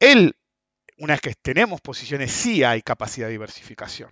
El 0.00 0.36
una 0.98 1.14
vez 1.14 1.20
que 1.20 1.34
tenemos 1.34 1.80
posiciones, 1.80 2.32
sí 2.32 2.64
hay 2.64 2.80
capacidad 2.80 3.26
de 3.26 3.32
diversificación. 3.32 4.10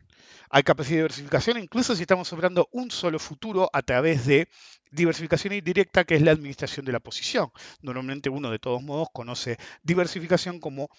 Hay 0.51 0.63
capacidad 0.63 0.97
de 0.97 1.03
diversificación 1.03 1.59
incluso 1.59 1.97
si 1.97 2.03
estamos 2.03 2.31
operando 2.33 2.69
un 2.73 2.91
solo 2.91 3.19
futuro 3.19 3.71
a 3.73 3.83
través 3.83 4.27
de 4.27 4.49
diversificación 4.91 5.55
indirecta, 5.55 6.05
que 6.05 6.15
es 6.15 6.23
la 6.23 6.33
administración 6.33 6.85
de 6.85 6.93
la 6.93 7.01
posición. 7.01 7.51
Normalmente 7.81 8.29
uno 8.29 8.51
de 8.51 8.59
todos 8.59 8.83
modos 8.83 9.09
conoce 9.13 9.57
diversificación 9.83 10.61
como 10.61 10.91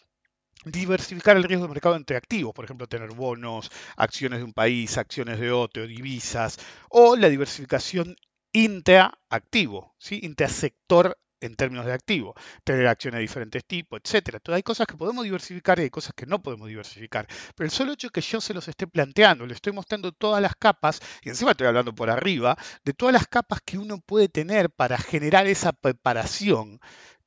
diversificar 0.63 1.37
el 1.37 1.43
riesgo 1.43 1.65
de 1.67 1.73
mercado 1.73 1.95
entre 1.95 2.17
activos, 2.17 2.53
por 2.53 2.65
ejemplo, 2.65 2.87
tener 2.87 3.11
bonos, 3.11 3.71
acciones 3.97 4.39
de 4.39 4.45
un 4.45 4.53
país, 4.53 4.97
acciones 4.97 5.39
de 5.39 5.51
otro, 5.51 5.85
divisas, 5.85 6.57
o 6.89 7.15
la 7.15 7.29
diversificación 7.29 8.15
intraactivo, 8.53 9.95
¿sí? 9.99 10.19
intrasector 10.23 11.17
en 11.41 11.55
términos 11.55 11.85
de 11.85 11.93
activo, 11.93 12.33
tener 12.63 12.87
acciones 12.87 13.17
de 13.17 13.23
diferentes 13.23 13.65
tipos, 13.65 13.99
etcétera. 14.03 14.37
Entonces 14.37 14.57
hay 14.57 14.63
cosas 14.63 14.87
que 14.87 14.95
podemos 14.95 15.23
diversificar 15.23 15.79
y 15.79 15.83
hay 15.83 15.89
cosas 15.89 16.13
que 16.15 16.25
no 16.25 16.41
podemos 16.41 16.67
diversificar. 16.67 17.27
Pero 17.55 17.65
el 17.65 17.71
solo 17.71 17.93
hecho 17.93 18.09
que 18.09 18.21
yo 18.21 18.41
se 18.41 18.53
los 18.53 18.67
esté 18.67 18.87
planteando, 18.87 19.45
le 19.45 19.53
estoy 19.53 19.73
mostrando 19.73 20.11
todas 20.11 20.41
las 20.41 20.55
capas, 20.55 21.01
y 21.21 21.29
encima 21.29 21.51
estoy 21.51 21.67
hablando 21.67 21.93
por 21.93 22.09
arriba, 22.09 22.57
de 22.83 22.93
todas 22.93 23.13
las 23.13 23.27
capas 23.27 23.59
que 23.63 23.77
uno 23.77 23.99
puede 23.99 24.29
tener 24.29 24.69
para 24.69 24.97
generar 24.97 25.47
esa 25.47 25.73
preparación 25.73 26.79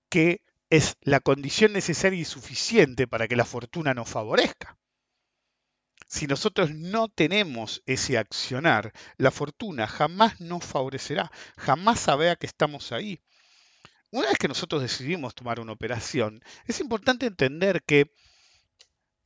que 0.08 0.42
es 0.70 0.96
la 1.00 1.20
condición 1.20 1.72
necesaria 1.72 2.20
y 2.20 2.24
suficiente 2.24 3.06
para 3.06 3.28
que 3.28 3.36
la 3.36 3.44
fortuna 3.44 3.94
nos 3.94 4.08
favorezca. 4.08 4.76
Si 6.06 6.26
nosotros 6.26 6.70
no 6.70 7.08
tenemos 7.08 7.82
ese 7.84 8.16
accionar, 8.16 8.92
la 9.18 9.30
fortuna 9.30 9.86
jamás 9.86 10.40
nos 10.40 10.64
favorecerá, 10.64 11.30
jamás 11.58 12.00
sabrá 12.00 12.36
que 12.36 12.46
estamos 12.46 12.92
ahí. 12.92 13.20
Una 14.10 14.28
vez 14.28 14.38
que 14.38 14.48
nosotros 14.48 14.80
decidimos 14.80 15.34
tomar 15.34 15.60
una 15.60 15.72
operación, 15.72 16.42
es 16.66 16.80
importante 16.80 17.26
entender 17.26 17.82
que, 17.82 18.10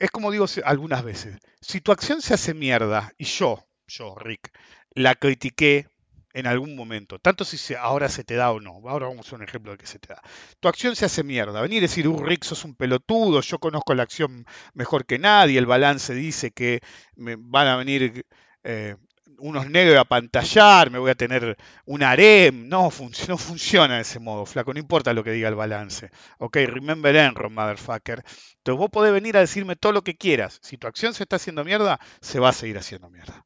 es 0.00 0.10
como 0.10 0.32
digo 0.32 0.46
algunas 0.64 1.04
veces, 1.04 1.38
si 1.60 1.80
tu 1.80 1.92
acción 1.92 2.20
se 2.20 2.34
hace 2.34 2.52
mierda 2.52 3.12
y 3.16 3.24
yo, 3.24 3.64
yo, 3.86 4.16
Rick, 4.16 4.50
la 4.90 5.14
critiqué 5.14 5.88
en 6.34 6.46
algún 6.46 6.76
momento, 6.76 7.18
tanto 7.18 7.44
si 7.44 7.74
ahora 7.74 8.08
se 8.08 8.24
te 8.24 8.34
da 8.34 8.50
o 8.50 8.60
no, 8.60 8.80
ahora 8.88 9.06
vamos 9.08 9.32
a 9.32 9.36
un 9.36 9.42
ejemplo 9.42 9.72
de 9.72 9.78
que 9.78 9.86
se 9.86 9.98
te 9.98 10.14
da. 10.14 10.22
Tu 10.60 10.68
acción 10.68 10.96
se 10.96 11.04
hace 11.04 11.22
mierda, 11.22 11.60
venir 11.60 11.78
y 11.78 11.80
decir, 11.82 12.08
uh, 12.08 12.24
Rick, 12.24 12.44
sos 12.44 12.64
un 12.64 12.74
pelotudo, 12.74 13.40
yo 13.40 13.58
conozco 13.58 13.94
la 13.94 14.02
acción 14.02 14.46
mejor 14.74 15.06
que 15.06 15.18
nadie, 15.18 15.58
el 15.58 15.66
balance 15.66 16.14
dice 16.14 16.50
que 16.52 16.80
me 17.16 17.36
van 17.38 17.68
a 17.68 17.76
venir 17.76 18.24
eh, 18.64 18.96
unos 19.42 19.68
negros 19.68 19.98
a 19.98 20.04
pantallar, 20.04 20.90
me 20.90 20.98
voy 20.98 21.10
a 21.10 21.14
tener 21.14 21.56
un 21.84 22.02
harem. 22.02 22.68
No, 22.68 22.90
no 23.28 23.38
funciona 23.38 23.96
de 23.96 24.02
ese 24.02 24.20
modo, 24.20 24.46
flaco, 24.46 24.72
no 24.72 24.80
importa 24.80 25.12
lo 25.12 25.24
que 25.24 25.32
diga 25.32 25.48
el 25.48 25.54
balance. 25.54 26.10
Ok, 26.38 26.56
remember 26.66 27.14
Enron, 27.16 27.52
motherfucker. 27.52 28.22
Entonces 28.58 28.78
vos 28.78 28.90
podés 28.90 29.12
venir 29.12 29.36
a 29.36 29.40
decirme 29.40 29.76
todo 29.76 29.92
lo 29.92 30.02
que 30.02 30.16
quieras. 30.16 30.58
Si 30.62 30.78
tu 30.78 30.86
acción 30.86 31.12
se 31.14 31.24
está 31.24 31.36
haciendo 31.36 31.64
mierda, 31.64 31.98
se 32.20 32.40
va 32.40 32.50
a 32.50 32.52
seguir 32.52 32.78
haciendo 32.78 33.10
mierda. 33.10 33.44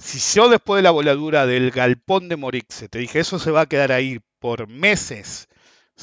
Si 0.00 0.18
yo 0.34 0.48
después 0.48 0.78
de 0.78 0.82
la 0.82 0.90
voladura 0.92 1.46
del 1.46 1.70
galpón 1.70 2.30
de 2.30 2.36
Morixe 2.36 2.88
te 2.88 2.98
dije 2.98 3.20
eso 3.20 3.38
se 3.38 3.50
va 3.50 3.60
a 3.62 3.66
quedar 3.66 3.92
ahí 3.92 4.18
por 4.38 4.66
meses, 4.66 5.46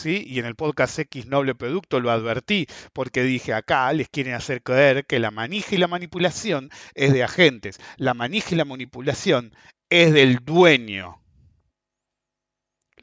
y 0.05 0.37
en 0.37 0.45
el 0.45 0.55
podcast 0.55 0.99
X 0.99 1.25
Noble 1.25 1.55
Producto 1.55 1.99
lo 1.99 2.11
advertí 2.11 2.67
porque 2.93 3.23
dije 3.23 3.53
acá 3.53 3.91
les 3.93 4.07
quieren 4.09 4.35
hacer 4.35 4.61
creer 4.61 5.05
que 5.07 5.17
la 5.17 5.31
manija 5.31 5.73
y 5.73 5.79
la 5.79 5.87
manipulación 5.87 6.69
es 6.93 7.11
de 7.11 7.23
agentes, 7.23 7.79
la 7.97 8.13
manija 8.13 8.49
y 8.51 8.57
la 8.57 8.65
manipulación 8.65 9.55
es 9.89 10.13
del 10.13 10.37
dueño. 10.45 11.19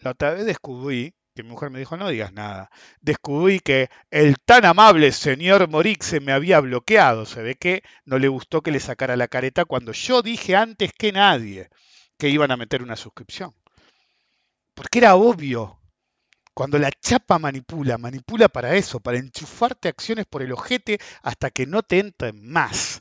La 0.01 0.13
otra 0.13 0.35
vez 0.35 0.47
descubrí, 0.47 1.13
que 1.35 1.43
mi 1.43 1.51
mujer 1.51 1.71
me 1.71 1.81
dijo 1.81 1.97
no 1.97 2.09
digas 2.09 2.33
nada, 2.33 2.71
descubrí 3.01 3.59
que 3.59 3.91
el 4.11 4.37
tan 4.39 4.65
amable 4.65 5.11
señor 5.11 5.69
Morix 5.69 6.21
me 6.23 6.33
había 6.33 6.61
bloqueado, 6.61 7.27
se 7.27 7.43
ve 7.43 7.57
que 7.57 7.83
no 8.05 8.19
le 8.19 8.29
gustó 8.29 8.63
que 8.63 8.71
le 8.71 8.79
sacara 8.79 9.17
la 9.17 9.29
careta 9.29 9.65
cuando 9.65 9.93
yo 9.93 10.23
dije 10.23 10.55
antes 10.55 10.93
que 10.97 11.13
nadie 11.13 11.71
que 12.19 12.29
iban 12.29 12.53
a 12.53 12.57
meter 12.57 12.83
una 12.83 12.95
suscripción. 12.95 13.53
Porque 14.75 14.99
era 14.99 15.17
obvio 15.17 15.81
cuando 16.55 16.79
la 16.79 16.93
chapa 16.93 17.41
manipula, 17.41 17.99
manipula 17.99 18.49
para 18.49 18.77
eso, 18.77 19.01
para 19.01 19.19
enchufarte 19.19 19.89
acciones 19.89 20.27
por 20.27 20.43
el 20.43 20.53
ojete 20.53 21.01
hasta 21.23 21.51
que 21.51 21.67
no 21.67 21.83
te 21.83 21.99
entren 21.99 22.49
más. 22.49 23.01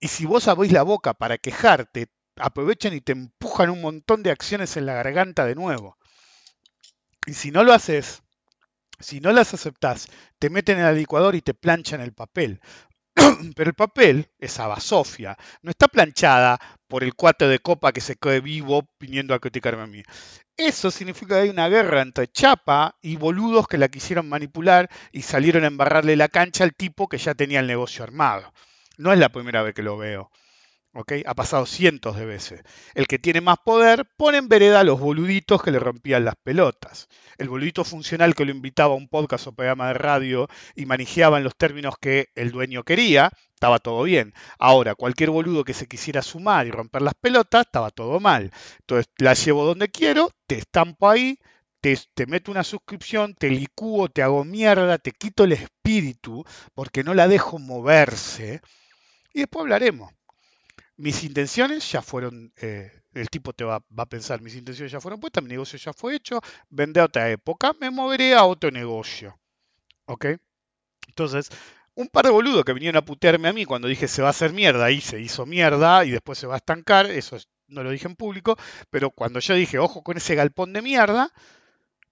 Y 0.00 0.08
si 0.08 0.24
vos 0.24 0.48
abrís 0.48 0.72
la 0.72 0.82
boca 0.82 1.12
para 1.12 1.36
quejarte, 1.36 2.08
aprovechan 2.36 2.94
y 2.94 3.02
te 3.02 3.12
empujan 3.12 3.68
un 3.68 3.82
montón 3.82 4.22
de 4.22 4.30
acciones 4.30 4.78
en 4.78 4.86
la 4.86 4.94
garganta 4.94 5.44
de 5.44 5.54
nuevo. 5.54 5.98
Y 7.26 7.34
si 7.34 7.50
no 7.50 7.64
lo 7.64 7.72
haces, 7.72 8.22
si 8.98 9.20
no 9.20 9.32
las 9.32 9.54
aceptás, 9.54 10.08
te 10.38 10.50
meten 10.50 10.78
en 10.78 10.86
el 10.86 10.96
licuador 10.96 11.34
y 11.34 11.42
te 11.42 11.54
planchan 11.54 12.00
el 12.00 12.12
papel. 12.12 12.60
Pero 13.56 13.70
el 13.70 13.74
papel, 13.74 14.30
esa 14.38 14.66
basofia, 14.66 15.36
no 15.62 15.70
está 15.70 15.88
planchada 15.88 16.58
por 16.86 17.02
el 17.04 17.14
cuate 17.14 17.46
de 17.46 17.58
copa 17.58 17.92
que 17.92 18.00
se 18.00 18.16
cae 18.16 18.40
vivo 18.40 18.88
viniendo 18.98 19.34
a 19.34 19.40
criticarme 19.40 19.82
a 19.82 19.86
mí. 19.86 20.02
Eso 20.56 20.90
significa 20.90 21.36
que 21.36 21.42
hay 21.42 21.48
una 21.48 21.68
guerra 21.68 22.02
entre 22.02 22.28
Chapa 22.28 22.96
y 23.00 23.16
boludos 23.16 23.66
que 23.66 23.78
la 23.78 23.88
quisieron 23.88 24.28
manipular 24.28 24.90
y 25.12 25.22
salieron 25.22 25.64
a 25.64 25.68
embarrarle 25.68 26.16
la 26.16 26.28
cancha 26.28 26.64
al 26.64 26.74
tipo 26.74 27.08
que 27.08 27.18
ya 27.18 27.34
tenía 27.34 27.60
el 27.60 27.66
negocio 27.66 28.04
armado. 28.04 28.52
No 28.98 29.12
es 29.12 29.18
la 29.18 29.30
primera 29.30 29.62
vez 29.62 29.74
que 29.74 29.82
lo 29.82 29.96
veo. 29.96 30.30
Ha 30.92 31.34
pasado 31.34 31.66
cientos 31.66 32.16
de 32.16 32.26
veces. 32.26 32.62
El 32.94 33.06
que 33.06 33.20
tiene 33.20 33.40
más 33.40 33.58
poder 33.64 34.10
pone 34.16 34.38
en 34.38 34.48
vereda 34.48 34.80
a 34.80 34.84
los 34.84 34.98
boluditos 34.98 35.62
que 35.62 35.70
le 35.70 35.78
rompían 35.78 36.24
las 36.24 36.34
pelotas. 36.34 37.08
El 37.38 37.48
boludito 37.48 37.84
funcional 37.84 38.34
que 38.34 38.44
lo 38.44 38.50
invitaba 38.50 38.94
a 38.94 38.96
un 38.96 39.08
podcast 39.08 39.46
o 39.46 39.52
programa 39.52 39.88
de 39.88 39.94
radio 39.94 40.48
y 40.74 40.86
manejaba 40.86 41.38
en 41.38 41.44
los 41.44 41.56
términos 41.56 41.94
que 42.00 42.30
el 42.34 42.50
dueño 42.50 42.82
quería, 42.82 43.30
estaba 43.54 43.78
todo 43.78 44.02
bien. 44.02 44.34
Ahora, 44.58 44.96
cualquier 44.96 45.30
boludo 45.30 45.62
que 45.62 45.74
se 45.74 45.86
quisiera 45.86 46.22
sumar 46.22 46.66
y 46.66 46.72
romper 46.72 47.02
las 47.02 47.14
pelotas, 47.14 47.66
estaba 47.66 47.90
todo 47.90 48.18
mal. 48.18 48.50
Entonces, 48.80 49.12
la 49.18 49.34
llevo 49.34 49.64
donde 49.64 49.90
quiero, 49.90 50.32
te 50.48 50.56
estampo 50.58 51.08
ahí, 51.08 51.38
te, 51.80 51.96
te, 52.14 52.26
meto 52.26 52.50
una 52.50 52.64
suscripción, 52.64 53.34
te 53.34 53.48
licúo, 53.48 54.08
te 54.08 54.22
hago 54.24 54.44
mierda, 54.44 54.98
te 54.98 55.12
quito 55.12 55.44
el 55.44 55.52
espíritu 55.52 56.44
porque 56.74 57.04
no 57.04 57.14
la 57.14 57.28
dejo 57.28 57.60
moverse 57.60 58.60
y 59.32 59.40
después 59.40 59.62
hablaremos 59.62 60.10
mis 61.00 61.24
intenciones 61.24 61.90
ya 61.90 62.02
fueron, 62.02 62.52
eh, 62.60 62.92
el 63.14 63.30
tipo 63.30 63.54
te 63.54 63.64
va, 63.64 63.82
a 63.96 64.06
pensar, 64.06 64.42
mis 64.42 64.54
intenciones 64.54 64.92
ya 64.92 65.00
fueron 65.00 65.18
puestas, 65.18 65.42
mi 65.42 65.48
negocio 65.48 65.78
ya 65.78 65.94
fue 65.94 66.14
hecho, 66.14 66.40
vende 66.68 67.00
a 67.00 67.04
otra 67.04 67.30
época, 67.30 67.74
me 67.80 67.90
moveré 67.90 68.34
a 68.34 68.44
otro 68.44 68.70
negocio. 68.70 69.38
¿Ok? 70.04 70.26
Entonces, 71.08 71.48
un 71.94 72.08
par 72.08 72.26
de 72.26 72.30
boludos 72.30 72.64
que 72.64 72.74
vinieron 72.74 72.98
a 72.98 73.04
putearme 73.04 73.48
a 73.48 73.52
mí 73.54 73.64
cuando 73.64 73.88
dije 73.88 74.08
se 74.08 74.20
va 74.20 74.28
a 74.28 74.30
hacer 74.32 74.52
mierda 74.52 74.90
y 74.90 75.00
se 75.00 75.20
hizo 75.20 75.46
mierda 75.46 76.04
y 76.04 76.10
después 76.10 76.38
se 76.38 76.46
va 76.46 76.54
a 76.54 76.58
estancar, 76.58 77.06
eso 77.06 77.38
no 77.68 77.82
lo 77.82 77.90
dije 77.90 78.06
en 78.06 78.16
público, 78.16 78.56
pero 78.90 79.10
cuando 79.10 79.40
yo 79.40 79.54
dije 79.54 79.78
ojo 79.78 80.02
con 80.02 80.18
ese 80.18 80.34
galpón 80.34 80.74
de 80.74 80.82
mierda, 80.82 81.32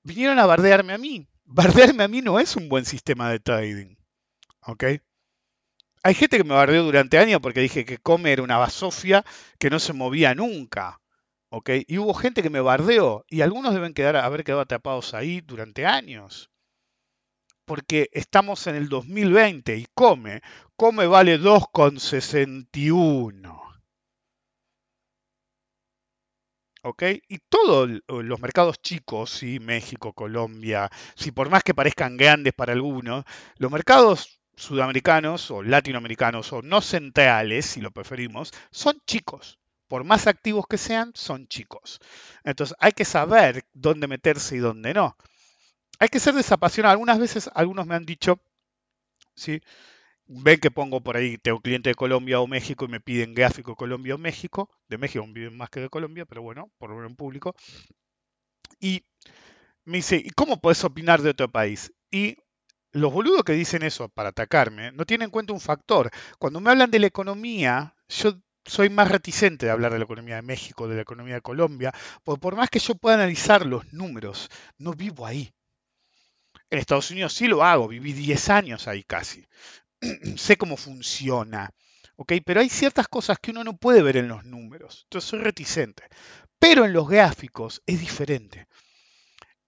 vinieron 0.02 0.38
a 0.38 0.46
bardearme 0.46 0.94
a 0.94 0.98
mí. 0.98 1.28
Bardearme 1.44 2.04
a 2.04 2.08
mí 2.08 2.22
no 2.22 2.40
es 2.40 2.56
un 2.56 2.68
buen 2.70 2.86
sistema 2.86 3.30
de 3.30 3.40
trading. 3.40 3.96
¿Ok? 4.62 4.84
Hay 6.08 6.14
gente 6.14 6.38
que 6.38 6.44
me 6.44 6.54
bardeó 6.54 6.84
durante 6.84 7.18
años 7.18 7.40
porque 7.42 7.60
dije 7.60 7.84
que 7.84 7.98
Come 7.98 8.32
era 8.32 8.42
una 8.42 8.56
basofia 8.56 9.26
que 9.58 9.68
no 9.68 9.78
se 9.78 9.92
movía 9.92 10.34
nunca. 10.34 11.02
¿ok? 11.50 11.68
Y 11.86 11.98
hubo 11.98 12.14
gente 12.14 12.42
que 12.42 12.48
me 12.48 12.62
bardeó 12.62 13.26
y 13.28 13.42
algunos 13.42 13.74
deben 13.74 13.92
haber 14.16 14.42
quedado 14.42 14.62
atrapados 14.62 15.12
ahí 15.12 15.42
durante 15.42 15.84
años. 15.84 16.50
Porque 17.66 18.08
estamos 18.12 18.66
en 18.68 18.76
el 18.76 18.88
2020 18.88 19.76
y 19.76 19.86
Come, 19.92 20.40
Come 20.76 21.06
vale 21.06 21.38
2,61. 21.38 23.60
¿ok? 26.84 27.02
Y 27.28 27.38
todos 27.50 27.90
los 28.08 28.40
mercados 28.40 28.80
chicos, 28.80 29.28
¿sí? 29.28 29.60
México, 29.60 30.14
Colombia, 30.14 30.88
si 31.16 31.32
por 31.32 31.50
más 31.50 31.62
que 31.62 31.74
parezcan 31.74 32.16
grandes 32.16 32.54
para 32.54 32.72
algunos, 32.72 33.26
los 33.58 33.70
mercados 33.70 34.37
sudamericanos 34.58 35.50
o 35.50 35.62
latinoamericanos 35.62 36.52
o 36.52 36.62
no 36.62 36.80
centrales, 36.80 37.66
si 37.66 37.80
lo 37.80 37.90
preferimos, 37.90 38.52
son 38.70 39.00
chicos. 39.06 39.58
Por 39.86 40.04
más 40.04 40.26
activos 40.26 40.66
que 40.68 40.76
sean, 40.76 41.12
son 41.14 41.46
chicos. 41.48 42.00
Entonces 42.44 42.76
hay 42.80 42.92
que 42.92 43.04
saber 43.04 43.64
dónde 43.72 44.06
meterse 44.06 44.56
y 44.56 44.58
dónde 44.58 44.92
no. 44.92 45.16
Hay 45.98 46.08
que 46.08 46.20
ser 46.20 46.34
desapasionado. 46.34 46.92
Algunas 46.92 47.18
veces 47.18 47.50
algunos 47.54 47.86
me 47.86 47.94
han 47.94 48.04
dicho, 48.04 48.40
¿sí? 49.34 49.60
ven 50.28 50.60
que 50.60 50.70
pongo 50.70 51.00
por 51.00 51.16
ahí, 51.16 51.38
tengo 51.38 51.60
cliente 51.60 51.90
de 51.90 51.94
Colombia 51.94 52.40
o 52.40 52.46
México 52.46 52.84
y 52.84 52.88
me 52.88 53.00
piden 53.00 53.34
gráfico 53.34 53.76
Colombia 53.76 54.14
o 54.14 54.18
México. 54.18 54.70
De 54.88 54.98
México 54.98 55.24
viven 55.28 55.56
más 55.56 55.70
que 55.70 55.80
de 55.80 55.88
Colombia, 55.88 56.26
pero 56.26 56.42
bueno, 56.42 56.70
por 56.78 56.90
lo 56.90 57.06
en 57.06 57.16
público. 57.16 57.54
Y 58.80 59.04
me 59.84 59.98
dice, 59.98 60.16
¿y 60.16 60.30
cómo 60.30 60.60
puedes 60.60 60.84
opinar 60.84 61.22
de 61.22 61.30
otro 61.30 61.50
país? 61.50 61.92
Y 62.10 62.36
los 63.00 63.12
boludos 63.12 63.44
que 63.44 63.52
dicen 63.52 63.82
eso 63.82 64.08
para 64.08 64.30
atacarme 64.30 64.92
no 64.92 65.04
tienen 65.06 65.26
en 65.26 65.30
cuenta 65.30 65.52
un 65.52 65.60
factor. 65.60 66.10
Cuando 66.38 66.60
me 66.60 66.70
hablan 66.70 66.90
de 66.90 66.98
la 66.98 67.06
economía, 67.06 67.94
yo 68.08 68.38
soy 68.64 68.90
más 68.90 69.10
reticente 69.10 69.66
de 69.66 69.72
hablar 69.72 69.92
de 69.92 69.98
la 69.98 70.04
economía 70.04 70.36
de 70.36 70.42
México, 70.42 70.88
de 70.88 70.96
la 70.96 71.02
economía 71.02 71.34
de 71.34 71.42
Colombia, 71.42 71.92
porque 72.24 72.40
por 72.40 72.56
más 72.56 72.70
que 72.70 72.78
yo 72.78 72.94
pueda 72.94 73.16
analizar 73.16 73.64
los 73.66 73.92
números, 73.92 74.50
no 74.78 74.92
vivo 74.92 75.26
ahí. 75.26 75.52
En 76.70 76.78
Estados 76.78 77.10
Unidos 77.10 77.32
sí 77.32 77.46
lo 77.46 77.64
hago, 77.64 77.88
viví 77.88 78.12
10 78.12 78.50
años 78.50 78.88
ahí 78.88 79.02
casi. 79.02 79.46
sé 80.36 80.56
cómo 80.56 80.76
funciona. 80.76 81.70
¿ok? 82.18 82.32
Pero 82.44 82.60
hay 82.60 82.68
ciertas 82.68 83.08
cosas 83.08 83.38
que 83.38 83.52
uno 83.52 83.64
no 83.64 83.76
puede 83.76 84.02
ver 84.02 84.16
en 84.16 84.28
los 84.28 84.44
números. 84.44 85.02
Entonces 85.04 85.30
soy 85.30 85.40
reticente. 85.40 86.04
Pero 86.58 86.84
en 86.84 86.92
los 86.92 87.08
gráficos 87.08 87.82
es 87.86 88.00
diferente. 88.00 88.67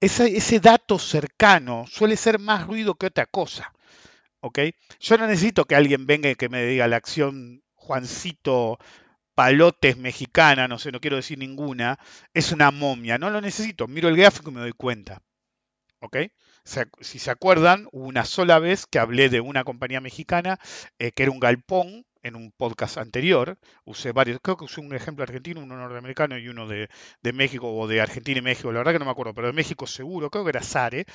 Ese, 0.01 0.61
dato 0.61 0.99
cercano 0.99 1.85
suele 1.87 2.17
ser 2.17 2.39
más 2.39 2.67
ruido 2.67 2.95
que 2.95 3.07
otra 3.07 3.27
cosa. 3.27 3.73
¿ok? 4.41 4.59
Yo 4.99 5.19
no 5.19 5.27
necesito 5.27 5.67
que 5.67 5.75
alguien 5.75 6.07
venga 6.07 6.31
y 6.31 6.35
que 6.35 6.49
me 6.49 6.65
diga 6.65 6.89
la 6.89 6.97
acción 6.97 7.63
Juancito 7.75 8.79
Palotes 9.35 9.97
mexicana, 9.97 10.69
no 10.69 10.79
sé, 10.79 10.93
no 10.93 11.01
quiero 11.01 11.17
decir 11.17 11.39
ninguna, 11.39 11.99
es 12.35 12.53
una 12.53 12.71
momia. 12.71 13.19
No 13.19 13.31
lo 13.31 13.41
necesito. 13.41 13.89
Miro 13.89 14.09
el 14.09 14.17
gráfico 14.17 14.51
y 14.51 14.55
me 14.55 14.61
doy 14.61 14.73
cuenta. 14.73 15.23
¿Ok? 16.01 16.17
Si 17.01 17.19
se 17.19 17.31
acuerdan, 17.31 17.89
una 17.93 18.25
sola 18.25 18.59
vez 18.59 18.87
que 18.87 18.99
hablé 18.99 19.29
de 19.29 19.41
una 19.41 19.65
compañía 19.65 20.01
mexicana 20.01 20.59
eh, 20.99 21.13
que 21.13 21.25
era 21.25 21.33
un 21.33 21.41
galpón 21.41 22.07
en 22.23 22.37
un 22.37 22.53
podcast 22.53 22.99
anterior. 22.99 23.59
Usé 23.85 24.13
varios, 24.13 24.41
creo 24.43 24.57
que 24.57 24.65
usé 24.65 24.81
un 24.81 24.95
ejemplo 24.95 25.23
argentino, 25.23 25.61
uno 25.61 25.77
norteamericano 25.77 26.39
y 26.39 26.49
uno 26.49 26.67
de, 26.67 26.89
México 27.33 27.73
o 27.73 27.87
de 27.87 28.01
Argentina 28.01 28.39
y 28.39 28.43
México. 28.43 28.73
La 28.73 28.79
verdad 28.79 28.93
que 28.93 28.99
no 28.99 29.05
me 29.05 29.11
acuerdo, 29.11 29.35
pero 29.35 29.49
de 29.49 29.53
México 29.53 29.87
seguro, 29.87 30.31
creo 30.31 30.45
que 30.45 30.51
era 30.51 30.63
Sare. 30.63 31.07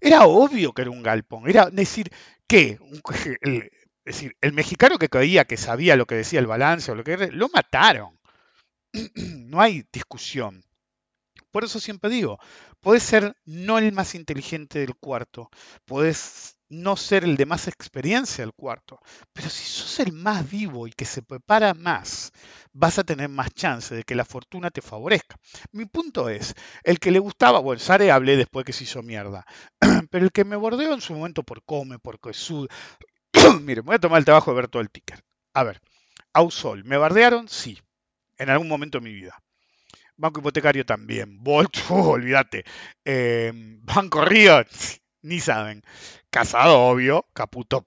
Era 0.00 0.26
obvio 0.26 0.72
que 0.72 0.82
era 0.82 0.90
un 0.90 1.02
galpón. 1.02 1.48
Era 1.48 1.70
decir, 1.70 2.10
¿qué? 2.46 2.78
es 3.42 3.70
decir, 4.04 4.36
el 4.40 4.52
mexicano 4.52 4.98
que 4.98 5.08
creía 5.08 5.44
que 5.44 5.56
sabía 5.56 5.96
lo 5.96 6.06
que 6.06 6.16
decía 6.16 6.40
el 6.40 6.46
balance 6.46 6.90
o 6.92 6.94
lo 6.94 7.04
que 7.04 7.12
era, 7.12 7.26
lo 7.28 7.48
mataron. 7.48 8.18
no 9.14 9.60
hay 9.60 9.84
discusión. 9.92 10.64
Por 11.50 11.62
eso 11.62 11.78
siempre 11.78 12.10
digo, 12.10 12.40
puedes 12.80 13.04
ser 13.04 13.36
no 13.44 13.78
el 13.78 13.92
más 13.92 14.16
inteligente 14.16 14.80
del 14.80 14.96
cuarto, 14.96 15.50
puedes 15.84 16.56
no 16.82 16.96
ser 16.96 17.24
el 17.24 17.36
de 17.36 17.46
más 17.46 17.68
experiencia 17.68 18.44
del 18.44 18.52
cuarto, 18.52 19.00
pero 19.32 19.48
si 19.48 19.64
sos 19.64 20.00
el 20.00 20.12
más 20.12 20.48
vivo 20.50 20.86
y 20.86 20.92
que 20.92 21.04
se 21.04 21.22
prepara 21.22 21.74
más, 21.74 22.32
vas 22.72 22.98
a 22.98 23.04
tener 23.04 23.28
más 23.28 23.52
chance 23.54 23.94
de 23.94 24.04
que 24.04 24.14
la 24.14 24.24
fortuna 24.24 24.70
te 24.70 24.82
favorezca. 24.82 25.36
Mi 25.72 25.86
punto 25.86 26.28
es, 26.28 26.54
el 26.82 26.98
que 26.98 27.10
le 27.10 27.18
gustaba, 27.18 27.58
bueno, 27.60 27.80
Sare 27.80 28.10
hablé 28.10 28.36
después 28.36 28.64
que 28.64 28.72
se 28.72 28.84
hizo 28.84 29.02
mierda, 29.02 29.44
pero 30.10 30.24
el 30.24 30.32
que 30.32 30.44
me 30.44 30.56
bordeó 30.56 30.92
en 30.94 31.00
su 31.00 31.14
momento 31.14 31.42
por 31.42 31.64
Come, 31.64 31.98
por 31.98 32.18
Coesud, 32.20 32.68
mire, 33.62 33.80
voy 33.80 33.96
a 33.96 34.00
tomar 34.00 34.18
el 34.18 34.24
trabajo 34.24 34.50
de 34.50 34.56
ver 34.56 34.68
todo 34.68 34.82
el 34.82 34.90
ticker. 34.90 35.22
A 35.54 35.62
ver, 35.64 35.80
Ausol, 36.32 36.84
¿me 36.84 36.96
bardearon? 36.96 37.48
Sí, 37.48 37.78
en 38.38 38.50
algún 38.50 38.68
momento 38.68 38.98
de 38.98 39.04
mi 39.04 39.12
vida. 39.12 39.40
Banco 40.16 40.40
hipotecario 40.40 40.84
también. 40.86 41.42
Volt, 41.42 41.76
olvídate. 41.90 42.64
Eh, 43.04 43.52
Banco 43.82 44.24
Río, 44.24 44.64
ni 45.24 45.40
saben. 45.40 45.82
Casado, 46.30 46.80
obvio. 46.80 47.26
Caputo, 47.32 47.86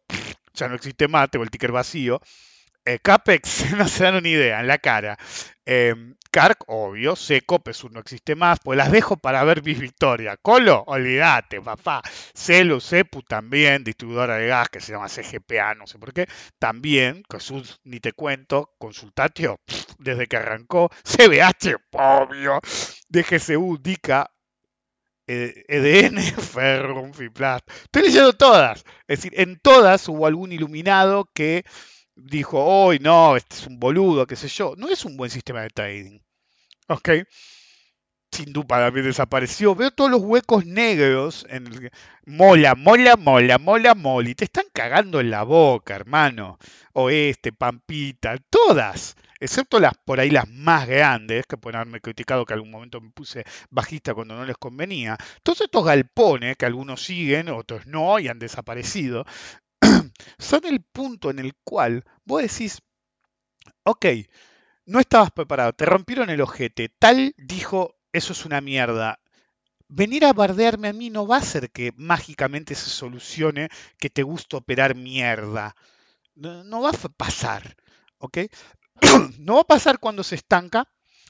ya 0.54 0.68
no 0.68 0.76
existe 0.76 1.08
más, 1.08 1.30
tengo 1.30 1.44
el 1.44 1.52
ticker 1.52 1.72
vacío. 1.72 2.20
Eh, 2.86 3.00
Capex, 3.00 3.72
no 3.78 3.88
se 3.88 4.04
dan 4.06 4.24
ni 4.24 4.32
idea, 4.32 4.60
en 4.60 4.68
la 4.68 4.78
cara. 4.78 5.18
Eh, 5.66 5.94
obvio. 6.68 7.16
Seco, 7.16 7.60
Pesur 7.60 7.92
no 7.92 8.00
existe 8.00 8.36
más. 8.36 8.60
Pues 8.64 8.78
las 8.78 8.92
dejo 8.92 9.18
para 9.18 9.44
ver 9.44 9.64
mi 9.64 9.74
victoria. 9.74 10.38
Colo, 10.38 10.84
olvídate, 10.88 11.62
papá. 11.62 12.02
Celu, 12.34 12.80
Cepu 12.80 13.24
también, 13.24 13.84
distribuidora 13.84 14.38
de 14.38 14.48
gas 14.48 14.70
que 14.70 14.80
se 14.80 14.94
llama 14.94 15.10
CGPA, 15.10 15.76
no 15.76 15.88
sé 15.88 16.00
por 16.00 16.14
qué. 16.14 16.28
También, 16.60 17.24
Jesús, 17.32 17.80
ni 17.84 18.00
te 18.00 18.14
cuento. 18.14 18.74
Consultatio, 18.78 19.60
desde 20.00 20.28
que 20.28 20.38
arrancó. 20.38 20.90
CBH, 21.04 21.76
obvio. 21.92 22.60
DGCU, 23.10 23.78
DICA, 23.82 24.30
EDN, 25.28 26.18
Ferrum, 26.42 27.14
Fiplat. 27.14 27.64
Estoy 27.84 28.04
leyendo 28.04 28.34
todas. 28.34 28.86
Es 29.08 29.20
decir, 29.20 29.34
en 29.40 29.60
todas 29.60 30.08
hubo 30.08 30.26
algún 30.26 30.52
iluminado 30.52 31.30
que 31.34 31.66
dijo, 32.16 32.64
hoy 32.64 33.00
no, 33.00 33.36
este 33.36 33.56
es 33.56 33.68
un 33.68 33.80
boludo, 33.80 34.26
qué 34.26 34.36
sé 34.36 34.48
yo. 34.48 34.74
No 34.78 34.90
es 34.90 35.06
un 35.06 35.18
buen 35.18 35.30
sistema 35.30 35.62
de 35.62 35.70
trading. 35.70 36.20
¿Ok? 36.88 37.10
Sin 38.32 38.54
duda 38.54 38.68
también 38.68 39.06
desapareció. 39.06 39.76
Veo 39.76 39.92
todos 39.92 40.12
los 40.12 40.22
huecos 40.22 40.66
negros 40.66 41.46
en 41.50 41.68
el... 41.68 41.92
Mola, 42.26 42.76
mola, 42.76 43.16
mola, 43.18 43.58
mola, 43.58 43.96
mola. 43.96 44.30
Y 44.30 44.36
te 44.36 44.46
están 44.46 44.66
cagando 44.74 45.20
en 45.20 45.30
la 45.30 45.44
boca, 45.44 45.96
hermano. 45.96 46.58
Oeste, 46.94 47.52
Pampita, 47.52 48.38
todas 48.50 49.16
excepto 49.40 49.80
las 49.80 49.94
por 50.06 50.20
ahí 50.20 50.30
las 50.30 50.48
más 50.50 50.88
grandes, 50.88 51.46
que 51.46 51.58
pueden 51.58 51.78
haberme 51.78 52.02
criticado 52.02 52.46
que 52.46 52.54
algún 52.54 52.72
momento 52.72 53.02
me 53.02 53.12
puse 53.12 53.46
bajista 53.70 54.14
cuando 54.14 54.36
no 54.36 54.46
les 54.46 54.58
convenía, 54.58 55.18
todos 55.44 55.62
estos 55.62 55.86
galpones 55.86 56.58
que 56.58 56.66
algunos 56.66 57.04
siguen, 57.04 57.50
otros 57.50 57.86
no 57.88 58.20
y 58.20 58.28
han 58.28 58.40
desaparecido, 58.40 59.26
son 60.40 60.66
el 60.66 60.82
punto 60.82 61.30
en 61.30 61.40
el 61.40 61.54
cual 61.64 62.04
vos 62.26 62.42
decís, 62.42 62.82
ok, 63.84 64.06
no 64.86 65.00
estabas 65.00 65.32
preparado, 65.32 65.74
te 65.74 65.86
rompieron 65.86 66.30
el 66.30 66.42
ojete, 66.42 66.90
tal 66.90 67.34
dijo, 67.38 67.96
eso 68.14 68.34
es 68.34 68.46
una 68.46 68.62
mierda. 68.62 69.20
Venir 69.90 70.26
a 70.26 70.34
bardearme 70.34 70.90
a 70.90 70.94
mí 70.94 71.10
no 71.10 71.28
va 71.28 71.38
a 71.38 71.40
hacer 71.40 71.72
que 71.72 71.94
mágicamente 71.96 72.76
se 72.76 72.90
solucione 72.90 73.70
que 73.98 74.10
te 74.10 74.24
gusta 74.24 74.58
operar 74.58 74.96
mierda. 74.96 75.76
No, 76.36 76.64
no 76.64 76.82
va 76.82 76.90
a 76.90 77.10
pasar. 77.10 77.78
¿ok? 78.20 78.38
no 79.40 79.56
va 79.56 79.62
a 79.62 79.68
pasar 79.68 80.00
cuando 80.00 80.24
se 80.24 80.36
estanca, 80.36 80.88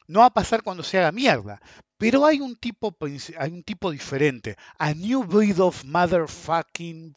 no 0.07 0.21
va 0.21 0.27
a 0.27 0.33
pasar 0.33 0.63
cuando 0.63 0.83
se 0.83 0.97
haga 0.97 1.11
mierda. 1.11 1.61
Pero 1.97 2.25
hay 2.25 2.39
un 2.39 2.55
tipo, 2.55 2.95
hay 3.37 3.51
un 3.51 3.63
tipo 3.63 3.91
diferente. 3.91 4.55
A 4.77 4.93
new 4.93 5.23
breed 5.23 5.59
of 5.59 5.83
motherfucking 5.83 7.15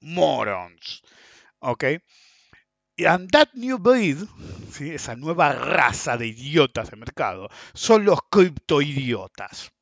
morons. 0.00 1.02
¿Ok? 1.60 1.84
And 2.98 3.30
that 3.30 3.54
new 3.54 3.78
breed, 3.78 4.18
¿sí? 4.70 4.90
esa 4.90 5.16
nueva 5.16 5.52
raza 5.52 6.16
de 6.16 6.26
idiotas 6.26 6.90
de 6.90 6.96
mercado, 6.96 7.48
son 7.72 8.04
los 8.04 8.18
criptoidiotas. 8.30 9.72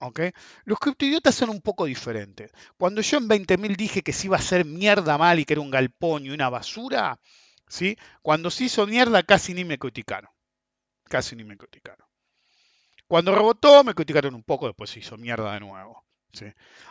¿ok? 0.00 0.20
Los 0.64 0.78
criptoidiotas 0.78 1.34
son 1.34 1.50
un 1.50 1.60
poco 1.60 1.86
diferentes. 1.86 2.52
Cuando 2.76 3.00
yo 3.00 3.18
en 3.18 3.28
20.000 3.28 3.76
dije 3.76 4.02
que 4.02 4.12
se 4.12 4.26
iba 4.26 4.36
a 4.36 4.40
hacer 4.40 4.64
mierda 4.64 5.16
mal 5.16 5.38
y 5.38 5.44
que 5.44 5.54
era 5.54 5.60
un 5.60 5.70
galpón 5.70 6.26
y 6.26 6.30
una 6.30 6.50
basura, 6.50 7.18
¿sí? 7.72 7.96
Cuando 8.20 8.50
se 8.50 8.64
hizo 8.64 8.86
mierda 8.86 9.22
casi 9.22 9.54
ni 9.54 9.64
me 9.64 9.78
criticaron. 9.78 10.30
Casi 11.08 11.34
ni 11.34 11.44
me 11.44 11.56
criticaron. 11.56 12.06
Cuando 13.08 13.34
rebotó 13.34 13.82
me 13.82 13.94
criticaron 13.94 14.34
un 14.34 14.42
poco, 14.42 14.66
después 14.66 14.90
se 14.90 15.00
hizo 15.00 15.16
mierda 15.16 15.54
de 15.54 15.60
nuevo. 15.60 16.04
¿sí? 16.32 16.46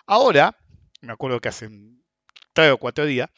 Ahora, 0.08 0.58
me 1.02 1.14
acuerdo 1.14 1.40
que 1.40 1.50
hace 1.50 1.70
tres 2.54 2.72
o 2.72 2.78
cuatro 2.78 3.06
días, 3.06 3.30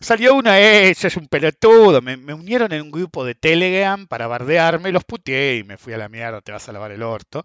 salió 0.00 0.34
una, 0.34 0.58
eh, 0.60 0.90
ese 0.90 1.08
es 1.08 1.16
un 1.16 1.28
pelotudo, 1.28 2.00
me, 2.00 2.16
me, 2.16 2.32
unieron 2.32 2.72
en 2.72 2.82
un 2.82 2.90
grupo 2.90 3.24
de 3.24 3.34
Telegram 3.34 4.06
para 4.06 4.26
bardearme, 4.26 4.90
los 4.90 5.04
puteé 5.04 5.56
y 5.56 5.64
me 5.64 5.76
fui 5.76 5.92
a 5.92 5.98
la 5.98 6.08
mierda, 6.08 6.40
te 6.40 6.52
vas 6.52 6.68
a 6.68 6.72
lavar 6.72 6.92
el 6.92 7.02
orto. 7.02 7.44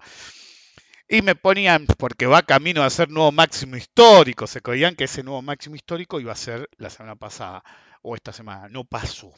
Y 1.08 1.22
me 1.22 1.36
ponían, 1.36 1.86
porque 1.86 2.26
va 2.28 2.44
camino 2.44 2.82
a 2.84 2.90
ser 2.90 3.10
nuevo 3.10 3.32
máximo 3.32 3.76
histórico, 3.76 4.48
se 4.48 4.62
creían 4.62 4.96
que 4.96 5.04
ese 5.04 5.22
nuevo 5.22 5.42
máximo 5.42 5.76
histórico 5.76 6.20
iba 6.20 6.32
a 6.32 6.36
ser 6.36 6.70
la 6.78 6.90
semana 6.90 7.16
pasada 7.16 7.64
o 8.04 8.16
esta 8.16 8.32
semana. 8.32 8.70
No 8.70 8.84
pasó. 8.84 9.34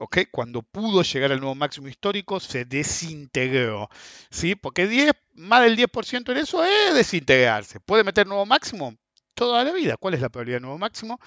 ¿ok? 0.00 0.18
Cuando 0.32 0.62
pudo 0.62 1.02
llegar 1.02 1.30
al 1.30 1.40
nuevo 1.40 1.54
máximo 1.54 1.86
histórico, 1.86 2.40
se 2.40 2.64
desintegró. 2.64 3.88
¿sí? 4.30 4.54
Porque 4.56 4.86
10, 4.88 5.12
más 5.34 5.62
del 5.62 5.76
10% 5.76 6.32
en 6.32 6.38
eso 6.38 6.64
es 6.64 6.94
desintegrarse. 6.94 7.80
¿Puede 7.80 8.02
meter 8.02 8.26
nuevo 8.26 8.46
máximo? 8.46 8.96
Toda 9.34 9.62
la 9.62 9.72
vida. 9.72 9.96
¿Cuál 9.96 10.14
es 10.14 10.20
la 10.20 10.28
probabilidad 10.28 10.56
de 10.56 10.62
nuevo 10.62 10.78
máximo? 10.78 11.20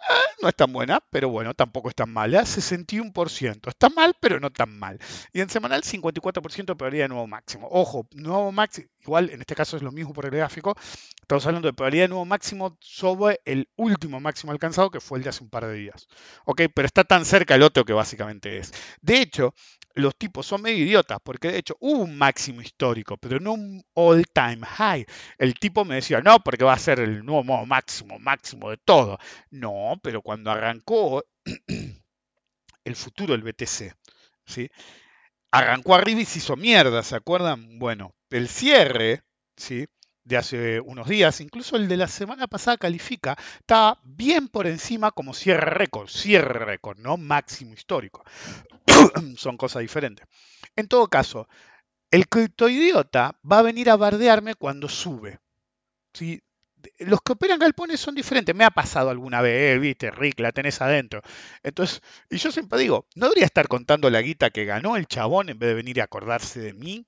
Ah, 0.00 0.20
no 0.42 0.48
es 0.48 0.54
tan 0.54 0.72
buena, 0.72 1.02
pero 1.10 1.28
bueno, 1.28 1.54
tampoco 1.54 1.88
es 1.88 1.94
tan 1.94 2.12
mala. 2.12 2.42
61%. 2.42 3.68
Está 3.68 3.88
mal, 3.88 4.14
pero 4.20 4.38
no 4.38 4.50
tan 4.50 4.78
mal. 4.78 4.98
Y 5.32 5.40
en 5.40 5.48
semanal, 5.48 5.82
54% 5.82 6.72
de 6.72 6.76
probabilidad 6.76 7.04
de 7.04 7.08
nuevo 7.08 7.26
máximo. 7.26 7.66
Ojo, 7.70 8.06
nuevo 8.12 8.52
máximo, 8.52 8.88
en 9.16 9.40
este 9.40 9.54
caso 9.54 9.76
es 9.76 9.82
lo 9.82 9.92
mismo 9.92 10.12
por 10.12 10.26
el 10.26 10.32
gráfico. 10.32 10.74
Estamos 11.20 11.46
hablando 11.46 11.68
de 11.68 11.72
probabilidad 11.72 12.04
de 12.04 12.08
nuevo 12.08 12.24
máximo 12.24 12.76
sobre 12.80 13.40
el 13.44 13.68
último 13.76 14.20
máximo 14.20 14.52
alcanzado, 14.52 14.90
que 14.90 15.00
fue 15.00 15.18
el 15.18 15.24
de 15.24 15.30
hace 15.30 15.42
un 15.42 15.50
par 15.50 15.66
de 15.66 15.74
días. 15.74 16.06
Ok, 16.44 16.62
pero 16.74 16.86
está 16.86 17.04
tan 17.04 17.24
cerca 17.24 17.54
el 17.54 17.62
otro 17.62 17.84
que 17.84 17.92
básicamente 17.92 18.58
es. 18.58 18.72
De 19.00 19.20
hecho, 19.20 19.54
los 19.94 20.16
tipos 20.16 20.46
son 20.46 20.62
medio 20.62 20.84
idiotas, 20.84 21.18
porque 21.22 21.48
de 21.48 21.58
hecho 21.58 21.76
hubo 21.80 22.02
un 22.02 22.16
máximo 22.16 22.60
histórico, 22.60 23.16
pero 23.16 23.40
no 23.40 23.54
un 23.54 23.82
all-time 23.94 24.64
high. 24.64 25.06
El 25.38 25.54
tipo 25.54 25.84
me 25.84 25.96
decía, 25.96 26.20
no, 26.20 26.38
porque 26.40 26.64
va 26.64 26.74
a 26.74 26.78
ser 26.78 27.00
el 27.00 27.24
nuevo 27.24 27.66
máximo, 27.66 28.18
máximo 28.18 28.70
de 28.70 28.76
todo. 28.76 29.18
No, 29.50 29.98
pero 30.02 30.22
cuando 30.22 30.50
arrancó 30.50 31.24
el 32.84 32.96
futuro 32.96 33.32
del 33.32 33.42
BTC, 33.42 33.94
¿sí? 34.46 34.68
Arrancó 35.50 35.94
arriba 35.94 36.20
y 36.20 36.24
se 36.24 36.38
hizo 36.38 36.56
mierda, 36.56 37.02
¿se 37.02 37.16
acuerdan? 37.16 37.78
Bueno, 37.78 38.14
el 38.30 38.48
cierre, 38.48 39.22
¿sí? 39.56 39.86
de 40.28 40.36
hace 40.36 40.80
unos 40.80 41.08
días, 41.08 41.40
incluso 41.40 41.76
el 41.76 41.88
de 41.88 41.96
la 41.96 42.06
semana 42.06 42.46
pasada 42.46 42.76
califica, 42.76 43.34
está 43.60 43.98
bien 44.04 44.48
por 44.48 44.66
encima 44.66 45.10
como 45.10 45.32
cierre 45.32 45.70
récord, 45.70 46.06
cierre 46.06 46.66
récord, 46.66 46.98
no 46.98 47.16
máximo 47.16 47.72
histórico. 47.72 48.24
Son 49.38 49.56
cosas 49.56 49.80
diferentes. 49.80 50.26
En 50.76 50.86
todo 50.86 51.08
caso, 51.08 51.48
el 52.10 52.28
criptoidiota 52.28 53.38
va 53.50 53.60
a 53.60 53.62
venir 53.62 53.88
a 53.88 53.96
bardearme 53.96 54.54
cuando 54.54 54.88
sube. 54.88 55.38
¿sí? 56.12 56.42
Los 56.98 57.20
que 57.22 57.32
operan 57.32 57.58
galpones 57.58 58.00
son 58.00 58.14
diferentes. 58.14 58.54
Me 58.54 58.64
ha 58.64 58.70
pasado 58.70 59.10
alguna 59.10 59.40
vez, 59.40 59.80
viste, 59.80 60.10
Rick, 60.10 60.40
la 60.40 60.52
tenés 60.52 60.80
adentro. 60.80 61.22
Entonces, 61.62 62.02
y 62.30 62.36
yo 62.38 62.52
siempre 62.52 62.78
digo, 62.78 63.06
¿no 63.14 63.26
debería 63.26 63.46
estar 63.46 63.68
contando 63.68 64.10
la 64.10 64.22
guita 64.22 64.50
que 64.50 64.64
ganó 64.64 64.96
el 64.96 65.06
chabón 65.06 65.48
en 65.48 65.58
vez 65.58 65.70
de 65.70 65.74
venir 65.74 66.00
a 66.00 66.04
acordarse 66.04 66.60
de 66.60 66.72
mí? 66.74 67.06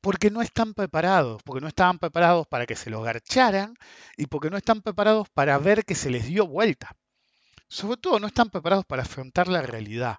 Porque 0.00 0.30
no 0.30 0.42
están 0.42 0.74
preparados, 0.74 1.42
porque 1.44 1.60
no 1.60 1.68
estaban 1.68 1.98
preparados 1.98 2.46
para 2.46 2.66
que 2.66 2.76
se 2.76 2.90
los 2.90 3.04
garcharan 3.04 3.74
y 4.16 4.26
porque 4.26 4.50
no 4.50 4.56
están 4.56 4.82
preparados 4.82 5.28
para 5.30 5.58
ver 5.58 5.84
que 5.84 5.94
se 5.94 6.10
les 6.10 6.26
dio 6.26 6.46
vuelta. 6.46 6.94
Sobre 7.68 7.96
todo 7.96 8.20
no 8.20 8.26
están 8.26 8.50
preparados 8.50 8.84
para 8.84 9.02
afrontar 9.02 9.48
la 9.48 9.62
realidad. 9.62 10.18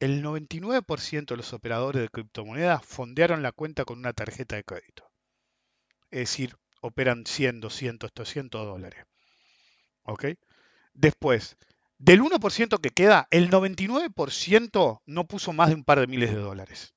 El 0.00 0.22
99% 0.22 1.26
de 1.26 1.36
los 1.36 1.52
operadores 1.52 2.02
de 2.02 2.08
criptomonedas 2.08 2.84
fondearon 2.84 3.42
la 3.42 3.52
cuenta 3.52 3.84
con 3.84 3.98
una 3.98 4.12
tarjeta 4.12 4.56
de 4.56 4.64
crédito. 4.64 5.10
Es 6.10 6.20
decir, 6.30 6.56
operan 6.84 7.24
100, 7.24 7.60
200, 7.60 8.12
300 8.12 8.66
dólares. 8.66 9.06
¿Ok? 10.02 10.26
Después, 10.92 11.56
del 11.96 12.20
1% 12.20 12.78
que 12.78 12.90
queda, 12.90 13.26
el 13.30 13.50
99% 13.50 15.00
no 15.06 15.26
puso 15.26 15.54
más 15.54 15.70
de 15.70 15.76
un 15.76 15.84
par 15.84 16.00
de 16.00 16.06
miles 16.06 16.30
de 16.30 16.36
dólares. 16.36 16.94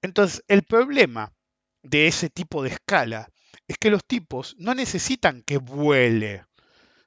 Entonces, 0.00 0.42
el 0.48 0.62
problema 0.62 1.34
de 1.82 2.06
ese 2.06 2.30
tipo 2.30 2.62
de 2.62 2.70
escala 2.70 3.28
es 3.68 3.76
que 3.76 3.90
los 3.90 4.06
tipos 4.06 4.56
no 4.58 4.74
necesitan 4.74 5.42
que 5.42 5.58
vuele. 5.58 6.46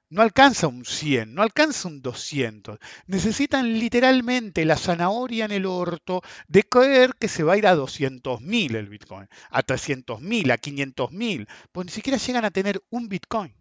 No 0.10 0.22
alcanza 0.22 0.68
un 0.68 0.86
100, 0.86 1.34
no 1.34 1.41
alcanza 1.41 1.88
un 1.88 2.01
200. 2.01 2.80
Necesitan 3.08 3.80
literalmente 3.80 4.64
la 4.64 4.78
zanahoria 4.78 5.45
en 5.45 5.51
el 5.51 5.66
orto 5.66 6.22
de 6.47 6.64
creer 6.64 7.16
que 7.20 7.28
se 7.28 7.43
va 7.43 7.53
a 7.53 7.58
ir 7.58 7.68
a 7.68 7.76
200.000 7.76 8.76
el 8.76 8.88
Bitcoin, 8.88 9.28
a 9.49 9.64
300.000, 9.64 10.51
a 10.51 10.58
500.000, 10.58 11.47
pues 11.72 11.86
ni 11.88 11.91
siquiera 11.91 12.18
llegan 12.18 12.45
a 12.45 12.51
tener 12.51 12.84
un 12.89 13.10
Bitcoin. 13.10 13.56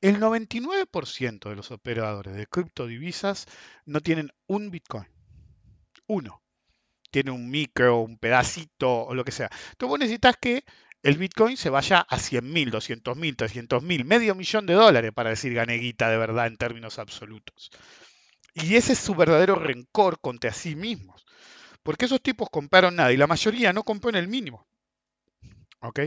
El 0.00 0.20
99% 0.20 1.48
de 1.48 1.56
los 1.56 1.70
operadores 1.70 2.34
de 2.34 2.46
criptodivisas 2.46 3.46
no 3.86 4.00
tienen 4.00 4.30
un 4.46 4.70
Bitcoin. 4.70 5.08
Uno. 6.06 6.42
Tiene 7.10 7.30
un 7.30 7.48
micro, 7.48 8.00
un 8.00 8.18
pedacito 8.18 9.04
o 9.04 9.14
lo 9.14 9.24
que 9.24 9.32
sea. 9.32 9.48
Entonces 9.70 9.88
vos 9.88 9.98
necesitas 9.98 10.36
que 10.36 10.64
el 11.04 11.18
Bitcoin 11.18 11.58
se 11.58 11.68
vaya 11.68 12.00
a 12.00 12.16
100.000, 12.16 12.70
200.000, 12.70 13.36
300.000, 13.36 14.04
medio 14.04 14.34
millón 14.34 14.64
de 14.64 14.72
dólares 14.72 15.12
para 15.12 15.28
decir 15.28 15.52
ganeguita 15.52 16.08
de 16.08 16.16
verdad 16.16 16.46
en 16.46 16.56
términos 16.56 16.98
absolutos. 16.98 17.70
Y 18.54 18.76
ese 18.76 18.94
es 18.94 19.00
su 19.00 19.14
verdadero 19.14 19.54
rencor 19.56 20.18
contra 20.18 20.50
sí 20.54 20.74
mismos. 20.74 21.26
Porque 21.82 22.06
esos 22.06 22.22
tipos 22.22 22.48
compraron 22.50 22.96
nada 22.96 23.12
y 23.12 23.18
la 23.18 23.26
mayoría 23.26 23.74
no 23.74 23.82
compró 23.82 24.08
en 24.08 24.16
el 24.16 24.28
mínimo. 24.28 24.66
¿Ok? 25.80 26.00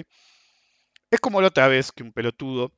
Es 1.12 1.20
como 1.20 1.42
la 1.42 1.50
otra 1.50 1.68
vez 1.68 1.92
que 1.92 2.02
un 2.02 2.12
pelotudo 2.12 2.74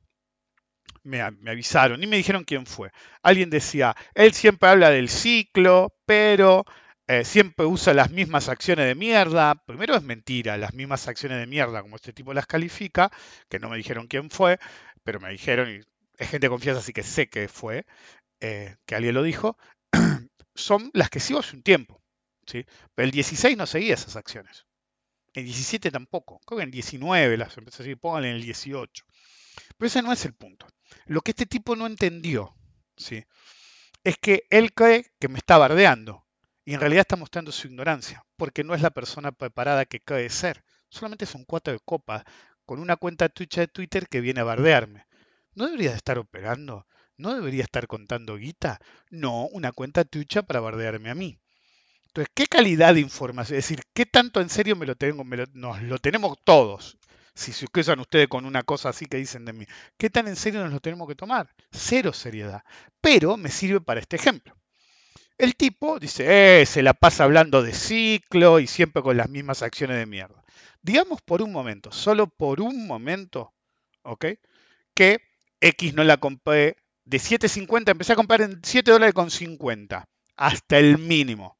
me, 1.02 1.22
avisaron 1.22 2.02
y 2.02 2.06
me 2.06 2.18
dijeron 2.18 2.44
quién 2.44 2.66
fue. 2.66 2.90
Alguien 3.22 3.48
decía, 3.48 3.96
él 4.14 4.34
siempre 4.34 4.68
habla 4.68 4.90
del 4.90 5.08
ciclo, 5.08 5.94
pero 6.04 6.66
eh, 7.10 7.24
siempre 7.24 7.66
usa 7.66 7.92
las 7.92 8.10
mismas 8.12 8.48
acciones 8.48 8.86
de 8.86 8.94
mierda. 8.94 9.56
Primero 9.66 9.96
es 9.96 10.02
mentira, 10.02 10.56
las 10.56 10.74
mismas 10.74 11.08
acciones 11.08 11.38
de 11.38 11.46
mierda, 11.46 11.82
como 11.82 11.96
este 11.96 12.12
tipo 12.12 12.32
las 12.32 12.46
califica, 12.46 13.10
que 13.48 13.58
no 13.58 13.68
me 13.68 13.76
dijeron 13.76 14.06
quién 14.06 14.30
fue, 14.30 14.60
pero 15.02 15.18
me 15.18 15.30
dijeron, 15.30 15.70
y 15.70 15.80
es 16.18 16.30
gente 16.30 16.46
de 16.46 16.50
confianza, 16.50 16.80
así 16.80 16.92
que 16.92 17.02
sé 17.02 17.28
que 17.28 17.48
fue, 17.48 17.84
eh, 18.40 18.76
que 18.86 18.94
alguien 18.94 19.14
lo 19.14 19.24
dijo, 19.24 19.58
son 20.54 20.90
las 20.94 21.10
que 21.10 21.18
sigo 21.18 21.40
hace 21.40 21.56
un 21.56 21.62
tiempo. 21.62 22.00
¿sí? 22.46 22.64
Pero 22.94 23.06
el 23.06 23.10
16 23.10 23.56
no 23.56 23.66
seguía 23.66 23.94
esas 23.94 24.14
acciones. 24.14 24.66
El 25.34 25.44
17 25.46 25.90
tampoco. 25.90 26.40
Creo 26.46 26.58
que 26.58 26.62
en 26.62 26.68
el 26.68 26.72
19 26.72 27.36
las 27.36 27.56
empecé 27.58 27.82
a 27.82 27.84
decir, 27.84 27.98
pónganle 27.98 28.30
en 28.30 28.36
el 28.36 28.42
18. 28.42 29.04
Pero 29.76 29.86
ese 29.88 30.02
no 30.02 30.12
es 30.12 30.24
el 30.26 30.34
punto. 30.34 30.68
Lo 31.06 31.22
que 31.22 31.32
este 31.32 31.46
tipo 31.46 31.74
no 31.74 31.86
entendió, 31.86 32.54
¿sí? 32.96 33.24
es 34.04 34.16
que 34.18 34.44
él 34.50 34.72
cree 34.72 35.06
que 35.18 35.28
me 35.28 35.38
está 35.38 35.58
bardeando. 35.58 36.24
Y 36.70 36.74
en 36.74 36.80
realidad 36.80 37.00
está 37.00 37.16
mostrando 37.16 37.50
su 37.50 37.66
ignorancia, 37.66 38.24
porque 38.36 38.62
no 38.62 38.76
es 38.76 38.80
la 38.80 38.90
persona 38.90 39.32
preparada 39.32 39.86
que 39.86 39.98
cree 39.98 40.30
ser. 40.30 40.62
Solamente 40.88 41.26
son 41.26 41.44
cuatro 41.44 41.72
de 41.72 41.80
copa, 41.80 42.24
con 42.64 42.78
una 42.78 42.94
cuenta 42.94 43.28
tucha 43.28 43.62
de 43.62 43.66
Twitter 43.66 44.06
que 44.06 44.20
viene 44.20 44.38
a 44.38 44.44
bardearme. 44.44 45.04
¿No 45.56 45.66
debería 45.66 45.96
estar 45.96 46.16
operando? 46.16 46.86
¿No 47.16 47.34
debería 47.34 47.64
estar 47.64 47.88
contando 47.88 48.36
guita? 48.36 48.78
No, 49.10 49.48
una 49.48 49.72
cuenta 49.72 50.04
tucha 50.04 50.44
para 50.44 50.60
bardearme 50.60 51.10
a 51.10 51.16
mí. 51.16 51.40
Entonces, 52.06 52.30
¿qué 52.36 52.46
calidad 52.46 52.94
de 52.94 53.00
información? 53.00 53.58
Es 53.58 53.64
decir, 53.64 53.82
¿qué 53.92 54.06
tanto 54.06 54.40
en 54.40 54.48
serio 54.48 54.76
me 54.76 54.86
lo 54.86 54.94
tengo? 54.94 55.24
Nos 55.54 55.82
lo 55.82 55.98
tenemos 55.98 56.38
todos. 56.44 56.98
Si 57.34 57.52
se 57.52 57.64
excusan 57.64 57.98
ustedes 57.98 58.28
con 58.28 58.44
una 58.44 58.62
cosa 58.62 58.90
así 58.90 59.06
que 59.06 59.16
dicen 59.16 59.44
de 59.44 59.54
mí. 59.54 59.66
¿Qué 59.98 60.08
tan 60.08 60.28
en 60.28 60.36
serio 60.36 60.62
nos 60.62 60.72
lo 60.72 60.78
tenemos 60.78 61.08
que 61.08 61.16
tomar? 61.16 61.52
Cero 61.72 62.12
seriedad. 62.12 62.62
Pero 63.00 63.36
me 63.36 63.50
sirve 63.50 63.80
para 63.80 63.98
este 63.98 64.14
ejemplo. 64.14 64.54
El 65.40 65.56
tipo 65.56 65.98
dice, 65.98 66.60
eh, 66.60 66.66
se 66.66 66.82
la 66.82 66.92
pasa 66.92 67.24
hablando 67.24 67.62
de 67.62 67.72
ciclo 67.72 68.60
y 68.60 68.66
siempre 68.66 69.02
con 69.02 69.16
las 69.16 69.30
mismas 69.30 69.62
acciones 69.62 69.96
de 69.96 70.04
mierda. 70.04 70.44
Digamos 70.82 71.22
por 71.22 71.40
un 71.40 71.50
momento, 71.50 71.90
solo 71.92 72.26
por 72.26 72.60
un 72.60 72.86
momento, 72.86 73.54
¿ok? 74.02 74.26
Que 74.92 75.22
X 75.62 75.94
no 75.94 76.04
la 76.04 76.18
compré 76.18 76.76
de 77.06 77.16
7.50, 77.16 77.92
empecé 77.92 78.12
a 78.12 78.16
comprar 78.16 78.42
en 78.42 78.60
7 78.62 78.90
dólares 78.90 79.14
con 79.14 79.30
50, 79.30 80.06
hasta 80.36 80.76
el 80.76 80.98
mínimo, 80.98 81.56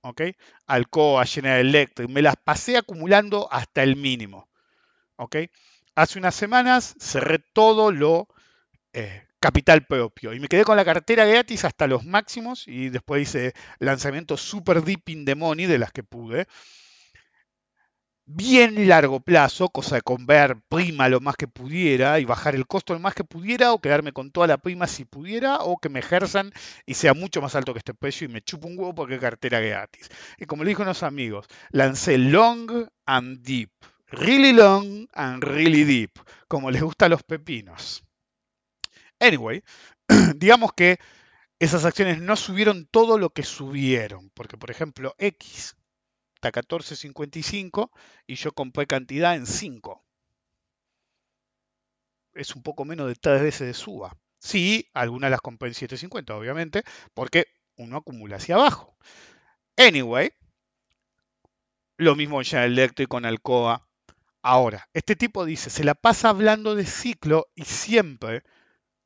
¿ok? 0.00 0.22
Alcoa, 0.66 1.24
General 1.24 1.60
Electric, 1.60 2.10
me 2.10 2.22
las 2.22 2.34
pasé 2.34 2.78
acumulando 2.78 3.46
hasta 3.52 3.84
el 3.84 3.94
mínimo, 3.94 4.48
¿ok? 5.14 5.36
Hace 5.94 6.18
unas 6.18 6.34
semanas 6.34 6.96
cerré 6.98 7.38
todo 7.38 7.92
lo 7.92 8.26
eh, 8.92 9.22
capital 9.40 9.86
propio. 9.86 10.32
Y 10.32 10.40
me 10.40 10.48
quedé 10.48 10.64
con 10.64 10.76
la 10.76 10.84
cartera 10.84 11.24
gratis 11.24 11.64
hasta 11.64 11.86
los 11.86 12.04
máximos 12.04 12.68
y 12.68 12.90
después 12.90 13.22
hice 13.22 13.54
lanzamientos 13.78 14.40
super 14.42 14.84
deep 14.84 15.08
in 15.08 15.24
the 15.24 15.34
money 15.34 15.66
de 15.66 15.78
las 15.78 15.92
que 15.92 16.04
pude. 16.04 16.46
Bien 18.32 18.86
largo 18.86 19.18
plazo, 19.18 19.70
cosa 19.70 19.96
de 19.96 20.02
conver 20.02 20.56
prima 20.68 21.08
lo 21.08 21.18
más 21.18 21.36
que 21.36 21.48
pudiera 21.48 22.20
y 22.20 22.24
bajar 22.24 22.54
el 22.54 22.68
costo 22.68 22.94
lo 22.94 23.00
más 23.00 23.12
que 23.12 23.24
pudiera 23.24 23.72
o 23.72 23.80
quedarme 23.80 24.12
con 24.12 24.30
toda 24.30 24.46
la 24.46 24.58
prima 24.58 24.86
si 24.86 25.04
pudiera 25.04 25.56
o 25.56 25.78
que 25.78 25.88
me 25.88 25.98
ejerzan 25.98 26.52
y 26.86 26.94
sea 26.94 27.12
mucho 27.12 27.42
más 27.42 27.56
alto 27.56 27.72
que 27.72 27.80
este 27.80 27.92
precio 27.92 28.26
y 28.26 28.28
me 28.28 28.40
chupo 28.40 28.68
un 28.68 28.78
huevo 28.78 28.94
porque 28.94 29.18
cartera 29.18 29.58
gratis. 29.58 30.10
Y 30.38 30.44
como 30.44 30.62
le 30.62 30.68
dijo 30.68 30.82
unos 30.82 31.02
amigos, 31.02 31.46
lancé 31.70 32.18
long 32.18 32.88
and 33.04 33.42
deep. 33.42 33.72
Really 34.12 34.52
long 34.52 35.08
and 35.12 35.42
really 35.42 35.84
deep, 35.84 36.12
como 36.46 36.70
les 36.70 36.82
gusta 36.82 37.06
a 37.06 37.08
los 37.08 37.22
pepinos. 37.24 38.04
Anyway, 39.20 39.62
digamos 40.36 40.72
que 40.72 40.98
esas 41.58 41.84
acciones 41.84 42.20
no 42.20 42.36
subieron 42.36 42.86
todo 42.86 43.18
lo 43.18 43.30
que 43.30 43.42
subieron, 43.42 44.30
porque 44.30 44.56
por 44.56 44.70
ejemplo 44.70 45.14
X 45.18 45.76
está 46.34 46.50
14.55 46.50 47.90
y 48.26 48.34
yo 48.36 48.52
compré 48.52 48.86
cantidad 48.86 49.36
en 49.36 49.46
5. 49.46 50.02
Es 52.32 52.56
un 52.56 52.62
poco 52.62 52.84
menos 52.86 53.08
de 53.08 53.14
tres 53.14 53.42
veces 53.42 53.66
de 53.66 53.74
suba. 53.74 54.16
Sí, 54.38 54.88
algunas 54.94 55.30
las 55.30 55.42
compré 55.42 55.68
en 55.68 55.74
7.50, 55.74 56.30
obviamente, 56.30 56.82
porque 57.12 57.46
uno 57.76 57.98
acumula 57.98 58.36
hacia 58.36 58.54
abajo. 58.54 58.96
Anyway, 59.76 60.32
lo 61.98 62.16
mismo 62.16 62.40
en 62.40 62.46
General 62.46 62.72
Electric 62.72 63.08
con 63.08 63.26
Alcoa. 63.26 63.86
Ahora, 64.40 64.88
este 64.94 65.16
tipo 65.16 65.44
dice, 65.44 65.68
se 65.68 65.84
la 65.84 65.94
pasa 65.94 66.30
hablando 66.30 66.74
de 66.74 66.86
ciclo 66.86 67.48
y 67.54 67.66
siempre 67.66 68.42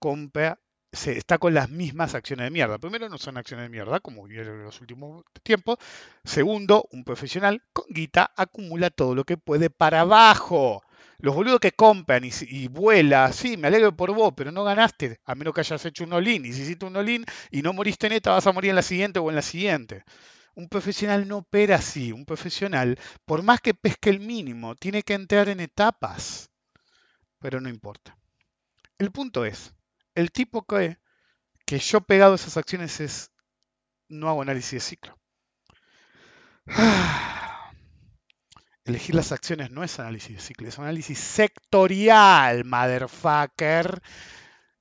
compra, 0.04 0.60
se, 0.92 1.16
está 1.16 1.38
con 1.38 1.54
las 1.54 1.70
mismas 1.70 2.14
acciones 2.14 2.44
de 2.44 2.50
mierda. 2.50 2.76
Primero, 2.76 3.08
no 3.08 3.16
son 3.16 3.38
acciones 3.38 3.64
de 3.64 3.70
mierda, 3.70 4.00
como 4.00 4.24
vieron 4.24 4.58
en 4.58 4.64
los 4.64 4.78
últimos 4.82 5.24
tiempos. 5.42 5.78
Segundo, 6.24 6.86
un 6.92 7.04
profesional 7.04 7.62
con 7.72 7.86
guita 7.88 8.30
acumula 8.36 8.90
todo 8.90 9.14
lo 9.14 9.24
que 9.24 9.38
puede 9.38 9.70
para 9.70 10.02
abajo. 10.02 10.82
Los 11.20 11.34
boludos 11.34 11.58
que 11.58 11.72
compran 11.72 12.22
y, 12.22 12.30
y 12.42 12.68
vuela, 12.68 13.32
sí, 13.32 13.56
me 13.56 13.68
alegro 13.68 13.96
por 13.96 14.12
vos, 14.12 14.34
pero 14.36 14.52
no 14.52 14.62
ganaste, 14.62 15.20
a 15.24 15.34
menos 15.34 15.54
que 15.54 15.62
hayas 15.62 15.82
hecho 15.86 16.04
un 16.04 16.12
all-in. 16.12 16.44
Y 16.44 16.52
si 16.52 16.60
hiciste 16.60 16.84
un 16.84 16.96
all-in 16.96 17.24
y 17.50 17.62
no 17.62 17.72
moriste 17.72 18.06
en 18.08 18.12
esta, 18.12 18.32
vas 18.32 18.46
a 18.46 18.52
morir 18.52 18.68
en 18.68 18.76
la 18.76 18.82
siguiente 18.82 19.20
o 19.20 19.30
en 19.30 19.36
la 19.36 19.42
siguiente. 19.42 20.04
Un 20.54 20.68
profesional 20.68 21.26
no 21.26 21.38
opera 21.38 21.76
así. 21.76 22.12
Un 22.12 22.26
profesional, 22.26 22.98
por 23.24 23.42
más 23.42 23.62
que 23.62 23.72
pesque 23.72 24.10
el 24.10 24.20
mínimo, 24.20 24.74
tiene 24.74 25.02
que 25.02 25.14
entrar 25.14 25.48
en 25.48 25.60
etapas. 25.60 26.50
Pero 27.38 27.58
no 27.62 27.70
importa. 27.70 28.18
El 28.98 29.10
punto 29.10 29.46
es, 29.46 29.72
el 30.14 30.30
tipo 30.30 30.62
cree 30.62 30.98
que 31.66 31.78
yo 31.78 32.00
pegado 32.00 32.34
esas 32.34 32.56
acciones 32.56 33.00
es 33.00 33.30
no 34.08 34.28
hago 34.28 34.42
análisis 34.42 34.72
de 34.72 34.80
ciclo. 34.80 35.18
Elegir 38.84 39.14
las 39.14 39.32
acciones 39.32 39.70
no 39.70 39.82
es 39.82 39.98
análisis 39.98 40.36
de 40.36 40.42
ciclo, 40.42 40.68
es 40.68 40.78
análisis 40.78 41.18
sectorial, 41.18 42.64
motherfucker. 42.64 44.02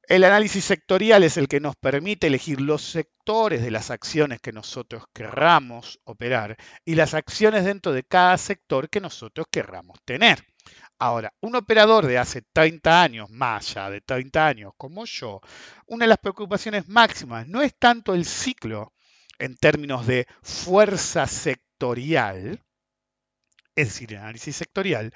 El 0.05 0.25
análisis 0.25 0.65
sectorial 0.65 1.23
es 1.23 1.37
el 1.37 1.47
que 1.47 1.61
nos 1.61 1.77
permite 1.77 2.27
elegir 2.27 2.59
los 2.59 2.81
sectores 2.81 3.61
de 3.61 3.71
las 3.71 3.89
acciones 3.89 4.41
que 4.41 4.51
nosotros 4.51 5.05
querramos 5.13 6.01
operar 6.03 6.57
y 6.83 6.95
las 6.95 7.13
acciones 7.13 7.63
dentro 7.63 7.93
de 7.93 8.03
cada 8.03 8.37
sector 8.37 8.89
que 8.89 8.99
nosotros 8.99 9.47
querramos 9.49 9.97
tener. 10.03 10.45
Ahora, 11.05 11.33
un 11.41 11.53
operador 11.57 12.07
de 12.07 12.17
hace 12.17 12.41
30 12.41 13.03
años, 13.03 13.29
más 13.29 13.75
allá 13.75 13.89
de 13.89 13.99
30 13.99 14.47
años 14.47 14.71
como 14.77 15.03
yo, 15.03 15.41
una 15.85 16.05
de 16.05 16.07
las 16.07 16.17
preocupaciones 16.17 16.87
máximas 16.87 17.45
no 17.45 17.61
es 17.61 17.75
tanto 17.77 18.13
el 18.13 18.23
ciclo 18.23 18.93
en 19.37 19.57
términos 19.57 20.07
de 20.07 20.27
fuerza 20.41 21.27
sectorial, 21.27 22.63
es 23.75 23.87
decir, 23.89 24.13
el 24.13 24.19
análisis 24.19 24.55
sectorial, 24.55 25.13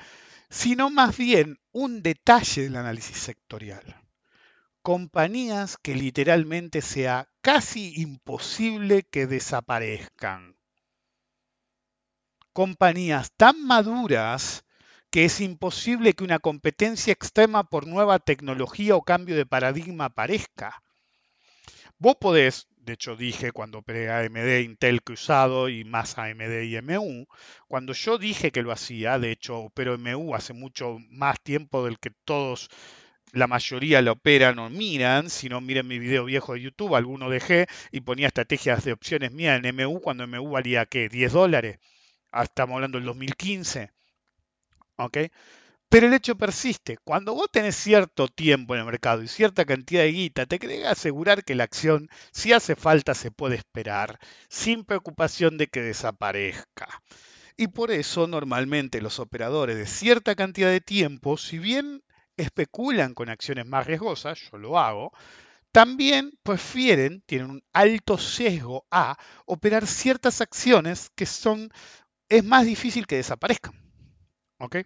sino 0.50 0.90
más 0.90 1.16
bien 1.16 1.58
un 1.72 2.04
detalle 2.04 2.64
del 2.64 2.76
análisis 2.76 3.16
sectorial. 3.16 3.96
Compañías 4.82 5.78
que 5.78 5.96
literalmente 5.96 6.82
sea 6.82 7.30
casi 7.40 7.94
imposible 8.02 9.04
que 9.04 9.26
desaparezcan. 9.26 10.58
Compañías 12.52 13.32
tan 13.38 13.66
maduras 13.66 14.66
que 15.10 15.26
es 15.26 15.42
imposible 15.42 16.14
que 16.14 16.24
una 16.24 16.40
competencia 16.40 17.14
extrema 17.14 17.64
por 17.64 17.88
nueva 17.88 18.20
tecnología 18.20 18.96
o 18.96 19.04
cambio 19.04 19.36
de 19.36 19.46
paradigma 19.46 20.06
aparezca. 20.06 20.82
Vos 22.00 22.16
podés, 22.20 22.68
de 22.78 22.94
hecho 22.94 23.16
dije 23.16 23.52
cuando 23.52 23.80
operé 23.80 24.12
AMD, 24.12 24.60
Intel 24.62 25.02
cruzado 25.02 25.70
y 25.70 25.84
más 25.84 26.18
AMD 26.18 26.62
y 26.64 26.78
MU, 26.82 27.26
cuando 27.68 27.94
yo 27.94 28.18
dije 28.18 28.52
que 28.52 28.62
lo 28.62 28.72
hacía, 28.72 29.18
de 29.20 29.32
hecho 29.32 29.58
opero 29.58 29.98
MU 29.98 30.36
hace 30.36 30.54
mucho 30.54 30.98
más 31.10 31.42
tiempo 31.42 31.84
del 31.86 32.00
que 32.00 32.12
todos 32.24 32.70
la 33.34 33.48
mayoría 33.48 34.02
lo 34.02 34.14
operan 34.14 34.60
o 34.60 34.70
miran, 34.70 35.30
si 35.30 35.50
no 35.50 35.62
miren 35.62 35.88
mi 35.88 36.00
video 36.00 36.26
viejo 36.26 36.54
de 36.54 36.62
YouTube, 36.62 36.96
alguno 36.96 37.30
dejé 37.30 37.68
y 37.92 38.02
ponía 38.02 38.28
estrategias 38.28 38.84
de 38.86 38.94
opciones 38.94 39.32
mías 39.32 39.62
en 39.64 39.76
MU 39.76 40.00
cuando 40.02 40.28
MU 40.28 40.50
valía 40.50 40.86
¿qué? 40.86 41.10
10 41.10 41.34
dólares. 41.34 41.80
Ah, 42.32 42.44
estamos 42.44 42.76
hablando 42.76 42.98
del 42.98 43.06
2015. 43.06 43.92
Pero 45.90 46.08
el 46.08 46.14
hecho 46.14 46.36
persiste. 46.36 46.98
Cuando 47.04 47.34
vos 47.34 47.48
tenés 47.52 47.76
cierto 47.76 48.28
tiempo 48.28 48.74
en 48.74 48.82
el 48.82 48.86
mercado 48.86 49.24
y 49.24 49.28
cierta 49.28 49.66
cantidad 49.66 50.02
de 50.02 50.12
guita, 50.12 50.46
te 50.46 50.60
que 50.60 50.86
asegurar 50.86 51.44
que 51.44 51.56
la 51.56 51.64
acción, 51.64 52.10
si 52.32 52.52
hace 52.52 52.76
falta, 52.76 53.14
se 53.14 53.32
puede 53.32 53.56
esperar, 53.56 54.20
sin 54.50 54.84
preocupación 54.84 55.58
de 55.58 55.68
que 55.68 55.82
desaparezca. 55.82 56.88
Y 57.56 57.68
por 57.68 57.92
eso 57.92 58.28
normalmente 58.28 59.02
los 59.02 59.20
operadores 59.20 59.78
de 59.78 59.88
cierta 59.88 60.36
cantidad 60.36 60.70
de 60.70 60.82
tiempo, 60.82 61.38
si 61.38 61.58
bien 61.58 62.04
especulan 62.36 63.14
con 63.14 63.30
acciones 63.30 63.66
más 63.66 63.88
riesgosas, 63.88 64.40
yo 64.52 64.58
lo 64.58 64.78
hago, 64.78 65.12
también 65.72 66.32
prefieren, 66.44 67.24
tienen 67.26 67.50
un 67.50 67.64
alto 67.74 68.18
sesgo 68.18 68.86
a 68.92 69.18
operar 69.46 69.88
ciertas 69.88 70.42
acciones 70.42 71.10
que 71.16 71.26
son, 71.26 71.70
es 72.30 72.44
más 72.44 72.66
difícil 72.66 73.08
que 73.08 73.16
desaparezcan. 73.16 73.87
¿Ok? 74.60 74.78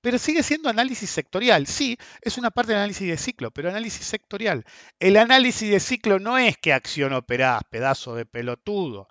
Pero 0.00 0.18
sigue 0.18 0.42
siendo 0.42 0.68
análisis 0.68 1.10
sectorial. 1.10 1.66
Sí, 1.66 1.98
es 2.20 2.38
una 2.38 2.50
parte 2.50 2.72
del 2.72 2.78
análisis 2.78 3.08
de 3.08 3.16
ciclo, 3.16 3.50
pero 3.50 3.70
análisis 3.70 4.06
sectorial. 4.06 4.64
El 5.00 5.16
análisis 5.16 5.68
de 5.70 5.80
ciclo 5.80 6.18
no 6.18 6.38
es 6.38 6.56
que 6.58 6.72
acción 6.72 7.12
operás, 7.12 7.62
pedazo 7.70 8.14
de 8.14 8.24
pelotudo. 8.24 9.08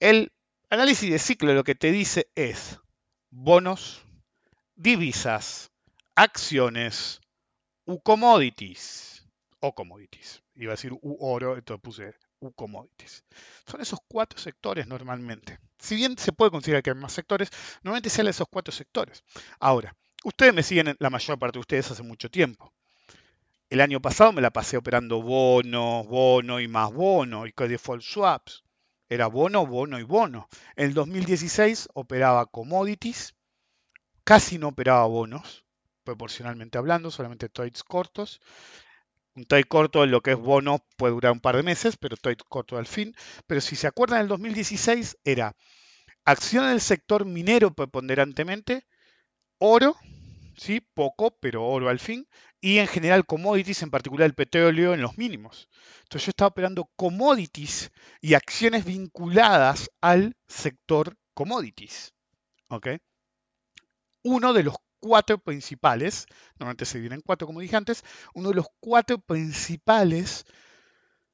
El 0.00 0.32
análisis 0.70 1.10
de 1.10 1.18
ciclo 1.18 1.54
lo 1.54 1.62
que 1.62 1.76
te 1.76 1.92
dice 1.92 2.30
es 2.34 2.80
bonos, 3.30 4.04
divisas, 4.74 5.70
acciones, 6.16 7.20
u 7.84 8.00
commodities, 8.00 9.26
o 9.60 9.74
commodities. 9.74 10.42
Iba 10.54 10.72
a 10.72 10.76
decir 10.76 10.92
u 10.92 11.16
oro, 11.20 11.56
entonces 11.56 11.82
puse 11.82 12.14
u 12.46 12.52
commodities. 12.52 13.24
Son 13.66 13.80
esos 13.80 14.00
cuatro 14.08 14.38
sectores 14.38 14.86
normalmente. 14.86 15.58
Si 15.78 15.96
bien 15.96 16.16
se 16.18 16.32
puede 16.32 16.50
considerar 16.50 16.82
que 16.82 16.90
hay 16.90 16.96
más 16.96 17.12
sectores, 17.12 17.50
normalmente 17.82 18.10
salen 18.10 18.30
esos 18.30 18.48
cuatro 18.48 18.72
sectores. 18.72 19.24
Ahora, 19.60 19.94
Ustedes 20.24 20.54
me 20.54 20.62
siguen, 20.62 20.96
la 21.00 21.10
mayor 21.10 21.38
parte 21.38 21.58
de 21.58 21.60
ustedes, 21.60 21.90
hace 21.90 22.02
mucho 22.02 22.30
tiempo. 22.30 22.72
El 23.68 23.82
año 23.82 24.00
pasado 24.00 24.32
me 24.32 24.40
la 24.40 24.50
pasé 24.50 24.78
operando 24.78 25.20
bono, 25.20 26.02
bono 26.02 26.60
y 26.60 26.66
más 26.66 26.90
bono 26.94 27.46
y 27.46 27.52
default 27.52 28.02
swaps. 28.02 28.64
Era 29.10 29.26
bono, 29.26 29.66
bono 29.66 29.98
y 29.98 30.02
bono. 30.02 30.48
En 30.76 30.86
el 30.86 30.94
2016 30.94 31.90
operaba 31.92 32.46
commodities, 32.46 33.34
casi 34.24 34.56
no 34.56 34.68
operaba 34.68 35.04
bonos, 35.04 35.66
proporcionalmente 36.04 36.78
hablando, 36.78 37.10
solamente 37.10 37.50
trades 37.50 37.84
cortos. 37.84 38.40
Un 39.36 39.44
trade 39.46 39.64
corto 39.64 40.04
en 40.04 40.10
lo 40.10 40.20
que 40.20 40.32
es 40.32 40.38
bono 40.38 40.84
puede 40.96 41.14
durar 41.14 41.32
un 41.32 41.40
par 41.40 41.56
de 41.56 41.62
meses, 41.62 41.96
pero 41.96 42.16
trade 42.16 42.36
corto 42.48 42.76
al 42.76 42.86
fin. 42.86 43.14
Pero 43.46 43.60
si 43.60 43.76
se 43.76 43.86
acuerdan, 43.86 44.18
en 44.18 44.22
el 44.22 44.28
2016 44.28 45.18
era 45.24 45.56
acción 46.24 46.68
del 46.68 46.80
sector 46.80 47.24
minero 47.24 47.74
preponderantemente, 47.74 48.86
oro 49.58 49.96
¿sí? 50.56 50.80
Poco, 50.80 51.36
pero 51.40 51.66
oro 51.66 51.88
al 51.88 51.98
fin. 51.98 52.26
Y 52.60 52.78
en 52.78 52.86
general 52.86 53.26
commodities, 53.26 53.82
en 53.82 53.90
particular 53.90 54.26
el 54.26 54.34
petróleo, 54.34 54.94
en 54.94 55.02
los 55.02 55.18
mínimos. 55.18 55.68
Entonces 56.04 56.26
yo 56.26 56.30
estaba 56.30 56.48
operando 56.48 56.90
commodities 56.96 57.90
y 58.20 58.34
acciones 58.34 58.84
vinculadas 58.84 59.90
al 60.00 60.36
sector 60.48 61.16
commodities. 61.34 62.12
¿Ok? 62.68 62.88
Uno 64.22 64.52
de 64.52 64.62
los 64.62 64.76
cuatro 65.04 65.36
principales, 65.36 66.26
normalmente 66.58 66.86
se 66.86 66.96
dividen 66.96 67.16
en 67.16 67.20
cuatro 67.20 67.46
como 67.46 67.60
dije 67.60 67.76
antes, 67.76 68.02
uno 68.32 68.48
de 68.48 68.54
los 68.54 68.66
cuatro 68.80 69.18
principales 69.18 70.46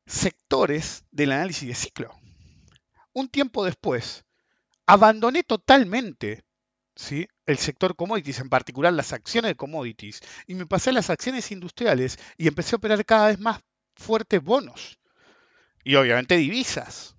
sectores 0.06 1.04
del 1.12 1.30
análisis 1.30 1.68
de 1.68 1.74
ciclo. 1.76 2.10
Un 3.12 3.28
tiempo 3.28 3.64
después, 3.64 4.24
abandoné 4.86 5.44
totalmente 5.44 6.44
¿sí? 6.96 7.28
el 7.46 7.58
sector 7.58 7.94
commodities, 7.94 8.40
en 8.40 8.48
particular 8.48 8.92
las 8.92 9.12
acciones 9.12 9.52
de 9.52 9.56
commodities, 9.56 10.20
y 10.48 10.56
me 10.56 10.66
pasé 10.66 10.90
a 10.90 10.94
las 10.94 11.08
acciones 11.08 11.52
industriales 11.52 12.18
y 12.36 12.48
empecé 12.48 12.74
a 12.74 12.78
operar 12.78 13.04
cada 13.06 13.28
vez 13.28 13.38
más 13.38 13.60
fuertes 13.94 14.42
bonos 14.42 14.98
y 15.84 15.94
obviamente 15.94 16.36
divisas. 16.36 17.14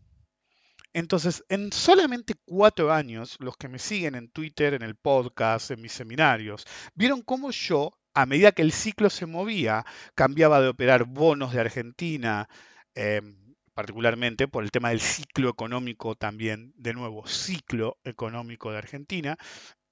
Entonces, 0.94 1.44
en 1.50 1.72
solamente 1.72 2.36
cuatro 2.46 2.92
años, 2.92 3.38
los 3.40 3.56
que 3.56 3.70
me 3.70 3.80
siguen 3.80 4.16
en 4.16 4.30
Twitter, 4.30 4.74
en 4.74 4.82
el 4.82 4.96
podcast, 4.96 5.72
en 5.72 5.82
mis 5.82 5.94
seminarios, 5.94 6.66
vieron 6.96 7.22
cómo 7.22 7.52
yo, 7.52 7.92
a 8.14 8.26
medida 8.26 8.52
que 8.52 8.62
el 8.62 8.74
ciclo 8.74 9.10
se 9.10 9.26
movía, 9.26 9.86
cambiaba 10.16 10.60
de 10.62 10.68
operar 10.68 11.06
bonos 11.06 11.54
de 11.54 11.62
Argentina, 11.62 12.50
em, 12.94 13.56
particularmente 13.74 14.48
por 14.50 14.64
el 14.64 14.72
tema 14.72 14.90
del 14.90 15.00
ciclo 15.00 15.50
económico 15.50 16.16
también, 16.16 16.74
de 16.76 16.94
nuevo, 16.94 17.26
ciclo 17.26 17.98
económico 18.04 18.72
de 18.72 18.78
Argentina, 18.80 19.38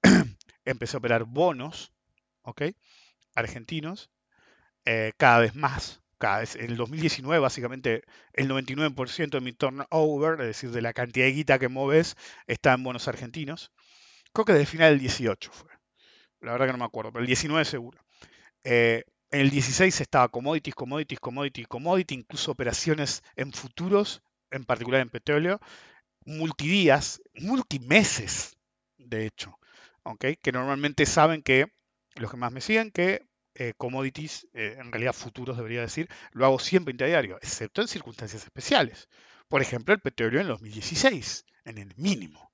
empecé 0.66 0.96
a 0.96 0.98
operar 0.98 1.24
bonos, 1.24 1.92
¿ok? 2.42 2.62
Argentinos, 3.34 4.10
eh, 4.84 5.12
cada 5.16 5.40
vez 5.40 5.54
más. 5.54 6.02
En 6.20 6.70
el 6.70 6.76
2019, 6.76 7.40
básicamente, 7.40 8.02
el 8.32 8.48
99% 8.48 9.30
de 9.30 9.40
mi 9.40 9.52
turnover, 9.52 10.40
es 10.40 10.46
decir, 10.46 10.70
de 10.70 10.82
la 10.82 10.92
cantidad 10.92 11.26
de 11.26 11.32
guita 11.32 11.58
que 11.58 11.68
mueves, 11.68 12.16
está 12.46 12.74
en 12.74 12.82
bonos 12.82 13.08
argentinos. 13.08 13.72
Creo 14.32 14.44
que 14.44 14.52
desde 14.52 14.62
el 14.62 14.68
final 14.68 14.92
del 14.92 15.00
18 15.00 15.50
fue. 15.50 15.70
La 16.40 16.52
verdad 16.52 16.66
que 16.66 16.72
no 16.72 16.78
me 16.78 16.84
acuerdo, 16.84 17.12
pero 17.12 17.22
el 17.22 17.26
19 17.26 17.64
seguro. 17.64 17.98
Eh, 18.64 19.04
en 19.30 19.40
el 19.40 19.50
16 19.50 20.00
estaba 20.00 20.28
commodities, 20.28 20.74
commodities, 20.74 21.20
commodities, 21.20 21.68
commodities, 21.68 22.18
incluso 22.18 22.50
operaciones 22.50 23.22
en 23.36 23.52
futuros, 23.52 24.22
en 24.50 24.64
particular 24.64 25.00
en 25.00 25.10
petróleo, 25.10 25.60
multidías, 26.24 27.22
multimeses, 27.34 28.56
de 28.98 29.26
hecho 29.26 29.60
que 30.18 30.52
normalmente 30.52 31.06
saben 31.06 31.42
que, 31.42 31.66
los 32.16 32.30
que 32.30 32.36
más 32.36 32.52
me 32.52 32.60
siguen, 32.60 32.90
que 32.90 33.26
eh, 33.60 33.74
commodities, 33.76 34.48
eh, 34.54 34.76
en 34.78 34.90
realidad 34.90 35.12
futuros 35.12 35.54
debería 35.54 35.82
decir, 35.82 36.08
lo 36.32 36.46
hago 36.46 36.58
siempre 36.58 36.92
interdiario, 36.92 37.36
excepto 37.42 37.82
en 37.82 37.88
circunstancias 37.88 38.42
especiales. 38.42 39.10
Por 39.48 39.60
ejemplo, 39.60 39.92
el 39.92 40.00
petróleo 40.00 40.40
en 40.40 40.48
2016, 40.48 41.44
en 41.66 41.76
el 41.76 41.94
mínimo. 41.98 42.50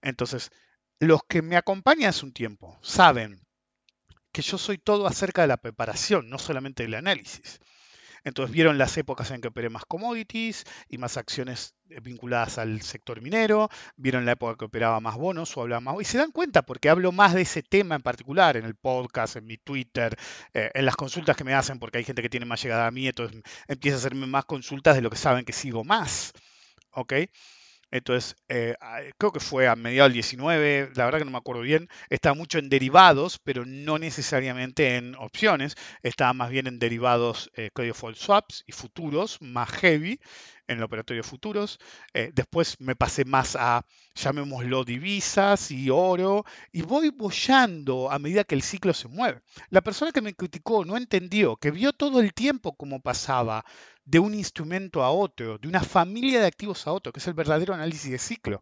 Entonces, 0.00 0.52
los 1.00 1.24
que 1.28 1.42
me 1.42 1.56
acompañan 1.56 2.10
hace 2.10 2.24
un 2.24 2.32
tiempo 2.32 2.78
saben 2.82 3.40
que 4.30 4.42
yo 4.42 4.58
soy 4.58 4.78
todo 4.78 5.08
acerca 5.08 5.42
de 5.42 5.48
la 5.48 5.56
preparación, 5.56 6.30
no 6.30 6.38
solamente 6.38 6.84
del 6.84 6.94
análisis. 6.94 7.58
Entonces 8.26 8.52
vieron 8.52 8.76
las 8.76 8.98
épocas 8.98 9.30
en 9.30 9.40
que 9.40 9.46
operé 9.46 9.70
más 9.70 9.84
commodities 9.84 10.64
y 10.88 10.98
más 10.98 11.16
acciones 11.16 11.76
eh, 11.90 12.00
vinculadas 12.00 12.58
al 12.58 12.82
sector 12.82 13.20
minero, 13.22 13.68
vieron 13.96 14.26
la 14.26 14.32
época 14.32 14.56
que 14.58 14.64
operaba 14.64 14.98
más 14.98 15.14
bonos 15.16 15.56
o 15.56 15.60
hablaba 15.60 15.80
más... 15.80 15.96
Y 16.00 16.04
se 16.04 16.18
dan 16.18 16.32
cuenta 16.32 16.62
porque 16.62 16.90
hablo 16.90 17.12
más 17.12 17.34
de 17.34 17.42
ese 17.42 17.62
tema 17.62 17.94
en 17.94 18.02
particular 18.02 18.56
en 18.56 18.64
el 18.64 18.74
podcast, 18.74 19.36
en 19.36 19.46
mi 19.46 19.58
Twitter, 19.58 20.18
eh, 20.54 20.72
en 20.74 20.84
las 20.84 20.96
consultas 20.96 21.36
que 21.36 21.44
me 21.44 21.54
hacen 21.54 21.78
porque 21.78 21.98
hay 21.98 22.04
gente 22.04 22.20
que 22.20 22.28
tiene 22.28 22.46
más 22.46 22.60
llegada 22.60 22.88
a 22.88 22.90
mí, 22.90 23.06
entonces 23.06 23.40
empieza 23.68 23.96
a 23.96 24.00
hacerme 24.00 24.26
más 24.26 24.44
consultas 24.44 24.96
de 24.96 25.02
lo 25.02 25.10
que 25.10 25.16
saben 25.16 25.44
que 25.44 25.52
sigo 25.52 25.84
más. 25.84 26.32
¿Ok? 26.90 27.12
Entonces, 27.90 28.36
eh, 28.48 28.74
creo 29.18 29.32
que 29.32 29.40
fue 29.40 29.68
a 29.68 29.76
mediados 29.76 30.08
del 30.10 30.14
19, 30.14 30.90
la 30.94 31.04
verdad 31.04 31.20
que 31.20 31.24
no 31.24 31.30
me 31.30 31.38
acuerdo 31.38 31.62
bien, 31.62 31.88
estaba 32.10 32.34
mucho 32.34 32.58
en 32.58 32.68
derivados, 32.68 33.38
pero 33.38 33.64
no 33.64 33.98
necesariamente 33.98 34.96
en 34.96 35.14
opciones, 35.14 35.76
estaba 36.02 36.32
más 36.32 36.50
bien 36.50 36.66
en 36.66 36.78
derivados 36.78 37.50
eh, 37.54 37.70
credit 37.72 37.94
swaps 38.14 38.64
y 38.66 38.72
futuros, 38.72 39.40
más 39.40 39.70
heavy, 39.70 40.20
en 40.68 40.78
el 40.78 40.84
operatorio 40.84 41.22
de 41.22 41.28
futuros. 41.28 41.78
Eh, 42.14 42.30
después 42.34 42.80
me 42.80 42.96
pasé 42.96 43.24
más 43.24 43.56
a, 43.56 43.84
llamémoslo, 44.14 44.84
divisas 44.84 45.70
y 45.70 45.90
oro. 45.90 46.44
Y 46.72 46.82
voy 46.82 47.10
bollando 47.10 48.10
a 48.10 48.18
medida 48.18 48.44
que 48.44 48.54
el 48.54 48.62
ciclo 48.62 48.94
se 48.94 49.08
mueve. 49.08 49.42
La 49.70 49.80
persona 49.80 50.12
que 50.12 50.20
me 50.20 50.34
criticó 50.34 50.84
no 50.84 50.96
entendió, 50.96 51.56
que 51.56 51.70
vio 51.70 51.92
todo 51.92 52.20
el 52.20 52.34
tiempo 52.34 52.76
cómo 52.76 53.00
pasaba 53.00 53.64
de 54.04 54.18
un 54.18 54.34
instrumento 54.34 55.02
a 55.02 55.10
otro, 55.10 55.58
de 55.58 55.68
una 55.68 55.82
familia 55.82 56.40
de 56.40 56.46
activos 56.46 56.86
a 56.86 56.92
otro, 56.92 57.12
que 57.12 57.20
es 57.20 57.26
el 57.26 57.34
verdadero 57.34 57.74
análisis 57.74 58.10
de 58.10 58.18
ciclo. 58.18 58.60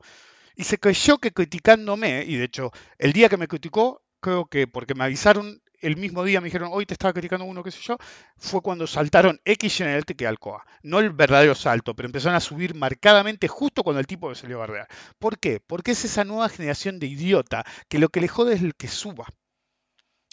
Y 0.57 0.65
se 0.65 0.79
creyó 0.79 1.19
que 1.19 1.33
criticándome, 1.33 2.25
y 2.27 2.37
de 2.37 2.45
hecho, 2.45 2.71
el 2.99 3.13
día 3.13 3.29
que 3.29 3.37
me 3.37 3.49
criticó, 3.49 4.03
creo 4.21 4.47
que 4.47 4.67
porque 4.67 4.95
me 4.95 5.05
avisaron 5.05 5.61
el 5.87 5.97
mismo 5.97 6.25
día, 6.25 6.41
me 6.41 6.47
dijeron, 6.47 6.71
hoy 6.73 6.87
te 6.87 6.95
estaba 6.95 7.13
criticando 7.13 7.45
uno, 7.45 7.63
qué 7.63 7.71
sé 7.71 7.81
yo, 7.83 7.99
fue 8.37 8.63
cuando 8.63 8.87
saltaron 8.87 9.41
X 9.45 9.77
General 9.77 10.05
que 10.05 10.27
Alcoa. 10.27 10.65
No 10.83 10.99
el 10.99 11.11
verdadero 11.11 11.55
salto, 11.55 11.95
pero 11.95 12.07
empezaron 12.07 12.37
a 12.37 12.41
subir 12.41 12.75
marcadamente 12.75 13.49
justo 13.49 13.83
cuando 13.83 14.01
el 14.01 14.07
tipo 14.07 14.35
salió 14.35 14.57
a 14.57 14.61
bardear. 14.61 14.89
¿Por 15.19 15.39
qué? 15.39 15.61
Porque 15.61 15.93
es 15.93 16.05
esa 16.05 16.25
nueva 16.25 16.49
generación 16.49 16.99
de 16.99 17.07
idiota 17.07 17.65
que 17.89 17.99
lo 17.99 18.09
que 18.09 18.21
le 18.21 18.29
jode 18.29 18.55
es 18.55 18.63
el 18.63 18.75
que 18.75 18.89
suba. 18.89 19.27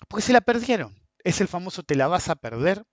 Porque 0.08 0.24
se 0.24 0.34
la 0.34 0.42
perdieron. 0.42 1.00
Es 1.24 1.42
el 1.42 1.48
famoso 1.48 1.84
te 1.84 1.96
la 1.96 2.08
vas 2.08 2.30
a 2.30 2.36
perder. 2.36 2.84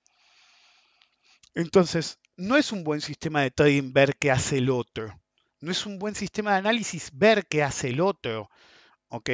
Entonces, 1.54 2.18
no 2.36 2.56
es 2.56 2.72
un 2.72 2.84
buen 2.84 3.00
sistema 3.00 3.42
de 3.42 3.50
trading 3.50 3.92
ver 3.92 4.16
qué 4.16 4.30
hace 4.30 4.58
el 4.58 4.70
otro. 4.70 5.20
No 5.60 5.72
es 5.72 5.86
un 5.86 5.98
buen 5.98 6.14
sistema 6.14 6.52
de 6.52 6.58
análisis 6.58 7.10
ver 7.12 7.46
qué 7.46 7.62
hace 7.62 7.88
el 7.88 8.00
otro. 8.00 8.50
¿Ok? 9.08 9.30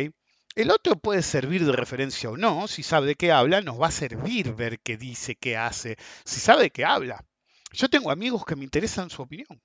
El 0.57 0.71
otro 0.71 0.95
puede 0.97 1.23
servir 1.23 1.67
de 1.67 1.73
referencia 1.73 2.31
o 2.31 2.37
no. 2.37 2.69
Si 2.69 2.85
sabe 2.85 3.09
de 3.09 3.15
qué 3.17 3.33
habla, 3.33 3.61
nos 3.61 3.81
va 3.81 3.89
a 3.89 3.91
servir 3.91 4.55
ver 4.55 4.79
qué 4.81 4.97
dice, 4.97 5.35
qué 5.35 5.57
hace. 5.57 5.97
Si 6.25 6.39
sabe 6.39 6.65
de 6.65 6.71
qué 6.71 6.85
habla. 6.85 7.25
Yo 7.73 7.89
tengo 7.89 8.11
amigos 8.13 8.45
que 8.45 8.55
me 8.55 8.63
interesan 8.63 9.11
su 9.11 9.23
opinión. 9.23 9.61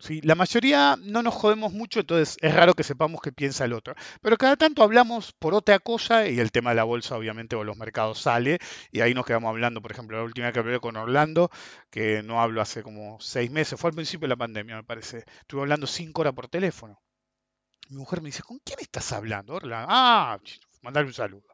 ¿sí? 0.00 0.20
La 0.22 0.34
mayoría 0.34 0.96
no 1.00 1.22
nos 1.22 1.34
jodemos 1.34 1.72
mucho, 1.72 2.00
entonces 2.00 2.36
es 2.40 2.52
raro 2.52 2.74
que 2.74 2.82
sepamos 2.82 3.20
qué 3.20 3.30
piensa 3.30 3.64
el 3.66 3.72
otro. 3.72 3.94
Pero 4.20 4.36
cada 4.36 4.56
tanto 4.56 4.82
hablamos 4.82 5.32
por 5.38 5.54
otra 5.54 5.78
cosa 5.78 6.26
y 6.28 6.40
el 6.40 6.50
tema 6.50 6.70
de 6.70 6.76
la 6.76 6.84
bolsa, 6.84 7.16
obviamente, 7.16 7.54
o 7.54 7.62
los 7.62 7.76
mercados 7.76 8.18
sale 8.18 8.58
y 8.90 9.00
ahí 9.00 9.14
nos 9.14 9.24
quedamos 9.26 9.48
hablando. 9.50 9.80
Por 9.80 9.92
ejemplo, 9.92 10.16
la 10.16 10.24
última 10.24 10.46
vez 10.48 10.54
que 10.54 10.60
hablé 10.60 10.80
con 10.80 10.96
Orlando, 10.96 11.50
que 11.90 12.24
no 12.24 12.40
hablo 12.40 12.60
hace 12.60 12.82
como 12.82 13.20
seis 13.20 13.50
meses, 13.50 13.78
fue 13.78 13.90
al 13.90 13.94
principio 13.94 14.26
de 14.26 14.30
la 14.30 14.36
pandemia, 14.36 14.74
me 14.74 14.84
parece. 14.84 15.24
Estuve 15.40 15.60
hablando 15.62 15.86
cinco 15.86 16.22
horas 16.22 16.34
por 16.34 16.48
teléfono. 16.48 17.00
Mi 17.88 17.96
mujer 17.96 18.20
me 18.20 18.28
dice, 18.28 18.42
¿con 18.42 18.58
quién 18.58 18.78
estás 18.80 19.12
hablando? 19.12 19.58
Ah, 19.72 20.38
mandarle 20.82 21.08
un 21.08 21.14
saludo. 21.14 21.46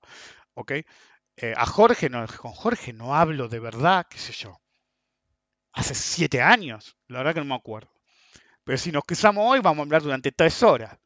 ¿Ok? 0.55 0.73
Eh, 1.37 1.55
a 1.57 1.67
Jorge, 1.67 2.09
no, 2.11 2.27
con 2.39 2.53
Jorge 2.53 2.93
no 2.93 3.15
hablo 3.15 3.49
de 3.49 3.61
verdad, 3.61 4.07
qué 4.09 4.19
sé 4.19 4.33
yo. 4.33 4.61
Hace 5.73 5.95
siete 5.95 6.43
años, 6.43 6.97
la 7.09 7.19
verdad 7.19 7.35
que 7.35 7.41
no 7.41 7.47
me 7.47 7.55
acuerdo. 7.55 7.91
Pero 8.65 8.79
si 8.79 8.93
nos 8.93 9.05
cruzamos 9.05 9.45
hoy, 9.47 9.61
vamos 9.61 9.81
a 9.81 9.83
hablar 9.85 10.03
durante 10.03 10.33
tres 10.33 10.63
horas. 10.63 10.99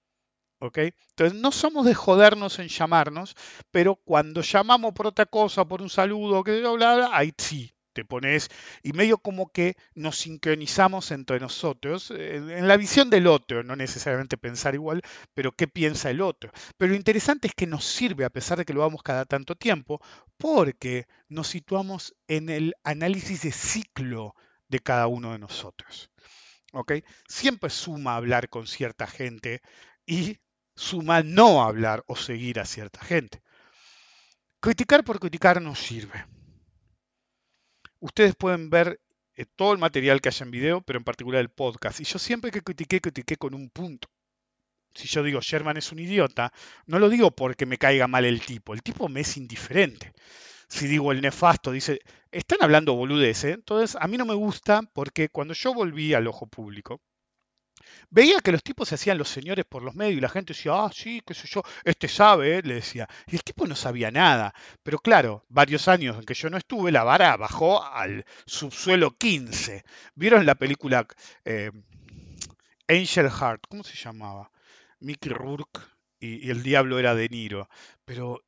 ¿Ok? 0.60 0.78
Entonces, 0.78 1.38
no 1.40 1.52
somos 1.52 1.86
de 1.86 1.94
jodernos 1.94 2.58
en 2.60 2.68
llamarnos, 2.68 3.36
pero 3.70 3.96
cuando 3.96 4.42
llamamos 4.42 4.94
por 4.94 5.08
otra 5.08 5.26
cosa, 5.26 5.66
por 5.66 5.82
un 5.82 5.90
saludo, 5.90 6.44
que 6.44 6.60
bla, 6.60 6.72
bla, 6.72 7.10
ahí 7.12 7.32
sí, 7.38 7.73
te 7.95 8.05
pones 8.05 8.51
y 8.82 8.92
medio 8.92 9.18
como 9.18 9.51
que 9.51 9.76
nos 9.95 10.18
sincronizamos 10.18 11.11
entre 11.12 11.40
nosotros 11.40 12.11
eh, 12.11 12.36
en 12.36 12.68
la 12.68 12.76
visión 12.76 13.09
del 13.09 13.26
otro, 13.26 13.62
no 13.62 13.76
necesariamente 13.76 14.36
pensar 14.36 14.74
igual, 14.74 15.01
pero 15.32 15.53
qué 15.53 15.66
piensa 15.66 16.11
el 16.11 16.20
otro. 16.20 16.53
Pero 16.76 16.90
lo 16.90 16.97
interesante 16.97 17.49
es 17.49 17.55
que 17.55 17.66
nos 17.66 17.84
sirve, 17.84 18.24
a 18.24 18.30
pesar 18.30 18.59
de 18.59 18.64
que 18.64 18.74
lo 18.74 18.80
vamos 18.80 19.03
cada 19.03 19.24
tanto 19.24 19.55
tiempo, 19.55 20.01
porque 20.36 21.07
nos 21.28 21.49
situamos 21.49 22.14
en 22.28 22.51
el 22.51 22.74
análisis 22.82 23.42
de 23.42 23.53
ciclo 23.53 24.34
de 24.68 24.80
cada 24.80 25.07
uno 25.07 25.32
de 25.32 25.38
nosotros. 25.38 26.11
¿Ok? 26.72 26.92
Siempre 27.28 27.70
suma 27.70 28.16
hablar 28.16 28.49
con 28.49 28.66
cierta 28.66 29.07
gente 29.07 29.62
y 30.05 30.38
suma 30.74 31.22
no 31.22 31.62
hablar 31.62 32.03
o 32.09 32.16
seguir 32.16 32.59
a 32.59 32.64
cierta 32.64 33.01
gente. 33.05 33.42
Criticar 34.61 35.05
por 35.05 35.20
criticar 35.20 35.62
no 35.62 35.74
sirve. 35.74 36.24
Ustedes 38.05 38.34
pueden 38.34 38.68
ver 38.68 39.00
eh, 39.34 39.46
todo 39.57 39.72
el 39.72 39.78
material 39.78 40.20
que 40.20 40.28
haya 40.28 40.44
en 40.44 40.50
video, 40.50 40.82
pero 40.82 40.98
en 40.98 41.05
particular 41.05 41.40
el 41.40 41.48
podcast. 41.48 42.00
Y 42.00 42.05
yo 42.05 42.18
siempre 42.18 42.50
que 42.50 42.61
critiqué, 42.61 43.00
critiqué 43.00 43.38
con 43.38 43.55
un 43.55 43.70
punto. 43.70 44.09
Si 44.92 45.09
yo 45.09 45.22
digo 45.22 45.40
Sherman 45.40 45.78
es 45.78 45.90
un 45.90 46.00
idiota, 46.00 46.52
no 46.84 46.98
lo 46.98 47.09
digo 47.09 47.30
porque 47.30 47.64
me 47.64 47.78
caiga 47.78 48.07
mal 48.07 48.26
el 48.26 48.42
tipo. 48.42 48.74
El 48.74 48.82
tipo 48.82 49.09
me 49.09 49.22
es 49.22 49.38
indiferente. 49.38 50.12
Si 50.68 50.86
digo 50.86 51.12
el 51.12 51.22
nefasto, 51.22 51.72
dice, 51.72 52.00
están 52.30 52.59
hablando 52.61 52.92
boludeces. 52.92 53.55
Entonces, 53.55 53.96
a 53.98 54.07
mí 54.07 54.18
no 54.18 54.26
me 54.26 54.34
gusta 54.34 54.82
porque 54.92 55.30
cuando 55.30 55.55
yo 55.55 55.72
volví 55.72 56.12
al 56.12 56.26
ojo 56.26 56.46
público, 56.46 57.00
Veía 58.11 58.41
que 58.41 58.53
los 58.53 58.62
tipos 58.62 58.89
se 58.89 58.95
hacían 58.95 59.18
los 59.18 59.28
señores 59.28 59.64
por 59.64 59.82
los 59.82 59.95
medios 59.95 60.18
y 60.18 60.20
la 60.20 60.28
gente 60.28 60.53
decía, 60.53 60.72
ah, 60.74 60.91
sí, 60.95 61.22
qué 61.26 61.35
sé 61.35 61.49
yo, 61.49 61.62
este 61.85 62.09
sabe, 62.09 62.62
le 62.62 62.74
decía. 62.74 63.09
Y 63.26 63.37
el 63.37 63.43
tipo 63.43 63.66
no 63.66 63.74
sabía 63.76 64.11
nada. 64.11 64.55
Pero 64.82 64.99
claro, 64.99 65.45
varios 65.49 65.89
años 65.89 66.16
en 66.16 66.24
que 66.24 66.35
yo 66.35 66.51
no 66.51 66.57
estuve, 66.57 66.93
la 66.93 67.05
vara 67.05 67.37
bajó 67.37 67.85
al 67.85 68.24
subsuelo 68.47 69.16
15. 69.16 69.85
¿Vieron 70.14 70.47
la 70.47 70.55
película 70.55 71.07
eh, 71.45 71.70
Angel 72.89 73.30
Heart? 73.30 73.64
¿Cómo 73.68 73.85
se 73.85 73.97
llamaba? 73.97 74.51
Mickey 75.01 75.32
Rourke 75.32 75.80
y, 76.20 76.51
el 76.51 76.62
diablo 76.62 76.99
era 76.99 77.14
De 77.14 77.28
Niro. 77.28 77.68
Pero 78.05 78.43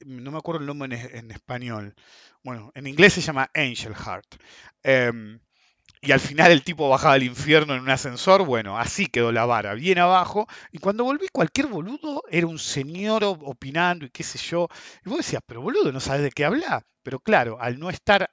no 0.00 0.30
me 0.30 0.38
acuerdo 0.38 0.60
el 0.60 0.66
nombre 0.66 1.18
en, 1.18 1.30
español. 1.30 1.94
Bueno, 2.42 2.72
en 2.74 2.86
inglés 2.86 3.14
se 3.14 3.20
llama 3.20 3.50
Angel 3.54 3.94
Heart. 3.94 4.36
Em, 4.82 5.40
y 6.00 6.12
al 6.12 6.20
final 6.20 6.52
el 6.52 6.62
tipo 6.62 6.88
bajaba 6.88 7.14
al 7.14 7.22
infierno 7.22 7.74
en 7.74 7.80
un 7.80 7.90
ascensor, 7.90 8.44
bueno, 8.44 8.78
así 8.78 9.06
quedó 9.06 9.32
la 9.32 9.46
vara, 9.46 9.74
bien 9.74 9.98
abajo, 9.98 10.46
y 10.72 10.78
cuando 10.78 11.04
volví 11.04 11.28
cualquier 11.32 11.66
boludo 11.66 12.22
era 12.30 12.46
un 12.46 12.58
señor 12.58 13.24
opinando 13.24 14.06
y 14.06 14.10
qué 14.10 14.22
sé 14.22 14.38
yo, 14.38 14.68
y 15.04 15.08
vos 15.08 15.18
decías, 15.18 15.42
pero 15.46 15.60
boludo, 15.60 15.92
no 15.92 16.00
sabes 16.00 16.22
de 16.22 16.30
qué 16.30 16.44
habla, 16.44 16.86
pero 17.02 17.20
claro, 17.20 17.60
al 17.60 17.78
no 17.78 17.90
estar, 17.90 18.30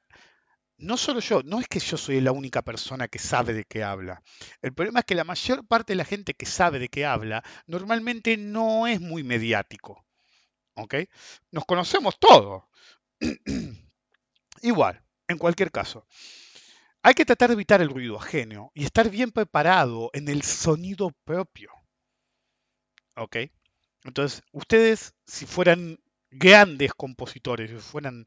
no 0.77 0.97
solo 0.97 1.19
yo, 1.19 1.41
no 1.43 1.59
es 1.59 1.67
que 1.67 1.79
yo 1.79 1.97
soy 1.97 2.21
la 2.21 2.31
única 2.31 2.61
persona 2.61 3.07
que 3.07 3.19
sabe 3.19 3.53
de 3.53 3.65
qué 3.65 3.83
habla, 3.83 4.21
el 4.61 4.73
problema 4.73 4.99
es 4.99 5.05
que 5.05 5.15
la 5.15 5.23
mayor 5.23 5.65
parte 5.67 5.93
de 5.93 5.97
la 5.97 6.05
gente 6.05 6.33
que 6.33 6.45
sabe 6.45 6.79
de 6.79 6.89
qué 6.89 7.05
habla 7.05 7.43
normalmente 7.67 8.37
no 8.37 8.87
es 8.87 9.01
muy 9.01 9.23
mediático, 9.23 10.05
¿ok? 10.75 10.95
Nos 11.51 11.65
conocemos 11.65 12.19
todos. 12.19 12.63
Igual, 14.61 15.01
en 15.27 15.37
cualquier 15.37 15.71
caso. 15.71 16.05
Hay 17.05 17.13
que 17.13 17.23
tratar 17.23 17.49
de 17.49 17.53
evitar 17.53 17.83
el 17.83 17.89
ruido 17.91 18.19
ajeno 18.19 18.71
y 18.73 18.83
estar 18.83 19.11
bien 19.11 19.29
preparado 19.29 20.09
en 20.13 20.27
el 20.27 20.41
sonido 20.41 21.11
propio. 21.23 21.69
¿Ok? 23.15 23.37
Entonces, 24.05 24.41
ustedes, 24.51 25.13
si 25.27 25.45
fueran 25.45 25.99
grandes 26.31 26.95
compositores, 26.95 27.69
si 27.69 27.77
fueran 27.77 28.25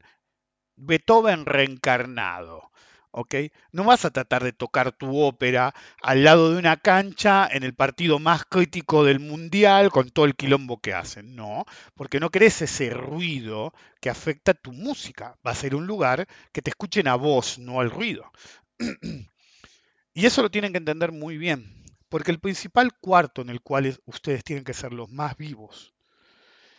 Beethoven 0.77 1.45
reencarnado, 1.45 2.71
¿ok? 3.11 3.35
No 3.73 3.83
vas 3.83 4.05
a 4.05 4.11
tratar 4.11 4.45
de 4.45 4.53
tocar 4.53 4.93
tu 4.93 5.19
ópera 5.19 5.73
al 6.01 6.23
lado 6.23 6.53
de 6.53 6.59
una 6.59 6.77
cancha 6.77 7.49
en 7.51 7.63
el 7.63 7.75
partido 7.75 8.17
más 8.17 8.45
crítico 8.45 9.03
del 9.03 9.19
mundial 9.19 9.91
con 9.91 10.09
todo 10.09 10.23
el 10.23 10.37
quilombo 10.37 10.79
que 10.79 10.93
hacen, 10.93 11.35
no, 11.35 11.65
porque 11.95 12.21
no 12.21 12.29
querés 12.29 12.61
ese 12.61 12.91
ruido 12.91 13.73
que 13.99 14.09
afecta 14.09 14.53
tu 14.53 14.71
música. 14.71 15.35
Va 15.45 15.51
a 15.51 15.55
ser 15.55 15.75
un 15.75 15.85
lugar 15.85 16.27
que 16.53 16.61
te 16.61 16.69
escuchen 16.69 17.09
a 17.09 17.15
vos, 17.15 17.59
no 17.59 17.81
al 17.81 17.91
ruido. 17.91 18.31
y 20.13 20.25
eso 20.25 20.41
lo 20.41 20.51
tienen 20.51 20.71
que 20.71 20.77
entender 20.77 21.11
muy 21.11 21.37
bien, 21.37 21.83
porque 22.09 22.31
el 22.31 22.39
principal 22.39 22.97
cuarto 22.99 23.41
en 23.41 23.49
el 23.49 23.61
cual 23.61 23.99
ustedes 24.05 24.43
tienen 24.43 24.63
que 24.63 24.73
ser 24.73 24.93
los 24.93 25.09
más 25.09 25.37
vivos, 25.37 25.93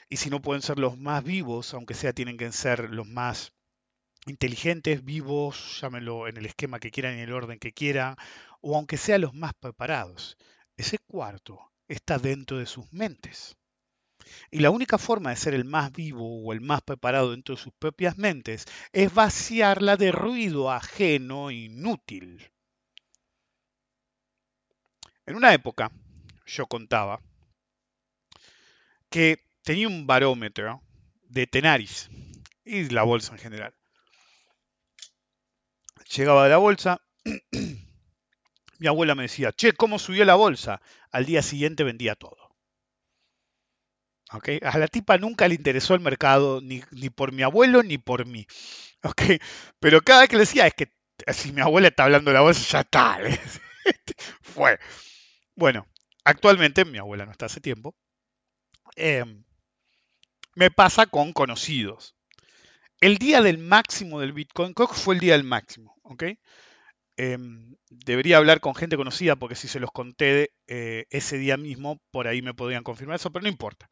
y 0.08 0.16
si 0.16 0.28
no 0.28 0.42
pueden 0.42 0.62
ser 0.62 0.78
los 0.78 0.98
más 0.98 1.22
vivos, 1.22 1.72
aunque 1.72 1.94
sea 1.94 2.12
tienen 2.12 2.36
que 2.36 2.50
ser 2.50 2.90
los 2.90 3.06
más 3.06 3.52
inteligentes, 4.26 5.04
vivos, 5.04 5.78
llámenlo 5.80 6.28
en 6.28 6.36
el 6.36 6.46
esquema 6.46 6.80
que 6.80 6.90
quieran, 6.90 7.14
en 7.14 7.20
el 7.20 7.32
orden 7.32 7.58
que 7.58 7.72
quieran, 7.72 8.16
o 8.60 8.76
aunque 8.76 8.96
sea 8.96 9.18
los 9.18 9.34
más 9.34 9.54
preparados, 9.54 10.36
ese 10.76 10.98
cuarto 10.98 11.60
está 11.88 12.18
dentro 12.18 12.58
de 12.58 12.66
sus 12.66 12.92
mentes. 12.92 13.56
Y 14.50 14.60
la 14.60 14.70
única 14.70 14.98
forma 14.98 15.30
de 15.30 15.36
ser 15.36 15.54
el 15.54 15.64
más 15.64 15.92
vivo 15.92 16.42
o 16.42 16.52
el 16.52 16.60
más 16.60 16.82
preparado 16.82 17.30
dentro 17.30 17.54
de 17.54 17.62
sus 17.62 17.72
propias 17.72 18.18
mentes 18.18 18.66
es 18.92 19.12
vaciarla 19.12 19.96
de 19.96 20.12
ruido 20.12 20.70
ajeno 20.70 21.50
inútil. 21.50 22.50
En 25.26 25.36
una 25.36 25.54
época, 25.54 25.92
yo 26.46 26.66
contaba 26.66 27.20
que 29.08 29.46
tenía 29.62 29.88
un 29.88 30.06
barómetro 30.06 30.82
de 31.22 31.46
Tenaris 31.46 32.10
y 32.64 32.88
la 32.90 33.02
bolsa 33.02 33.32
en 33.32 33.38
general. 33.38 33.74
Llegaba 36.16 36.44
de 36.44 36.50
la 36.50 36.56
bolsa, 36.56 37.00
mi 38.78 38.86
abuela 38.88 39.14
me 39.14 39.22
decía, 39.22 39.52
che, 39.52 39.72
¿cómo 39.72 39.98
subió 39.98 40.24
la 40.24 40.34
bolsa? 40.34 40.80
Al 41.12 41.26
día 41.26 41.42
siguiente 41.42 41.84
vendía 41.84 42.16
todo. 42.16 42.49
A 44.30 44.78
la 44.78 44.86
tipa 44.86 45.18
nunca 45.18 45.48
le 45.48 45.56
interesó 45.56 45.94
el 45.94 46.00
mercado, 46.00 46.60
ni, 46.60 46.80
por 47.10 47.32
mi 47.32 47.42
abuelo 47.42 47.82
ni 47.82 47.98
por 47.98 48.26
mí. 48.26 48.46
¿okay? 49.02 49.40
Pero 49.80 50.00
cada 50.02 50.20
vez 50.20 50.28
que 50.28 50.36
le 50.36 50.42
decía, 50.42 50.66
es 50.66 50.74
que 50.74 50.92
si 51.32 51.52
mi 51.52 51.60
abuela 51.60 51.88
está 51.88 52.04
hablando 52.04 52.30
de 52.30 52.34
la 52.34 52.42
bolsa, 52.42 52.62
ya 52.62 52.80
está. 52.80 53.18
Fue. 54.42 54.78
Bueno, 55.56 55.86
actualmente, 56.24 56.84
mi 56.84 56.98
abuela 56.98 57.26
no 57.26 57.32
está 57.32 57.46
hace 57.46 57.60
tiempo, 57.60 57.96
eh, 58.96 59.24
me 60.54 60.70
pasa 60.70 61.06
con 61.06 61.32
conocidos. 61.32 62.14
El 63.00 63.18
día 63.18 63.42
del 63.42 63.58
máximo 63.58 64.20
del 64.20 64.32
Bitcoin, 64.32 64.74
creo 64.74 64.88
fue 64.88 65.14
el 65.14 65.20
día 65.20 65.32
del 65.32 65.44
máximo, 65.44 65.96
¿ok? 66.02 66.24
Em, 67.22 67.76
debería 67.90 68.38
hablar 68.38 68.60
con 68.60 68.74
gente 68.74 68.96
conocida 68.96 69.36
porque 69.36 69.54
si 69.54 69.68
se 69.68 69.78
los 69.78 69.90
conté 69.92 70.54
eh, 70.66 71.04
ese 71.10 71.36
día 71.36 71.58
mismo, 71.58 72.00
por 72.10 72.26
ahí 72.26 72.40
me 72.40 72.54
podrían 72.54 72.82
confirmar 72.82 73.16
eso, 73.16 73.30
pero 73.30 73.42
no 73.42 73.50
importa. 73.50 73.90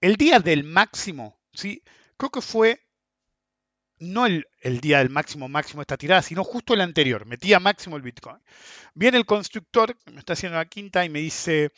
El 0.00 0.14
día 0.14 0.38
del 0.38 0.62
máximo, 0.62 1.36
¿sí? 1.52 1.82
Creo 2.16 2.30
que 2.30 2.40
fue 2.40 2.80
no 3.98 4.26
el, 4.26 4.46
día 4.80 4.98
del 4.98 5.10
máximo 5.10 5.48
máximo 5.48 5.82
esta 5.82 5.96
tirada, 5.96 6.22
sino 6.22 6.44
justo 6.44 6.74
el 6.74 6.82
anterior, 6.82 7.26
metía 7.26 7.58
máximo 7.58 7.96
el 7.96 8.02
Bitcoin. 8.02 8.38
Viene 8.94 9.18
el 9.18 9.26
constructor, 9.26 9.98
me 10.12 10.20
está 10.20 10.34
haciendo 10.34 10.56
la 10.56 10.66
quinta 10.66 11.04
y 11.04 11.08
me 11.08 11.18
dice, 11.18 11.72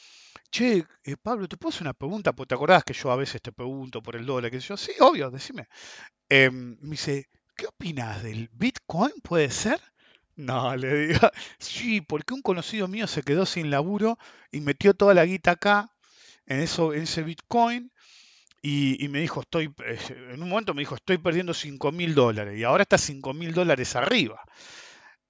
che, 0.50 0.84
eh, 1.04 1.16
Pablo, 1.16 1.48
¿te 1.48 1.56
puedo 1.56 1.70
hacer 1.70 1.84
una 1.84 1.94
pregunta? 1.94 2.34
Porque 2.34 2.50
te 2.50 2.54
acordás 2.54 2.84
que 2.84 2.92
yo 2.92 3.10
a 3.10 3.16
veces 3.16 3.40
te 3.40 3.50
pregunto 3.50 4.02
por 4.02 4.14
el 4.14 4.26
dólar, 4.26 4.50
que 4.50 4.60
yo, 4.60 4.76
sí, 4.76 4.92
obvio, 5.00 5.30
decime. 5.30 5.68
Em, 6.28 6.76
me 6.82 6.90
dice, 6.90 7.30
¿qué 7.56 7.66
opinas 7.66 8.22
del 8.22 8.50
Bitcoin? 8.52 9.12
¿Puede 9.22 9.50
ser? 9.50 9.80
No, 10.36 10.76
le 10.76 11.08
digo, 11.08 11.20
sí, 11.58 12.00
porque 12.02 12.34
un 12.34 12.42
conocido 12.42 12.88
mío 12.88 13.06
se 13.06 13.22
quedó 13.22 13.46
sin 13.46 13.70
laburo 13.70 14.18
y 14.52 14.60
metió 14.60 14.94
toda 14.94 15.14
la 15.14 15.24
guita 15.24 15.52
acá 15.52 15.90
en 16.46 16.60
eso, 16.60 16.92
en 16.92 17.02
ese 17.02 17.22
Bitcoin 17.22 17.90
y, 18.62 19.06
me 19.08 19.20
dijo, 19.20 19.42
estoy, 19.42 19.72
eh, 19.84 19.98
en 20.32 20.42
un 20.42 20.48
momento 20.48 20.74
me 20.74 20.82
dijo, 20.82 20.96
estoy 20.96 21.18
perdiendo 21.18 21.54
5 21.54 21.92
mil 21.92 22.14
dólares 22.14 22.58
y 22.58 22.64
ahora 22.64 22.82
está 22.82 22.98
5 22.98 23.32
mil 23.32 23.54
dólares 23.54 23.94
arriba. 23.94 24.42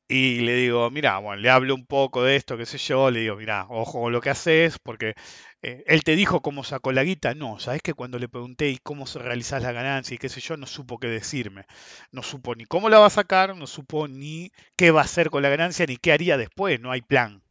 Y 0.08 0.40
le 0.40 0.54
digo, 0.54 0.88
mira, 0.90 1.18
bueno, 1.18 1.42
le 1.42 1.50
hablo 1.50 1.74
un 1.74 1.84
poco 1.84 2.22
de 2.22 2.36
esto, 2.36 2.56
qué 2.56 2.64
sé 2.64 2.78
yo, 2.78 3.10
le 3.10 3.20
digo, 3.20 3.36
mira, 3.36 3.66
ojo 3.68 4.02
con 4.02 4.12
lo 4.12 4.20
que 4.20 4.30
haces, 4.30 4.78
porque 4.78 5.14
eh, 5.62 5.82
él 5.88 6.04
te 6.04 6.14
dijo 6.14 6.42
cómo 6.42 6.62
sacó 6.62 6.92
la 6.92 7.02
guita. 7.02 7.34
No, 7.34 7.58
sabes 7.58 7.82
que 7.82 7.92
cuando 7.94 8.18
le 8.20 8.28
pregunté 8.28 8.70
y 8.70 8.78
cómo 8.78 9.06
se 9.06 9.18
realizás 9.18 9.62
la 9.62 9.72
ganancia 9.72 10.14
y 10.14 10.18
qué 10.18 10.28
sé 10.28 10.40
yo, 10.40 10.56
no 10.56 10.66
supo 10.66 10.98
qué 10.98 11.08
decirme. 11.08 11.66
No 12.12 12.22
supo 12.22 12.54
ni 12.54 12.64
cómo 12.66 12.88
la 12.88 13.00
va 13.00 13.06
a 13.06 13.10
sacar, 13.10 13.56
no 13.56 13.66
supo 13.66 14.06
ni 14.06 14.52
qué 14.76 14.92
va 14.92 15.00
a 15.00 15.04
hacer 15.04 15.28
con 15.30 15.42
la 15.42 15.48
ganancia, 15.48 15.86
ni 15.86 15.96
qué 15.96 16.12
haría 16.12 16.36
después. 16.36 16.80
No 16.80 16.92
hay 16.92 17.02
plan, 17.02 17.42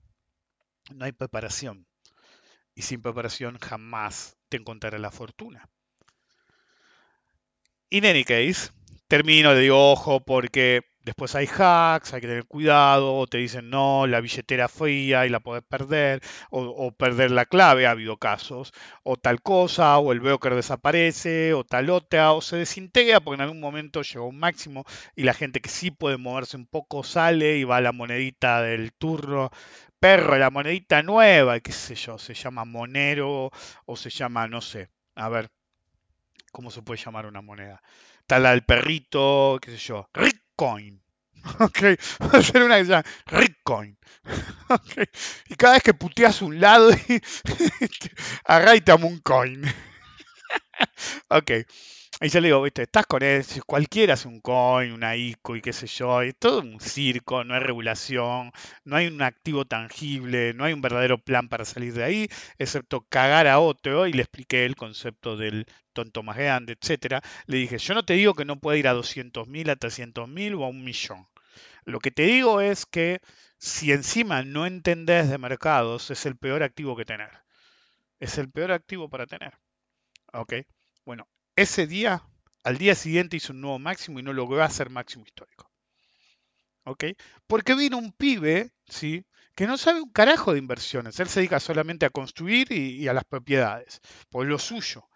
no 0.93 1.06
hay 1.06 1.12
preparación. 1.12 1.86
Y 2.74 2.84
sin 2.84 3.01
preparación 3.01 3.58
jamás 3.60 4.38
te 4.49 4.58
encontrará 4.58 4.97
la 4.97 5.12
fortuna. 5.12 5.70
In 7.89 8.06
any 8.06 8.24
case, 8.24 8.72
termino, 9.08 9.53
le 9.53 9.60
digo, 9.60 9.91
ojo, 9.91 10.24
porque 10.24 10.82
Después 11.06 11.36
hay 11.36 11.47
hacks, 11.47 12.14
hay 12.14 12.22
que 12.22 12.28
tener 12.28 12.45
cuidado, 12.45 13.28
te 13.28 13.38
dicen 13.38 13.70
no, 13.70 14.08
la 14.08 14.22
billetera 14.22 14.68
fría 14.68 15.28
y 15.28 15.30
la 15.30 15.39
podés 15.39 15.64
perder, 15.64 16.22
o, 16.49 16.64
o, 16.64 16.91
perder 16.93 17.30
la 17.30 17.45
clave, 17.45 17.86
ha 17.86 17.91
habido 17.91 18.18
casos, 18.18 18.74
o 19.03 19.16
tal 19.16 19.41
cosa, 19.43 19.99
o 19.99 20.12
el 20.12 20.20
broker 20.20 20.56
desaparece, 20.56 21.53
o 21.53 21.64
tal 21.64 21.91
otra, 21.91 22.34
o 22.34 22.41
se 22.41 22.58
desintegra 22.58 23.20
porque 23.20 23.36
en 23.36 23.41
algún 23.41 23.60
momento 23.60 24.01
llegó 24.01 24.28
un 24.28 24.39
máximo 24.39 24.84
y 25.16 25.24
la 25.24 25.36
gente 25.36 25.62
que 25.62 25.70
sí 25.70 25.91
puede 25.91 26.18
moverse 26.18 26.58
un 26.58 26.66
poco 26.66 27.03
sale 27.03 27.58
y 27.58 27.64
va 27.66 27.78
a 27.78 27.82
la 27.82 27.91
monedita 27.91 28.64
del 28.64 28.91
turno, 28.93 29.51
perro, 29.99 30.38
la 30.39 30.49
monedita 30.49 31.03
nueva, 31.03 31.60
qué 31.60 31.72
sé 31.72 31.93
yo, 31.93 32.18
se 32.18 32.34
llama 32.34 32.66
monero 32.66 33.51
o 33.86 33.95
se 33.95 34.10
llama, 34.10 34.47
no 34.47 34.60
sé, 34.62 34.89
a 35.16 35.30
ver, 35.30 35.49
¿cómo 36.51 36.72
se 36.72 36.82
puede 36.82 36.99
llamar 37.03 37.28
una 37.28 37.41
moneda? 37.41 37.82
Tal 38.28 38.43
la 38.43 38.51
del 38.51 38.66
perrito, 38.66 39.60
qué 39.62 39.72
sé 39.72 39.78
yo, 39.78 40.10
Ritcoin. 40.58 41.01
Ok, 41.60 41.80
va 42.22 42.39
a 42.39 42.41
ser 42.43 42.64
una 42.64 42.78
que 42.78 42.86
se 42.86 42.91
llama. 42.91 43.06
Okay. 44.70 45.06
Y 45.47 45.56
cada 45.56 45.74
vez 45.76 45.84
que 45.84 45.93
puteas 45.93 46.41
un 46.41 46.60
lado, 46.60 46.89
agarra 48.45 48.76
y 48.76 48.82
te 48.82 48.91
amo 48.91 49.08
un 49.08 49.20
coin. 49.20 49.64
ok. 51.30 51.51
Y 52.22 52.30
yo 52.30 52.39
le 52.39 52.47
digo, 52.47 52.61
viste, 52.61 52.84
estás 52.84 53.05
con 53.05 53.24
él, 53.24 53.43
cualquiera 53.66 54.13
hace 54.13 54.28
un 54.30 54.39
coin, 54.39 54.93
una 54.93 55.16
ICO 55.18 55.55
y 55.57 55.61
qué 55.61 55.74
sé 55.74 55.86
yo, 55.88 56.22
es 56.22 56.36
todo 56.38 56.61
un 56.61 56.80
circo, 56.80 57.43
no 57.43 57.53
hay 57.55 57.59
regulación, 57.59 58.51
no 58.86 58.95
hay 58.95 59.07
un 59.07 59.22
activo 59.22 59.66
tangible, 59.66 60.53
no 60.53 60.63
hay 60.63 60.72
un 60.74 60.82
verdadero 60.82 61.18
plan 61.18 61.49
para 61.49 61.66
salir 61.66 61.93
de 61.93 62.03
ahí, 62.05 62.30
excepto 62.57 63.05
cagar 63.09 63.47
a 63.47 63.59
otro, 63.59 64.07
y 64.07 64.13
le 64.13 64.22
expliqué 64.22 64.66
el 64.66 64.78
concepto 64.78 65.36
del 65.36 65.66
tonto 65.93 66.24
más 66.24 66.38
grande, 66.38 66.78
etcétera. 66.80 67.22
Le 67.47 67.57
dije, 67.57 67.78
yo 67.80 67.93
no 67.93 68.05
te 68.05 68.13
digo 68.13 68.34
que 68.34 68.45
no 68.45 68.59
puede 68.59 68.80
ir 68.80 68.88
a 68.88 68.93
200 68.93 69.47
mil, 69.49 69.70
a 69.70 69.76
300 69.76 70.28
mil 70.30 70.55
o 70.55 70.63
a 70.66 70.70
un 70.70 70.84
millón. 70.86 71.28
Lo 71.86 71.99
que 71.99 72.11
te 72.11 72.24
digo 72.24 72.61
es 72.61 72.86
que 72.86 73.22
si 73.57 73.91
encima 73.91 74.43
no 74.43 74.66
entendés 74.66 75.30
de 75.30 75.38
mercados, 75.38 76.11
es 76.11 76.26
el 76.26 76.38
peor 76.38 76.63
activo 76.63 76.95
que 76.95 77.05
tener. 77.05 77.32
Es 78.20 78.38
el 78.38 78.49
peor 78.51 78.72
activo 78.72 79.09
para 79.09 79.28
tener. 79.28 79.53
¿Ok? 80.34 80.53
Bueno, 81.05 81.28
ese 81.56 81.88
día, 81.88 82.24
al 82.64 82.78
día 82.78 82.95
siguiente 82.95 83.38
hizo 83.38 83.53
un 83.53 83.62
nuevo 83.62 83.80
máximo 83.80 84.20
y 84.20 84.24
no 84.24 84.34
logró 84.34 84.62
hacer 84.64 84.89
máximo 84.89 85.26
histórico. 85.26 85.72
¿Ok? 86.86 87.06
Porque 87.47 87.76
vino 87.76 87.97
un 87.97 88.12
pibe, 88.12 88.72
¿sí? 88.88 89.26
Que 89.56 89.68
no 89.68 89.78
sabe 89.78 90.01
un 90.01 90.12
carajo 90.12 90.53
de 90.53 90.60
inversiones. 90.60 91.20
Él 91.20 91.30
se 91.30 91.39
dedica 91.39 91.60
solamente 91.60 92.06
a 92.06 92.10
construir 92.12 92.72
y, 92.72 92.97
y 93.01 93.08
a 93.08 93.14
las 93.14 93.24
propiedades, 93.24 94.01
por 94.30 94.45
lo 94.45 94.60
suyo. 94.60 95.08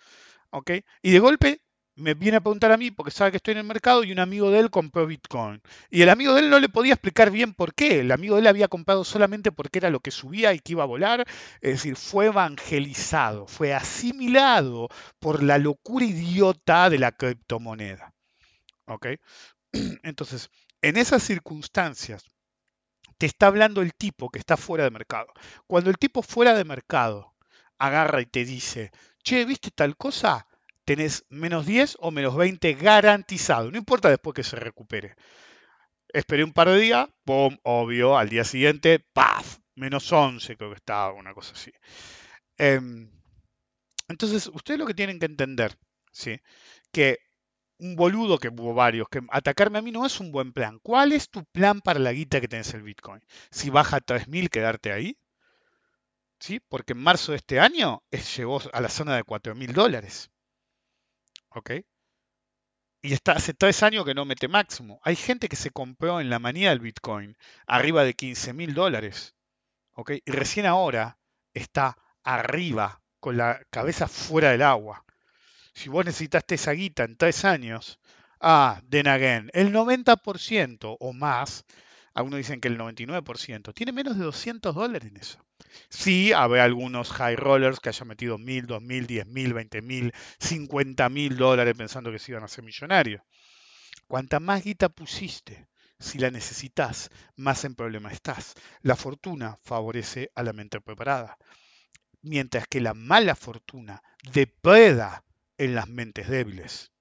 ¿Ok? 0.52 0.72
Y 1.02 1.12
de 1.12 1.20
golpe 1.20 1.62
me 2.00 2.14
viene 2.14 2.38
a 2.38 2.42
preguntar 2.42 2.72
a 2.72 2.78
mí 2.78 2.92
porque 2.92 3.12
sabe 3.12 3.32
que 3.32 3.38
estoy 3.38 3.52
en 3.54 3.60
el 3.60 3.64
mercado 3.66 4.04
y 4.04 4.12
un 4.12 4.20
amigo 4.20 4.50
de 4.52 4.60
él 4.60 4.70
compró 4.70 5.06
Bitcoin. 5.06 5.62
Y 5.90 6.02
el 6.02 6.10
amigo 6.10 6.34
de 6.34 6.42
él 6.42 6.50
no 6.50 6.60
le 6.60 6.70
podía 6.70 6.94
explicar 6.94 7.32
bien 7.32 7.54
por 7.54 7.74
qué. 7.74 8.00
El 8.00 8.12
amigo 8.12 8.36
de 8.36 8.42
él 8.42 8.48
había 8.48 8.68
comprado 8.68 9.04
solamente 9.04 9.52
porque 9.52 9.80
era 9.80 9.90
lo 9.90 10.00
que 10.00 10.12
subía 10.12 10.54
y 10.54 10.60
que 10.60 10.74
iba 10.74 10.84
a 10.84 10.88
volar. 10.88 11.26
Es 11.62 11.72
decir, 11.72 11.96
fue 11.96 12.28
evangelizado, 12.28 13.48
fue 13.48 13.74
asimilado 13.74 14.90
por 15.20 15.44
la 15.44 15.58
locura 15.58 16.06
idiota 16.06 16.90
de 16.90 17.00
la 17.00 17.12
criptomoneda. 17.12 18.14
¿Ok? 18.86 19.08
Entonces, 20.04 20.50
en 20.82 20.98
esas 20.98 21.22
circunstancias, 21.24 22.24
te 23.18 23.26
está 23.26 23.48
hablando 23.48 23.82
el 23.82 23.94
tipo 23.94 24.30
que 24.30 24.40
está 24.40 24.58
fuera 24.58 24.86
de 24.86 24.92
mercado. 24.92 25.28
Cuando 25.68 25.90
el 25.90 25.98
tipo 25.98 26.22
fuera 26.24 26.54
de 26.56 26.64
mercado 26.64 27.36
agarra 27.78 28.22
y 28.22 28.26
te 28.26 28.46
dice, 28.46 28.92
che, 29.24 29.46
¿viste 29.46 29.72
tal 29.72 29.98
cosa? 29.98 30.48
Tenés 30.90 31.24
menos 31.30 31.68
10 31.68 31.98
o 32.00 32.10
menos 32.10 32.36
20 32.36 32.74
garantizado. 32.74 33.70
No 33.70 33.78
importa 33.78 34.10
después 34.10 34.34
que 34.34 34.44
se 34.44 34.56
recupere. 34.56 35.16
Esperé 36.12 36.44
un 36.44 36.52
par 36.52 36.68
de 36.68 36.80
días, 36.80 37.08
¡pum! 37.24 37.56
Obvio, 37.62 38.18
al 38.18 38.28
día 38.28 38.44
siguiente, 38.44 38.98
¡paf! 38.98 39.60
Menos 39.76 40.12
11 40.12 40.58
creo 40.58 40.72
que 40.72 40.78
estaba, 40.78 41.14
una 41.14 41.36
cosa 41.36 41.54
así. 41.54 41.72
Eh, 42.58 42.82
entonces, 44.08 44.48
ustedes 44.48 44.80
lo 44.80 44.88
que 44.88 44.96
tienen 44.96 45.20
que 45.20 45.28
entender, 45.28 45.78
¿sí? 46.12 46.42
Que 46.92 47.20
un 47.78 47.96
boludo, 47.96 48.40
que 48.40 48.48
hubo 48.48 48.74
varios, 48.74 49.08
que 49.10 49.22
atacarme 49.30 49.78
a 49.78 49.84
mí 49.84 49.92
no 49.92 50.08
es 50.08 50.20
un 50.20 50.32
buen 50.32 50.54
plan. 50.54 50.80
¿Cuál 50.82 51.12
es 51.12 51.30
tu 51.30 51.46
plan 51.46 51.82
para 51.82 52.00
la 52.00 52.14
guita 52.14 52.42
que 52.42 52.48
tenés 52.48 52.74
el 52.74 52.82
Bitcoin? 52.82 53.22
Si 53.52 53.70
baja 53.70 53.98
a 53.98 54.02
3.000, 54.02 54.50
quedarte 54.50 54.92
ahí. 54.92 55.20
¿Sí? 56.40 56.60
Porque 56.68 56.94
en 56.94 57.04
marzo 57.04 57.34
de 57.34 57.38
este 57.38 57.60
año 57.60 58.02
es, 58.10 58.36
llegó 58.36 58.60
a 58.74 58.82
la 58.82 58.90
zona 58.90 59.16
de 59.16 59.24
4.000 59.24 59.72
dólares. 59.74 60.32
Y 63.02 63.14
está 63.14 63.34
hace 63.34 63.54
tres 63.54 63.82
años 63.84 64.06
que 64.06 64.14
no 64.14 64.26
mete 64.26 64.48
máximo. 64.48 65.00
Hay 65.04 65.16
gente 65.16 65.48
que 65.48 65.56
se 65.56 65.72
compró 65.72 66.20
en 66.20 66.30
la 66.30 66.40
manía 66.40 66.70
del 66.70 66.80
Bitcoin 66.80 67.38
arriba 67.66 68.04
de 68.04 68.14
15 68.14 68.54
mil 68.54 68.74
dólares. 68.74 69.36
Y 70.26 70.32
recién 70.32 70.66
ahora 70.66 71.20
está 71.54 71.98
arriba, 72.24 73.02
con 73.20 73.38
la 73.38 73.62
cabeza 73.70 74.08
fuera 74.08 74.52
del 74.52 74.62
agua. 74.62 75.04
Si 75.74 75.90
vos 75.90 76.06
necesitaste 76.06 76.56
esa 76.56 76.72
guita 76.72 77.04
en 77.04 77.18
tres 77.18 77.46
años, 77.46 78.00
ah, 78.40 78.82
then 78.90 79.08
again, 79.08 79.50
el 79.54 79.72
90% 79.74 80.98
o 81.00 81.14
más, 81.14 81.66
algunos 82.14 82.38
dicen 82.38 82.62
que 82.62 82.68
el 82.68 82.78
99%, 82.78 83.74
tiene 83.74 83.92
menos 83.92 84.18
de 84.18 84.26
200 84.26 84.74
dólares 84.76 85.10
en 85.10 85.18
eso. 85.18 85.46
Sí, 85.90 86.34
habrá 86.34 86.64
algunos 86.64 87.12
high 87.12 87.36
rollers 87.36 87.80
que 87.80 87.90
hayan 87.90 88.08
metido 88.08 88.38
mil, 88.38 88.66
dos 88.66 88.82
mil, 88.82 89.08
diez 89.08 89.26
mil, 89.28 89.54
veinte 89.54 89.82
mil, 89.82 90.14
cincuenta 90.40 91.10
mil 91.10 91.38
dólares 91.38 91.76
pensando 91.78 92.12
que 92.12 92.20
se 92.20 92.32
iban 92.32 92.44
a 92.44 92.48
ser 92.48 92.64
millonarios. 92.64 93.22
Cuanta 94.08 94.40
más 94.40 94.64
guita 94.64 94.90
pusiste, 94.90 95.68
si 96.00 96.18
la 96.18 96.32
necesitas, 96.32 97.10
más 97.36 97.66
en 97.66 97.76
problema 97.76 98.12
estás. 98.12 98.56
La 98.82 98.96
fortuna 98.96 99.60
favorece 99.62 100.32
a 100.36 100.44
la 100.44 100.54
mente 100.54 100.82
preparada, 100.82 101.38
mientras 102.22 102.68
que 102.68 102.82
la 102.82 102.94
mala 102.94 103.36
fortuna 103.36 104.02
depreda 104.34 105.24
en 105.58 105.76
las 105.76 105.88
mentes 105.88 106.28
débiles. 106.28 106.92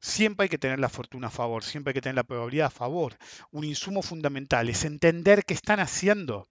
Siempre 0.00 0.44
hay 0.44 0.48
que 0.48 0.58
tener 0.58 0.78
la 0.78 0.88
fortuna 0.88 1.26
a 1.26 1.30
favor, 1.30 1.64
siempre 1.64 1.90
hay 1.90 1.94
que 1.94 2.00
tener 2.00 2.14
la 2.14 2.24
probabilidad 2.24 2.68
a 2.68 2.70
favor. 2.70 3.16
Un 3.50 3.64
insumo 3.64 4.02
fundamental 4.02 4.68
es 4.68 4.84
entender 4.84 5.44
qué 5.44 5.54
están 5.54 5.80
haciendo 5.80 6.48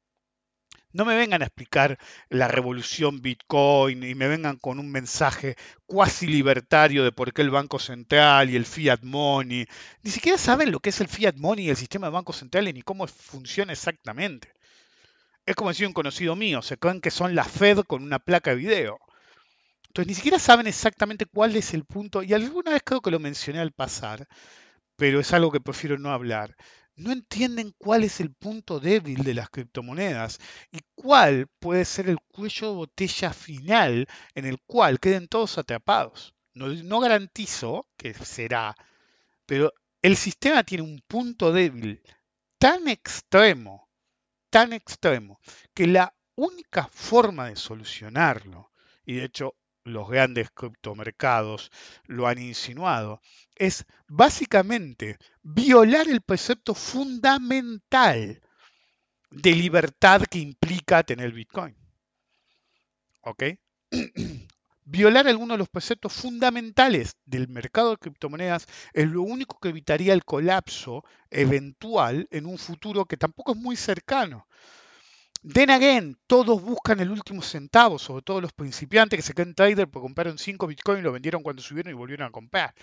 No 0.95 1.03
me 1.03 1.17
vengan 1.17 1.41
a 1.41 1.47
explicar 1.47 1.99
la 2.29 2.47
revolución 2.47 3.21
Bitcoin 3.21 4.01
y 4.01 4.15
me 4.15 4.29
vengan 4.29 4.55
con 4.55 4.79
un 4.79 4.89
mensaje 4.89 5.57
cuasi 5.85 6.25
libertario 6.25 7.03
de 7.03 7.11
por 7.11 7.33
qué 7.33 7.41
el 7.41 7.49
Banco 7.49 7.79
Central 7.79 8.49
y 8.49 8.55
el 8.55 8.65
Fiat 8.65 9.01
Money. 9.01 9.67
Ni 10.03 10.09
siquiera 10.09 10.37
saben 10.37 10.71
lo 10.71 10.79
que 10.79 10.91
es 10.91 11.01
el 11.01 11.09
Fiat 11.09 11.35
Money 11.35 11.65
y 11.65 11.69
el 11.69 11.75
sistema 11.75 12.07
de 12.07 12.13
bancos 12.13 12.37
centrales 12.37 12.73
ni 12.73 12.81
cómo 12.81 13.07
funciona 13.07 13.73
exactamente. 13.73 14.53
Es 15.45 15.53
como 15.57 15.69
decir 15.69 15.85
un 15.85 15.91
conocido 15.91 16.33
mío, 16.37 16.61
se 16.61 16.77
creen 16.77 17.01
que 17.01 17.11
son 17.11 17.35
la 17.35 17.43
Fed 17.43 17.79
con 17.79 18.01
una 18.01 18.19
placa 18.19 18.51
de 18.51 18.55
video. 18.55 18.97
Entonces 19.87 20.07
ni 20.07 20.13
siquiera 20.13 20.39
saben 20.39 20.65
exactamente 20.65 21.25
cuál 21.25 21.57
es 21.57 21.73
el 21.73 21.83
punto, 21.83 22.23
y 22.23 22.33
alguna 22.33 22.71
vez 22.71 22.83
creo 22.85 23.01
que 23.01 23.11
lo 23.11 23.19
mencioné 23.19 23.59
al 23.59 23.73
pasar, 23.73 24.29
pero 24.95 25.19
es 25.19 25.33
algo 25.33 25.51
que 25.51 25.59
prefiero 25.59 25.97
no 25.97 26.13
hablar 26.13 26.55
no 26.95 27.11
entienden 27.11 27.73
cuál 27.77 28.03
es 28.03 28.19
el 28.19 28.33
punto 28.33 28.79
débil 28.79 29.23
de 29.23 29.33
las 29.33 29.49
criptomonedas 29.49 30.39
y 30.71 30.79
cuál 30.95 31.47
puede 31.59 31.85
ser 31.85 32.09
el 32.09 32.17
cuello 32.19 32.69
de 32.69 32.75
botella 32.75 33.33
final 33.33 34.07
en 34.33 34.45
el 34.45 34.61
cual 34.65 34.99
queden 34.99 35.27
todos 35.27 35.57
atrapados. 35.57 36.33
No, 36.53 36.99
garantizo 37.01 37.89
que 37.97 38.13
será, 38.13 38.75
pero 39.45 39.73
el 40.01 40.15
sistema 40.15 40.63
tiene 40.63 40.83
un 40.83 41.03
punto 41.05 41.51
débil 41.51 42.01
tan 42.57 42.87
extremo, 42.87 43.89
tan 44.49 44.71
extremo, 44.71 45.39
que 45.73 45.87
la 45.87 46.15
única 46.35 46.87
forma 46.87 47.49
de 47.49 47.57
solucionarlo, 47.57 48.71
y 49.05 49.15
de 49.15 49.25
hecho 49.25 49.55
los 49.85 50.09
grandes 50.09 50.49
criptomercados 50.51 51.71
lo 52.05 52.27
han 52.27 52.39
insinuado, 52.39 53.21
es 53.55 53.85
básicamente 54.07 55.17
violar 55.43 56.09
el 56.09 56.21
precepto 56.21 56.73
fundamental 56.73 58.41
de 59.29 59.51
libertad 59.51 60.23
que 60.23 60.39
implica 60.39 61.03
tener 61.03 61.31
Bitcoin. 61.31 61.75
¿Ok? 63.21 63.43
Violar 64.87 65.27
alguno 65.27 65.55
de 65.55 65.57
los 65.57 65.69
preceptos 65.69 66.13
fundamentales 66.13 67.15
del 67.25 67.47
mercado 67.47 67.91
de 67.91 67.97
criptomonedas 67.97 68.67
es 68.93 69.09
lo 69.09 69.23
único 69.23 69.59
que 69.59 69.69
evitaría 69.69 70.13
el 70.13 70.23
colapso 70.23 71.03
eventual 71.31 72.27
en 72.29 72.45
un 72.45 72.59
futuro 72.59 73.05
que 73.05 73.17
tampoco 73.17 73.53
es 73.53 73.57
muy 73.57 73.75
cercano. 73.75 74.47
Then 75.47 75.69
again, 75.69 76.17
todos 76.25 76.59
buscan 76.59 76.99
el 77.01 77.11
último 77.11 77.43
centavo, 77.43 77.99
sobre 77.99 78.23
todo 78.23 78.41
los 78.41 78.51
principiantes 78.51 79.19
que 79.19 79.21
se 79.21 79.35
creen 79.35 79.53
trader 79.53 79.87
porque 79.87 80.05
compraron 80.05 80.39
5 80.39 80.65
bitcoins 80.65 81.03
lo 81.03 81.11
vendieron 81.11 81.43
cuando 81.43 81.61
subieron 81.61 81.91
y 81.91 81.95
volvieron 81.95 82.27
a 82.27 82.31
comprar. 82.31 82.73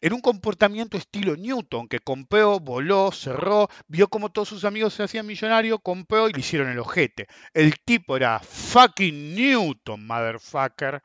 En 0.00 0.14
un 0.14 0.22
comportamiento 0.22 0.96
estilo 0.96 1.36
Newton, 1.36 1.88
que 1.88 1.98
compró, 1.98 2.58
voló, 2.58 3.12
cerró, 3.12 3.68
vio 3.86 4.08
como 4.08 4.32
todos 4.32 4.48
sus 4.48 4.64
amigos 4.64 4.94
se 4.94 5.02
hacían 5.02 5.26
millonarios, 5.26 5.80
compró 5.82 6.26
y 6.26 6.32
le 6.32 6.40
hicieron 6.40 6.70
el 6.70 6.78
ojete. 6.78 7.26
El 7.52 7.78
tipo 7.80 8.16
era 8.16 8.40
fucking 8.40 9.34
Newton, 9.34 10.06
motherfucker. 10.06 11.02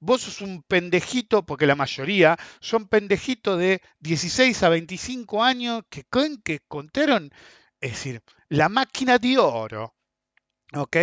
Vos 0.00 0.20
sos 0.20 0.42
un 0.42 0.62
pendejito, 0.64 1.46
porque 1.46 1.66
la 1.66 1.76
mayoría 1.76 2.36
son 2.60 2.88
pendejitos 2.88 3.58
de 3.58 3.80
16 4.00 4.62
a 4.64 4.68
25 4.68 5.42
años 5.42 5.84
que 5.88 6.04
creen 6.04 6.42
que 6.44 6.60
contaron, 6.68 7.30
es 7.80 7.92
decir, 7.92 8.20
la 8.50 8.68
máquina 8.68 9.16
de 9.16 9.38
oro 9.38 9.95
¿Ok? 10.74 10.96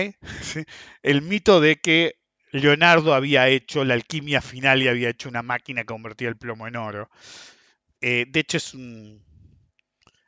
El 1.03 1.21
mito 1.21 1.61
de 1.61 1.77
que 1.77 2.15
Leonardo 2.51 3.13
había 3.13 3.47
hecho 3.47 3.83
la 3.83 3.95
alquimia 3.95 4.41
final 4.41 4.81
y 4.81 4.87
había 4.87 5.09
hecho 5.09 5.29
una 5.29 5.41
máquina 5.41 5.81
que 5.81 5.87
convertía 5.87 6.29
el 6.29 6.37
plomo 6.37 6.67
en 6.67 6.75
oro. 6.75 7.09
Eh, 8.01 8.25
de 8.29 8.39
hecho, 8.41 8.57
es 8.57 8.73
un, 8.73 9.23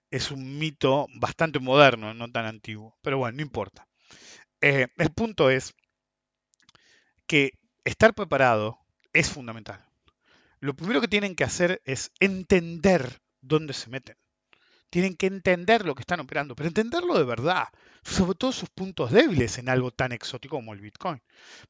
es 0.09 0.31
un 0.31 0.57
mito 0.57 1.07
bastante 1.15 1.59
moderno, 1.59 2.13
no 2.13 2.31
tan 2.31 2.45
antiguo. 2.45 2.97
Pero 3.01 3.17
bueno, 3.17 3.37
no 3.37 3.41
importa. 3.43 3.87
Eh, 4.61 4.87
el 4.97 5.11
punto 5.11 5.49
es 5.49 5.75
que 7.27 7.51
estar 7.83 8.13
preparado 8.13 8.79
es 9.13 9.29
fundamental. 9.29 9.85
Lo 10.59 10.75
primero 10.75 11.01
que 11.01 11.07
tienen 11.07 11.35
que 11.35 11.43
hacer 11.43 11.81
es 11.85 12.11
entender 12.19 13.21
dónde 13.41 13.73
se 13.73 13.89
meten. 13.89 14.17
Tienen 14.89 15.15
que 15.15 15.27
entender 15.27 15.85
lo 15.85 15.95
que 15.95 16.01
están 16.01 16.19
operando, 16.19 16.55
pero 16.55 16.67
entenderlo 16.67 17.17
de 17.17 17.25
verdad, 17.25 17.67
sobre 18.03 18.35
todo 18.35 18.51
sus 18.51 18.69
puntos 18.69 19.11
débiles 19.11 19.57
en 19.57 19.69
algo 19.69 19.91
tan 19.91 20.11
exótico 20.11 20.55
como 20.57 20.73
el 20.73 20.79
Bitcoin. 20.79 21.21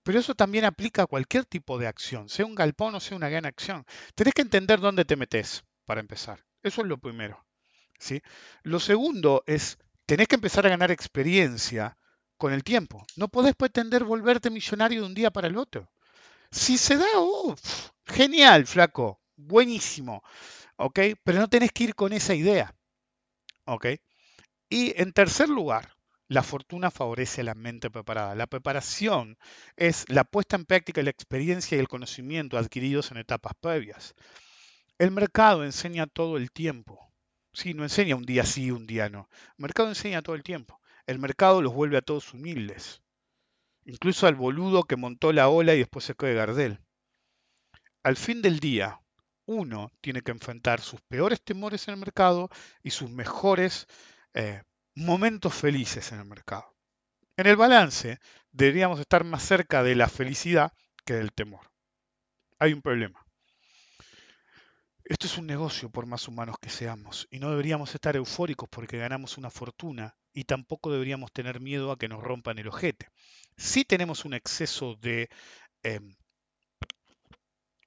Pero 0.04 0.20
eso 0.20 0.36
también 0.36 0.66
aplica 0.66 1.04
a 1.04 1.08
cualquier 1.08 1.46
tipo 1.46 1.78
de 1.80 1.88
acción, 1.88 2.30
sea 2.30 2.46
un 2.46 2.56
galpón 2.56 2.94
o 2.96 3.00
sea 3.00 3.18
una 3.18 3.30
gran 3.30 3.46
acción. 3.46 3.86
Tenés 4.14 4.34
que 4.34 4.44
entender 4.44 4.80
dónde 4.80 5.06
te 5.06 5.16
metes, 5.16 5.64
para 5.86 6.02
empezar. 6.02 6.46
Eso 6.62 6.82
es 6.82 6.88
lo 6.88 6.98
primero. 6.98 7.46
¿sí? 8.00 8.22
Lo 8.64 8.80
segundo 8.80 9.44
es, 9.48 9.78
tenés 10.06 10.28
que 10.28 10.36
empezar 10.36 10.66
a 10.66 10.70
ganar 10.70 10.92
experiencia 10.92 11.98
con 12.38 12.54
el 12.54 12.64
tiempo. 12.64 13.06
No 13.16 13.28
podés 13.28 13.56
pretender 13.56 14.04
volverte 14.04 14.50
millonario 14.50 15.02
de 15.02 15.08
un 15.08 15.14
día 15.14 15.32
para 15.32 15.48
el 15.48 15.58
otro. 15.58 15.90
Si 16.52 16.78
se 16.78 16.98
da, 16.98 17.08
genial, 18.06 18.66
flaco, 18.66 19.20
buenísimo, 19.36 20.24
¿ok? 20.78 21.00
Pero 21.24 21.40
no 21.40 21.50
tenés 21.50 21.72
que 21.72 21.86
ir 21.86 21.96
con 21.96 22.14
esa 22.14 22.34
idea. 22.34 22.75
¿Ok? 23.66 23.88
Y 24.70 25.00
en 25.02 25.14
tercer 25.14 25.50
lugar, 25.50 25.96
la 26.28 26.42
fortuna 26.42 26.90
favorece 26.90 27.42
a 27.42 27.44
la 27.46 27.54
mente 27.54 27.92
preparada. 27.92 28.36
La 28.36 28.48
preparación 28.48 29.38
es 29.76 30.06
la 30.10 30.24
puesta 30.24 30.56
en 30.56 30.66
práctica 30.66 31.02
de 31.02 31.06
la 31.06 31.12
experiencia 31.12 31.76
y 31.76 31.80
el 31.80 31.88
conocimiento 31.88 32.58
adquiridos 32.58 33.12
en 33.12 33.18
etapas 33.18 33.54
previas. 33.60 34.16
El 34.98 35.12
mercado 35.12 35.64
enseña 35.64 36.08
todo 36.08 36.38
el 36.38 36.52
tiempo. 36.52 37.12
Sí, 37.54 37.74
no 37.74 37.84
enseña 37.84 38.16
un 38.16 38.26
día 38.26 38.44
sí, 38.46 38.72
un 38.72 38.88
día 38.88 39.10
no. 39.10 39.30
El 39.58 39.64
mercado 39.64 39.90
enseña 39.90 40.22
todo 40.22 40.36
el 40.36 40.44
tiempo. 40.44 40.80
El 41.06 41.20
mercado 41.20 41.62
los 41.62 41.74
vuelve 41.74 41.98
a 41.98 42.02
todos 42.02 42.34
humildes. 42.34 43.02
Incluso 43.84 44.26
al 44.26 44.36
boludo 44.36 44.84
que 44.84 44.96
montó 44.96 45.32
la 45.32 45.48
ola 45.50 45.76
y 45.76 45.80
después 45.80 46.06
se 46.06 46.16
cae 46.16 46.34
Gardel. 46.34 46.80
Al 48.04 48.16
fin 48.18 48.42
del 48.42 48.60
día, 48.60 49.00
uno 49.46 49.92
tiene 50.02 50.22
que 50.22 50.32
enfrentar 50.32 50.82
sus 50.82 51.02
peores 51.02 51.42
temores 51.42 51.88
en 51.88 51.96
el 51.96 52.00
mercado 52.00 52.50
y 52.84 52.92
sus 52.92 53.10
mejores 53.10 53.88
eh, 54.34 54.64
momentos 54.96 55.54
felices 55.54 56.12
en 56.12 56.20
el 56.20 56.26
mercado. 56.26 56.76
En 57.38 57.48
el 57.48 57.58
balance, 57.58 58.20
deberíamos 58.52 59.00
estar 59.00 59.24
más 59.24 59.44
cerca 59.44 59.84
de 59.84 59.96
la 59.96 60.08
felicidad 60.08 60.72
que 61.06 61.16
del 61.16 61.34
temor. 61.34 61.70
Hay 62.60 62.74
un 62.74 62.82
problema. 62.82 63.26
Esto 65.04 65.28
es 65.28 65.38
un 65.38 65.46
negocio 65.46 65.92
por 65.92 66.08
más 66.08 66.28
humanos 66.28 66.56
que 66.60 66.70
seamos 66.70 67.28
y 67.30 67.38
no 67.38 67.52
deberíamos 67.52 67.94
estar 67.94 68.16
eufóricos 68.16 68.68
porque 68.70 68.98
ganamos 68.98 69.38
una 69.38 69.52
fortuna 69.52 70.16
y 70.34 70.46
tampoco 70.46 70.92
deberíamos 70.92 71.32
tener 71.32 71.60
miedo 71.60 71.92
a 71.92 71.98
que 71.98 72.08
nos 72.08 72.24
rompan 72.24 72.58
el 72.58 72.70
ojete. 72.70 73.10
Si 73.56 73.86
tenemos 73.86 74.26
un 74.26 74.34
exceso 74.34 74.96
de 74.96 75.30
em, 75.84 76.16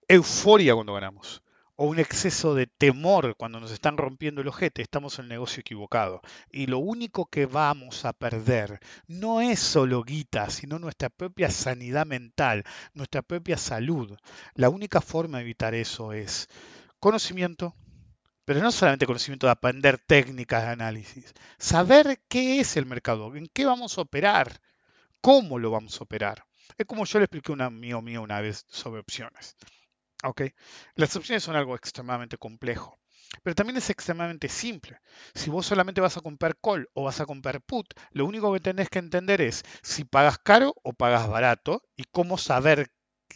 euforia 0.06 0.74
cuando 0.74 0.94
ganamos 0.94 1.42
o 1.80 1.86
un 1.86 2.00
exceso 2.00 2.56
de 2.56 2.66
temor 2.66 3.36
cuando 3.36 3.60
nos 3.60 3.70
están 3.70 3.96
rompiendo 3.96 4.40
el 4.40 4.48
ojete, 4.48 4.82
estamos 4.82 5.16
en 5.18 5.26
el 5.26 5.28
negocio 5.28 5.60
equivocado. 5.60 6.20
Y 6.50 6.66
lo 6.66 6.80
único 6.80 7.26
que 7.26 7.46
vamos 7.46 8.04
a 8.04 8.12
perder 8.12 8.80
no 9.06 9.40
es 9.40 9.60
solo 9.60 10.02
guita, 10.02 10.50
sino 10.50 10.80
nuestra 10.80 11.08
propia 11.08 11.52
sanidad 11.52 12.04
mental, 12.04 12.64
nuestra 12.94 13.22
propia 13.22 13.56
salud. 13.56 14.18
La 14.54 14.70
única 14.70 15.00
forma 15.00 15.38
de 15.38 15.44
evitar 15.44 15.72
eso 15.76 16.12
es 16.12 16.48
conocimiento, 16.98 17.76
pero 18.44 18.60
no 18.60 18.72
solamente 18.72 19.06
conocimiento 19.06 19.46
de 19.46 19.52
aprender 19.52 19.98
técnicas 19.98 20.64
de 20.64 20.70
análisis, 20.70 21.32
saber 21.58 22.20
qué 22.28 22.58
es 22.58 22.76
el 22.76 22.86
mercado, 22.86 23.36
en 23.36 23.46
qué 23.46 23.64
vamos 23.66 23.98
a 23.98 24.00
operar, 24.00 24.60
cómo 25.20 25.60
lo 25.60 25.70
vamos 25.70 26.00
a 26.00 26.02
operar. 26.02 26.44
Es 26.76 26.86
como 26.86 27.04
yo 27.04 27.20
le 27.20 27.26
expliqué 27.26 27.52
a 27.52 27.54
un 27.54 27.62
amigo 27.62 28.02
mío 28.02 28.20
una 28.20 28.40
vez 28.40 28.66
sobre 28.68 29.00
opciones. 29.00 29.56
¿Ok? 30.24 30.42
Las 30.94 31.14
opciones 31.16 31.42
son 31.44 31.56
algo 31.56 31.76
extremadamente 31.76 32.38
complejo, 32.38 32.98
pero 33.42 33.54
también 33.54 33.76
es 33.76 33.90
extremadamente 33.90 34.48
simple. 34.48 34.98
Si 35.34 35.50
vos 35.50 35.66
solamente 35.66 36.00
vas 36.00 36.16
a 36.16 36.20
comprar 36.20 36.56
call 36.60 36.88
o 36.94 37.04
vas 37.04 37.20
a 37.20 37.26
comprar 37.26 37.60
put, 37.62 37.86
lo 38.10 38.26
único 38.26 38.52
que 38.52 38.60
tenés 38.60 38.88
que 38.88 38.98
entender 38.98 39.40
es 39.40 39.64
si 39.82 40.04
pagas 40.04 40.38
caro 40.38 40.74
o 40.82 40.92
pagas 40.92 41.28
barato 41.28 41.82
y 41.96 42.04
cómo 42.04 42.36
saber 42.38 42.90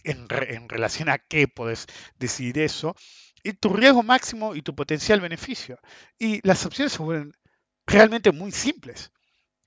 en, 0.04 0.26
en 0.48 0.68
relación 0.68 1.08
a 1.08 1.18
qué 1.18 1.46
podés 1.48 1.86
decidir 2.18 2.58
eso 2.58 2.96
y 3.42 3.52
tu 3.54 3.70
riesgo 3.70 4.02
máximo 4.02 4.54
y 4.54 4.62
tu 4.62 4.74
potencial 4.74 5.20
beneficio. 5.20 5.78
Y 6.18 6.46
las 6.46 6.64
opciones 6.66 6.92
se 6.92 7.02
vuelven 7.02 7.32
realmente 7.86 8.32
muy 8.32 8.52
simples. 8.52 9.12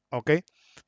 ¿Ok? 0.09 0.31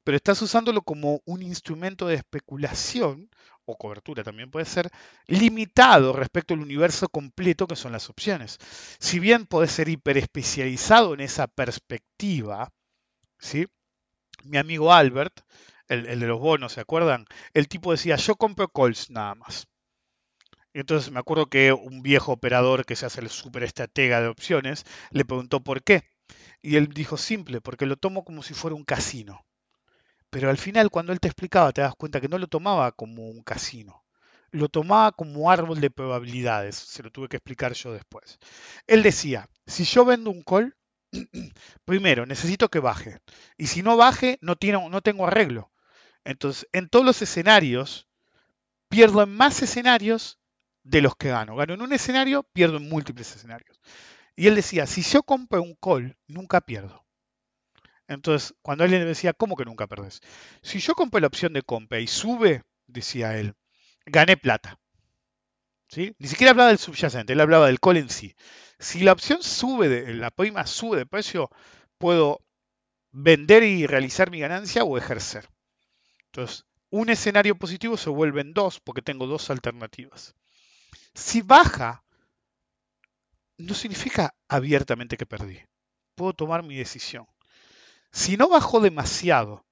Pero 0.04 0.18
estás 0.18 0.42
usándolo 0.42 0.82
como 0.82 1.22
un 1.26 1.42
instrumento 1.42 2.08
de 2.08 2.16
especulación 2.16 3.30
o 3.68 3.78
cobertura 3.78 4.24
también 4.24 4.50
puede 4.50 4.66
ser, 4.66 4.90
limitado 5.28 6.14
respecto 6.14 6.54
al 6.54 6.62
universo 6.62 7.10
completo 7.10 7.68
que 7.68 7.76
son 7.76 7.92
las 7.92 8.10
opciones. 8.10 8.58
Si 9.00 9.20
bien 9.20 9.46
puede 9.46 9.68
ser 9.68 9.90
hiperespecializado 9.90 11.14
en 11.14 11.20
esa 11.20 11.48
perspectiva, 11.48 12.72
¿sí? 13.40 13.68
mi 14.44 14.58
amigo 14.58 14.94
Albert, 14.94 15.42
el, 15.90 16.06
el, 16.08 16.20
de 16.22 16.28
los 16.28 16.40
bonos, 16.40 16.74
¿se 16.74 16.82
acuerdan? 16.82 17.26
El 17.54 17.68
tipo 17.68 17.92
decía, 17.92 18.16
yo 18.16 18.36
compro 18.36 18.70
calls 18.70 19.10
nada 19.10 19.36
más. 19.36 19.68
Y 20.74 20.80
entonces 20.80 21.12
me 21.12 21.20
acuerdo 21.20 21.48
que 21.48 21.74
un 21.74 22.02
viejo 22.02 22.32
operador 22.32 22.86
que 22.86 22.96
se 22.96 23.06
hace 23.06 23.20
el 23.22 23.30
super 23.30 23.64
estratega 23.64 24.22
de 24.22 24.28
opciones 24.28 24.86
le 25.12 25.26
preguntó 25.26 25.62
por 25.62 25.84
qué. 25.84 26.04
Y 26.62 26.76
él 26.76 26.90
dijo 26.90 27.18
simple, 27.18 27.62
porque 27.62 27.86
lo 27.86 27.98
tomo 27.98 28.24
como 28.24 28.44
si 28.44 28.54
fuera 28.54 28.76
un 28.76 28.84
casino. 28.84 29.47
Pero 30.30 30.50
al 30.50 30.58
final, 30.58 30.90
cuando 30.90 31.14
él 31.14 31.20
te 31.20 31.28
explicaba, 31.28 31.72
te 31.72 31.82
das 31.82 31.96
cuenta 31.96 32.22
que 32.22 32.28
no 32.28 32.38
lo 32.38 32.48
tomaba 32.48 32.92
como 32.92 33.28
un 33.30 33.44
casino. 33.44 34.04
Lo 34.52 34.70
tomaba 34.70 35.12
como 35.12 35.52
árbol 35.52 35.82
de 35.82 35.90
probabilidades. 35.90 36.76
Se 36.76 37.04
lo 37.04 37.12
tuve 37.12 37.30
que 37.30 37.38
explicar 37.38 37.74
yo 37.74 37.94
después. 37.94 38.40
Él 38.88 39.04
decía, 39.04 39.50
si 39.66 39.84
yo 39.84 40.06
vendo 40.06 40.30
un 40.30 40.42
call, 40.42 40.76
primero 41.86 42.26
necesito 42.26 42.70
que 42.70 42.80
baje. 42.80 43.20
Y 43.58 43.68
si 43.68 43.84
no 43.84 43.98
baje, 43.98 44.38
no, 44.42 44.56
no 44.90 45.02
tengo 45.02 45.28
arreglo. 45.28 45.72
Entonces, 46.24 46.68
en 46.74 46.90
todos 46.90 47.06
los 47.06 47.22
escenarios, 47.22 48.08
pierdo 48.90 49.24
en 49.24 49.34
más 49.34 49.62
escenarios 49.62 50.40
de 50.84 51.02
los 51.02 51.16
que 51.16 51.30
gano. 51.30 51.56
Gano 51.56 51.74
en 51.74 51.82
un 51.82 51.94
escenario, 51.94 52.44
pierdo 52.44 52.78
en 52.78 52.90
múltiples 52.90 53.36
escenarios. 53.36 53.80
Y 54.36 54.48
él 54.48 54.56
decía, 54.56 54.86
si 54.88 55.02
yo 55.02 55.24
compro 55.24 55.62
un 55.62 55.76
call, 55.76 56.18
nunca 56.28 56.62
pierdo. 56.62 57.07
Entonces, 58.08 58.56
cuando 58.62 58.86
él 58.86 58.92
le 58.92 59.04
decía, 59.04 59.34
¿cómo 59.34 59.56
que 59.56 59.66
nunca 59.66 59.88
perdés? 59.88 60.22
Si 60.62 60.80
yo 60.80 60.96
compro 60.96 61.20
la 61.20 61.28
opción 61.28 61.54
de 61.54 61.62
compra 61.62 62.00
y 62.00 62.08
sube, 62.08 62.64
decía 62.88 63.38
él, 63.38 63.56
gané 64.06 64.38
plata. 64.38 64.80
¿Sí? 65.90 66.16
Ni 66.20 66.28
siquiera 66.28 66.52
hablaba 66.52 66.70
del 66.70 66.80
subyacente, 66.80 67.34
él 67.34 67.42
hablaba 67.42 67.68
del 67.68 67.80
call 67.80 67.98
en 67.98 68.10
sí. 68.10 68.36
Si 68.80 69.00
la 69.02 69.14
opción 69.14 69.42
sube, 69.42 69.90
de, 69.90 70.14
la 70.14 70.32
prima 70.32 70.66
sube 70.68 70.98
de 70.98 71.06
precio, 71.06 71.50
puedo 71.98 72.42
vender 73.12 73.64
y 73.64 73.88
realizar 73.88 74.30
mi 74.32 74.40
ganancia 74.40 74.84
o 74.84 74.98
ejercer. 74.98 75.50
Entonces, 76.26 76.66
un 76.90 77.10
escenario 77.10 77.58
positivo 77.58 77.98
se 77.98 78.10
vuelve 78.10 78.42
en 78.42 78.54
dos 78.54 78.80
porque 78.80 79.02
tengo 79.02 79.28
dos 79.28 79.50
alternativas. 79.50 80.36
Si 81.14 81.42
baja, 81.42 82.04
no 83.58 83.74
significa 83.74 84.36
abiertamente 84.48 85.18
que 85.18 85.26
perdí. 85.26 85.60
Puedo 86.16 86.34
tomar 86.34 86.64
mi 86.64 86.76
decisión. 86.76 87.28
Si 88.12 88.38
no 88.38 88.50
bajó 88.50 88.80
demasiado, 88.80 89.66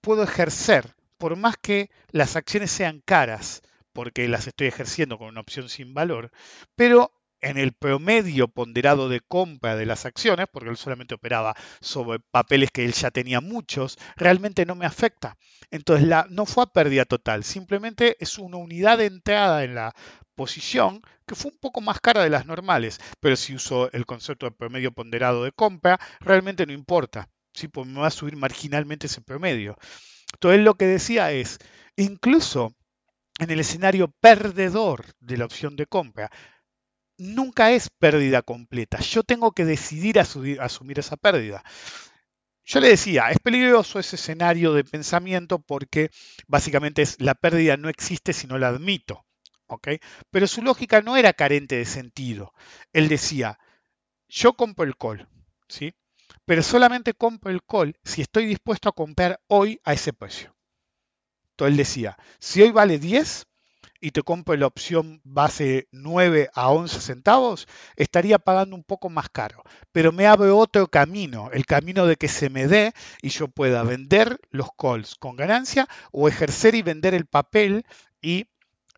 puedo 0.00 0.22
ejercer, 0.22 0.94
por 1.18 1.36
más 1.36 1.56
que 1.56 1.90
las 2.10 2.36
acciones 2.36 2.70
sean 2.70 3.02
caras, 3.04 3.62
porque 3.92 4.28
las 4.28 4.46
estoy 4.46 4.66
ejerciendo 4.66 5.18
con 5.18 5.28
una 5.28 5.40
opción 5.40 5.68
sin 5.68 5.94
valor, 5.94 6.30
pero 6.74 7.12
en 7.40 7.58
el 7.58 7.72
promedio 7.72 8.48
ponderado 8.48 9.08
de 9.08 9.20
compra 9.20 9.76
de 9.76 9.86
las 9.86 10.06
acciones, 10.06 10.46
porque 10.50 10.70
él 10.70 10.76
solamente 10.76 11.14
operaba 11.14 11.54
sobre 11.80 12.18
papeles 12.18 12.70
que 12.70 12.84
él 12.84 12.92
ya 12.92 13.10
tenía 13.10 13.40
muchos, 13.40 13.98
realmente 14.16 14.66
no 14.66 14.74
me 14.74 14.86
afecta. 14.86 15.36
Entonces 15.70 16.06
la, 16.06 16.26
no 16.30 16.46
fue 16.46 16.64
a 16.64 16.66
pérdida 16.66 17.04
total, 17.04 17.44
simplemente 17.44 18.16
es 18.20 18.38
una 18.38 18.56
unidad 18.56 18.98
de 18.98 19.06
entrada 19.06 19.64
en 19.64 19.74
la 19.74 19.94
posición 20.34 21.00
que 21.26 21.34
fue 21.34 21.50
un 21.50 21.58
poco 21.58 21.80
más 21.80 22.00
cara 22.00 22.22
de 22.22 22.30
las 22.30 22.46
normales, 22.46 23.00
pero 23.20 23.36
si 23.36 23.54
uso 23.54 23.90
el 23.92 24.06
concepto 24.06 24.46
de 24.46 24.52
promedio 24.52 24.92
ponderado 24.92 25.44
de 25.44 25.52
compra, 25.52 25.98
realmente 26.20 26.66
no 26.66 26.72
importa, 26.72 27.28
¿sí? 27.56 27.68
porque 27.68 27.90
me 27.90 28.00
va 28.00 28.08
a 28.08 28.10
subir 28.10 28.36
marginalmente 28.36 29.06
ese 29.06 29.20
promedio. 29.20 29.76
Entonces 30.34 30.60
lo 30.60 30.74
que 30.74 30.86
decía 30.86 31.32
es, 31.32 31.58
incluso 31.96 32.74
en 33.38 33.50
el 33.50 33.60
escenario 33.60 34.12
perdedor 34.20 35.06
de 35.20 35.36
la 35.36 35.44
opción 35.44 35.76
de 35.76 35.86
compra, 35.86 36.30
nunca 37.18 37.72
es 37.72 37.88
pérdida 37.90 38.42
completa. 38.42 38.98
Yo 39.00 39.22
tengo 39.22 39.52
que 39.52 39.64
decidir 39.64 40.18
asumir, 40.18 40.98
esa 40.98 41.16
pérdida. 41.16 41.62
Yo 42.64 42.80
le 42.80 42.88
decía, 42.88 43.30
es 43.30 43.38
peligroso 43.38 43.98
ese 43.98 44.16
escenario 44.16 44.72
de 44.72 44.84
pensamiento 44.84 45.60
porque 45.60 46.10
básicamente 46.46 47.02
es 47.02 47.20
la 47.20 47.34
pérdida 47.34 47.76
no 47.76 47.88
existe 47.88 48.32
si 48.32 48.46
no 48.46 48.58
la 48.58 48.68
admito. 48.68 49.24
Pero 50.30 50.46
su 50.46 50.62
lógica 50.62 51.00
no 51.00 51.16
era 51.16 51.32
carente 51.32 51.76
de 51.76 51.84
sentido. 51.84 52.52
Él 52.92 53.08
decía, 53.08 53.58
yo 54.28 54.54
compro 54.54 54.84
el 54.84 54.96
call, 54.96 55.28
¿sí? 55.68 55.94
Pero 56.46 56.62
solamente 56.62 57.12
compro 57.12 57.50
el 57.50 57.62
call 57.62 57.98
si 58.02 58.22
estoy 58.22 58.46
dispuesto 58.46 58.88
a 58.88 58.92
comprar 58.92 59.40
hoy 59.48 59.80
a 59.84 59.92
ese 59.92 60.12
precio. 60.12 60.56
Entonces 61.50 61.72
él 61.72 61.76
decía, 61.76 62.16
si 62.38 62.62
hoy 62.62 62.70
vale 62.70 62.98
10, 62.98 63.46
y 64.00 64.10
te 64.10 64.22
compro 64.22 64.56
la 64.56 64.66
opción 64.66 65.20
base 65.24 65.88
9 65.90 66.50
a 66.54 66.70
11 66.70 67.00
centavos, 67.00 67.66
estaría 67.96 68.38
pagando 68.38 68.76
un 68.76 68.84
poco 68.84 69.08
más 69.08 69.28
caro. 69.30 69.62
Pero 69.92 70.12
me 70.12 70.26
abre 70.26 70.50
otro 70.50 70.86
camino, 70.86 71.50
el 71.52 71.66
camino 71.66 72.06
de 72.06 72.16
que 72.16 72.28
se 72.28 72.50
me 72.50 72.66
dé 72.66 72.92
y 73.22 73.30
yo 73.30 73.48
pueda 73.48 73.82
vender 73.82 74.38
los 74.50 74.68
calls 74.76 75.16
con 75.16 75.36
ganancia 75.36 75.88
o 76.12 76.28
ejercer 76.28 76.74
y 76.74 76.82
vender 76.82 77.14
el 77.14 77.26
papel 77.26 77.84
y 78.20 78.46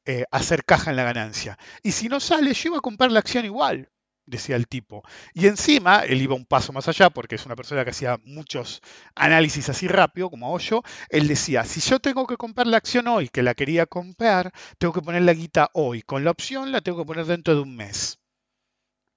eh, 0.05 0.25
hacer 0.31 0.65
caja 0.65 0.91
en 0.91 0.97
la 0.97 1.05
ganancia. 1.05 1.59
Y 1.83 1.93
si 1.93 2.09
no 2.09 2.21
sale, 2.21 2.53
yo 2.53 2.71
iba 2.71 2.79
a 2.79 2.83
comprar 2.83 3.13
la 3.13 3.21
acción 3.21 3.45
igual 3.45 3.89
decía 4.29 4.57
el 4.57 4.69
tipo. 4.69 5.03
Y 5.35 5.47
encima, 5.47 6.01
él 6.01 6.23
iba 6.23 6.35
un 6.35 6.45
paso 6.45 6.73
más 6.73 6.89
allá, 6.89 7.11
porque 7.11 7.35
es 7.35 7.47
una 7.47 7.57
persona 7.57 7.85
que 7.85 7.91
hacía 7.91 8.19
muchos 8.25 8.81
análisis 9.15 9.69
así 9.69 9.89
rápido, 9.89 10.31
como 10.31 10.47
hago 10.47 10.59
yo, 10.59 10.83
él 11.09 11.29
decía, 11.29 11.65
si 11.65 11.81
yo 11.81 11.99
tengo 12.01 12.27
que 12.27 12.37
comprar 12.37 12.67
la 12.67 12.77
acción 12.77 13.09
hoy, 13.09 13.29
que 13.29 13.43
la 13.43 13.55
quería 13.55 13.87
comprar, 13.87 14.53
tengo 14.79 14.93
que 14.93 15.03
poner 15.03 15.23
la 15.23 15.33
guita 15.33 15.71
hoy, 15.73 16.03
con 16.03 16.25
la 16.25 16.31
opción 16.31 16.73
la 16.73 16.81
tengo 16.81 16.99
que 16.99 17.07
poner 17.07 17.27
dentro 17.27 17.55
de 17.55 17.61
un 17.63 17.77
mes. 17.77 18.19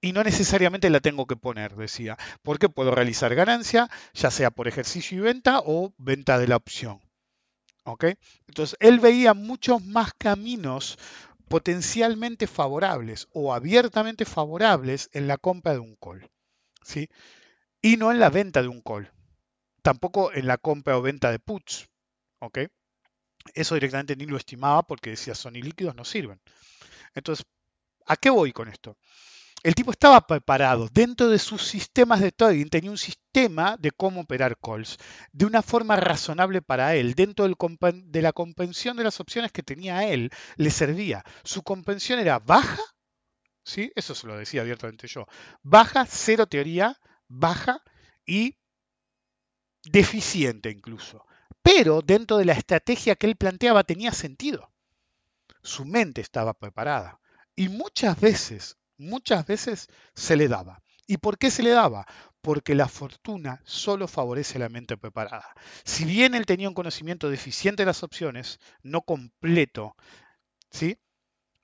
Y 0.04 0.14
no 0.14 0.24
necesariamente 0.24 0.90
la 0.90 1.00
tengo 1.00 1.28
que 1.28 1.36
poner, 1.36 1.76
decía, 1.76 2.18
porque 2.42 2.70
puedo 2.70 2.90
realizar 2.90 3.36
ganancia, 3.36 3.88
ya 4.14 4.32
sea 4.32 4.50
por 4.50 4.68
ejercicio 4.68 5.20
y 5.20 5.22
venta 5.22 5.62
o 5.64 5.94
venta 5.98 6.40
de 6.40 6.48
la 6.48 6.56
opción. 6.56 7.00
¿Ok? 7.84 8.06
Entonces, 8.48 8.78
él 8.80 9.00
veía 9.00 9.34
muchos 9.34 9.84
más 9.84 10.14
caminos 10.18 10.98
potencialmente 11.52 12.48
favorables 12.48 13.28
o 13.34 13.54
abiertamente 13.54 14.24
favorables 14.24 15.10
en 15.12 15.28
la 15.28 15.38
compra 15.38 15.74
de 15.74 15.80
un 15.80 15.98
call. 15.98 16.32
¿sí? 16.82 17.10
Y 17.82 17.98
no 17.98 18.10
en 18.12 18.20
la 18.20 18.30
venta 18.30 18.62
de 18.62 18.70
un 18.70 18.82
call. 18.82 19.12
Tampoco 19.82 20.32
en 20.32 20.48
la 20.48 20.58
compra 20.58 20.98
o 20.98 21.02
venta 21.02 21.30
de 21.30 21.40
puts. 21.40 21.90
Eso 23.54 23.76
directamente 23.76 24.16
ni 24.16 24.26
lo 24.26 24.38
estimaba 24.38 24.84
porque 24.84 25.10
decía, 25.10 25.36
son 25.36 25.58
ilíquidos, 25.58 25.94
no 25.94 26.06
sirven. 26.06 26.40
Entonces, 27.14 27.46
¿a 28.06 28.16
qué 28.16 28.30
voy 28.30 28.54
con 28.54 28.70
esto? 28.70 28.98
El 29.64 29.76
tipo 29.76 29.92
estaba 29.92 30.26
preparado. 30.26 30.90
Dentro 30.92 31.30
de 31.30 31.38
sus 31.38 31.64
sistemas 31.64 32.20
de 32.20 32.32
trading 32.32 32.68
tenía 32.68 32.92
un 32.92 32.98
sistema 32.98 33.78
de 33.78 33.92
cómo 33.92 34.22
operar 34.22 34.58
calls 34.58 34.98
de 35.32 35.46
una 35.46 35.62
forma 35.62 35.96
razonable 35.96 36.62
para 36.62 36.96
él. 36.96 37.14
Dentro 37.14 37.48
de 37.48 38.22
la 38.22 38.34
comprensión 38.34 38.98
de 38.98 39.04
las 39.04 39.20
opciones 39.20 39.52
que 39.52 39.64
tenía 39.64 40.08
él, 40.08 40.32
le 40.56 40.72
servía. 40.72 41.24
Su 41.44 41.62
comprensión 41.62 42.20
era 42.20 42.40
baja, 42.40 42.82
¿sí? 43.64 43.92
eso 43.96 44.16
se 44.16 44.28
lo 44.28 44.38
decía 44.38 44.62
abiertamente 44.62 45.08
yo, 45.08 45.28
baja, 45.62 46.06
cero 46.08 46.48
teoría, 46.48 47.00
baja 47.28 47.84
y 48.26 48.58
deficiente 49.84 50.72
incluso. 50.72 51.26
Pero 51.62 52.02
dentro 52.02 52.38
de 52.38 52.46
la 52.46 52.54
estrategia 52.54 53.16
que 53.16 53.28
él 53.28 53.36
planteaba 53.36 53.84
tenía 53.84 54.12
sentido. 54.12 54.72
Su 55.62 55.86
mente 55.86 56.22
estaba 56.22 56.56
preparada. 56.56 57.20
Y 57.56 57.70
muchas 57.70 58.20
veces 58.20 58.78
muchas 59.02 59.46
veces 59.46 59.88
se 60.14 60.36
le 60.36 60.48
daba. 60.48 60.82
¿Y 61.08 61.18
por 61.18 61.38
qué 61.38 61.52
se 61.52 61.64
le 61.64 61.72
daba? 61.72 62.06
Porque 62.42 62.76
la 62.76 62.88
fortuna 62.88 63.62
solo 63.66 64.08
favorece 64.08 64.60
la 64.60 64.70
mente 64.70 64.98
preparada. 64.98 65.54
Si 65.84 66.06
bien 66.06 66.36
él 66.36 66.46
tenía 66.46 66.70
un 66.70 66.74
conocimiento 66.74 67.30
deficiente 67.30 67.82
de 67.82 67.88
las 67.88 68.04
opciones, 68.04 68.60
no 68.82 69.02
completo, 69.02 69.96
¿sí? 70.70 70.98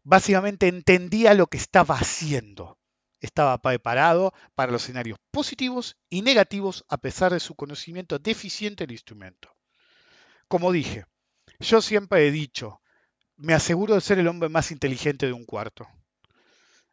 básicamente 0.03 0.67
entendía 0.67 1.33
lo 1.33 1.47
que 1.47 1.57
estaba 1.57 1.95
haciendo. 1.95 2.79
Estaba 3.19 3.57
preparado 3.61 4.33
para 4.55 4.71
los 4.71 4.83
escenarios 4.83 5.19
positivos 5.31 5.97
y 6.09 6.21
negativos 6.21 6.85
a 6.87 6.97
pesar 6.97 7.33
de 7.33 7.39
su 7.39 7.55
conocimiento 7.55 8.17
deficiente 8.19 8.85
del 8.85 8.93
instrumento. 8.93 9.55
Como 10.47 10.71
dije, 10.71 11.05
yo 11.59 11.81
siempre 11.81 12.25
he 12.27 12.31
dicho, 12.31 12.81
me 13.35 13.53
aseguro 13.53 13.95
de 13.95 14.01
ser 14.01 14.19
el 14.19 14.27
hombre 14.27 14.47
más 14.47 14.71
inteligente 14.71 15.25
de 15.25 15.33
un 15.33 15.45
cuarto. 15.45 15.87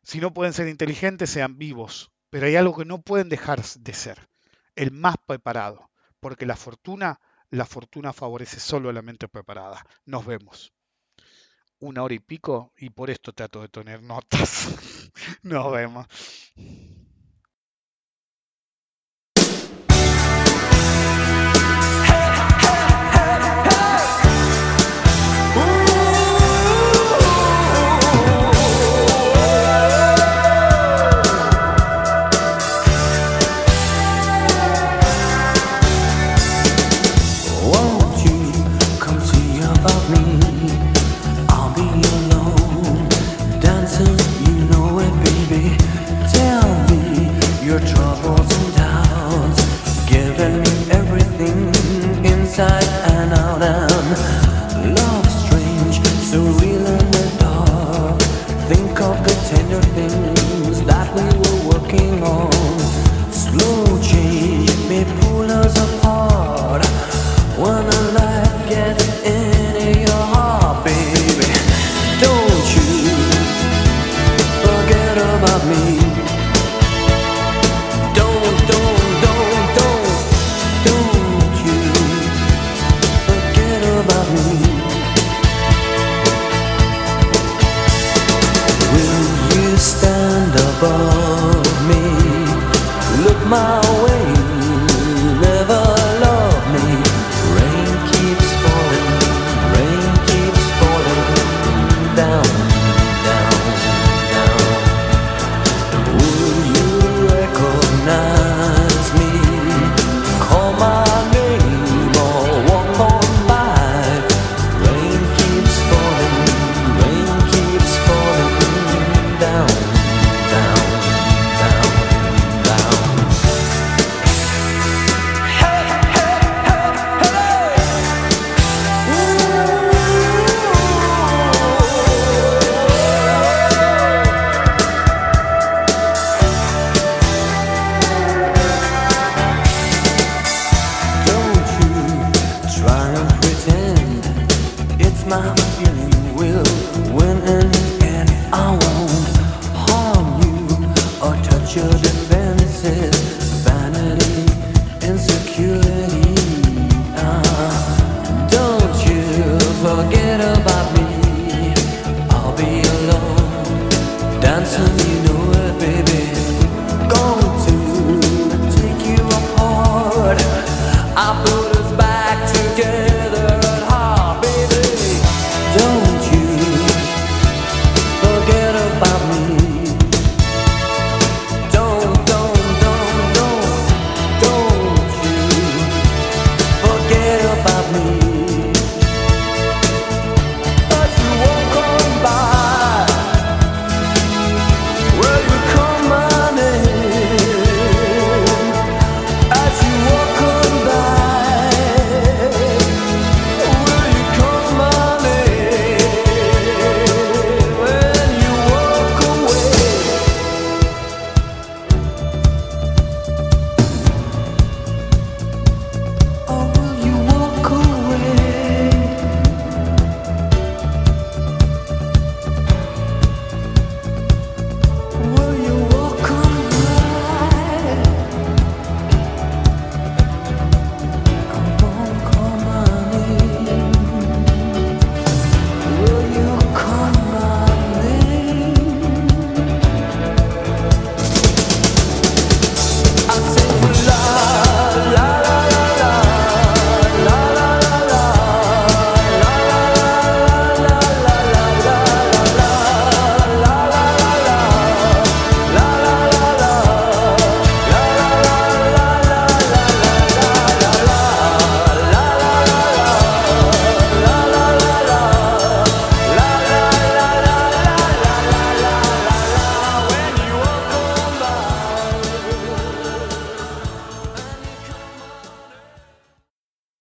Si 0.05 0.21
no 0.21 0.33
pueden 0.33 0.53
ser 0.53 0.69
inteligentes, 0.69 1.31
sean 1.31 1.59
vivos. 1.59 2.13
Pero 2.31 2.47
hay 2.47 2.57
algo 2.57 2.77
que 2.77 2.85
no 2.85 3.01
pueden 3.01 3.29
dejar 3.29 3.63
de 3.63 3.95
ser, 3.95 4.29
el 4.75 4.91
más 4.91 5.17
preparado, 5.25 5.91
porque 6.21 6.47
la 6.47 6.57
fortuna, 6.57 7.21
la 7.51 7.65
fortuna 7.65 8.13
favorece 8.13 8.61
solo 8.61 8.91
a 8.91 8.93
la 8.93 9.03
mente 9.03 9.29
preparada. 9.29 9.85
Nos 10.05 10.27
vemos. 10.27 10.73
Una 11.79 12.03
hora 12.03 12.15
y 12.15 12.19
pico 12.19 12.73
y 12.77 12.91
por 12.91 13.11
esto 13.11 13.33
trato 13.33 13.63
de 13.63 13.69
tener 13.69 14.03
notas. 14.03 14.69
Nos 15.43 15.73
vemos. 15.73 16.07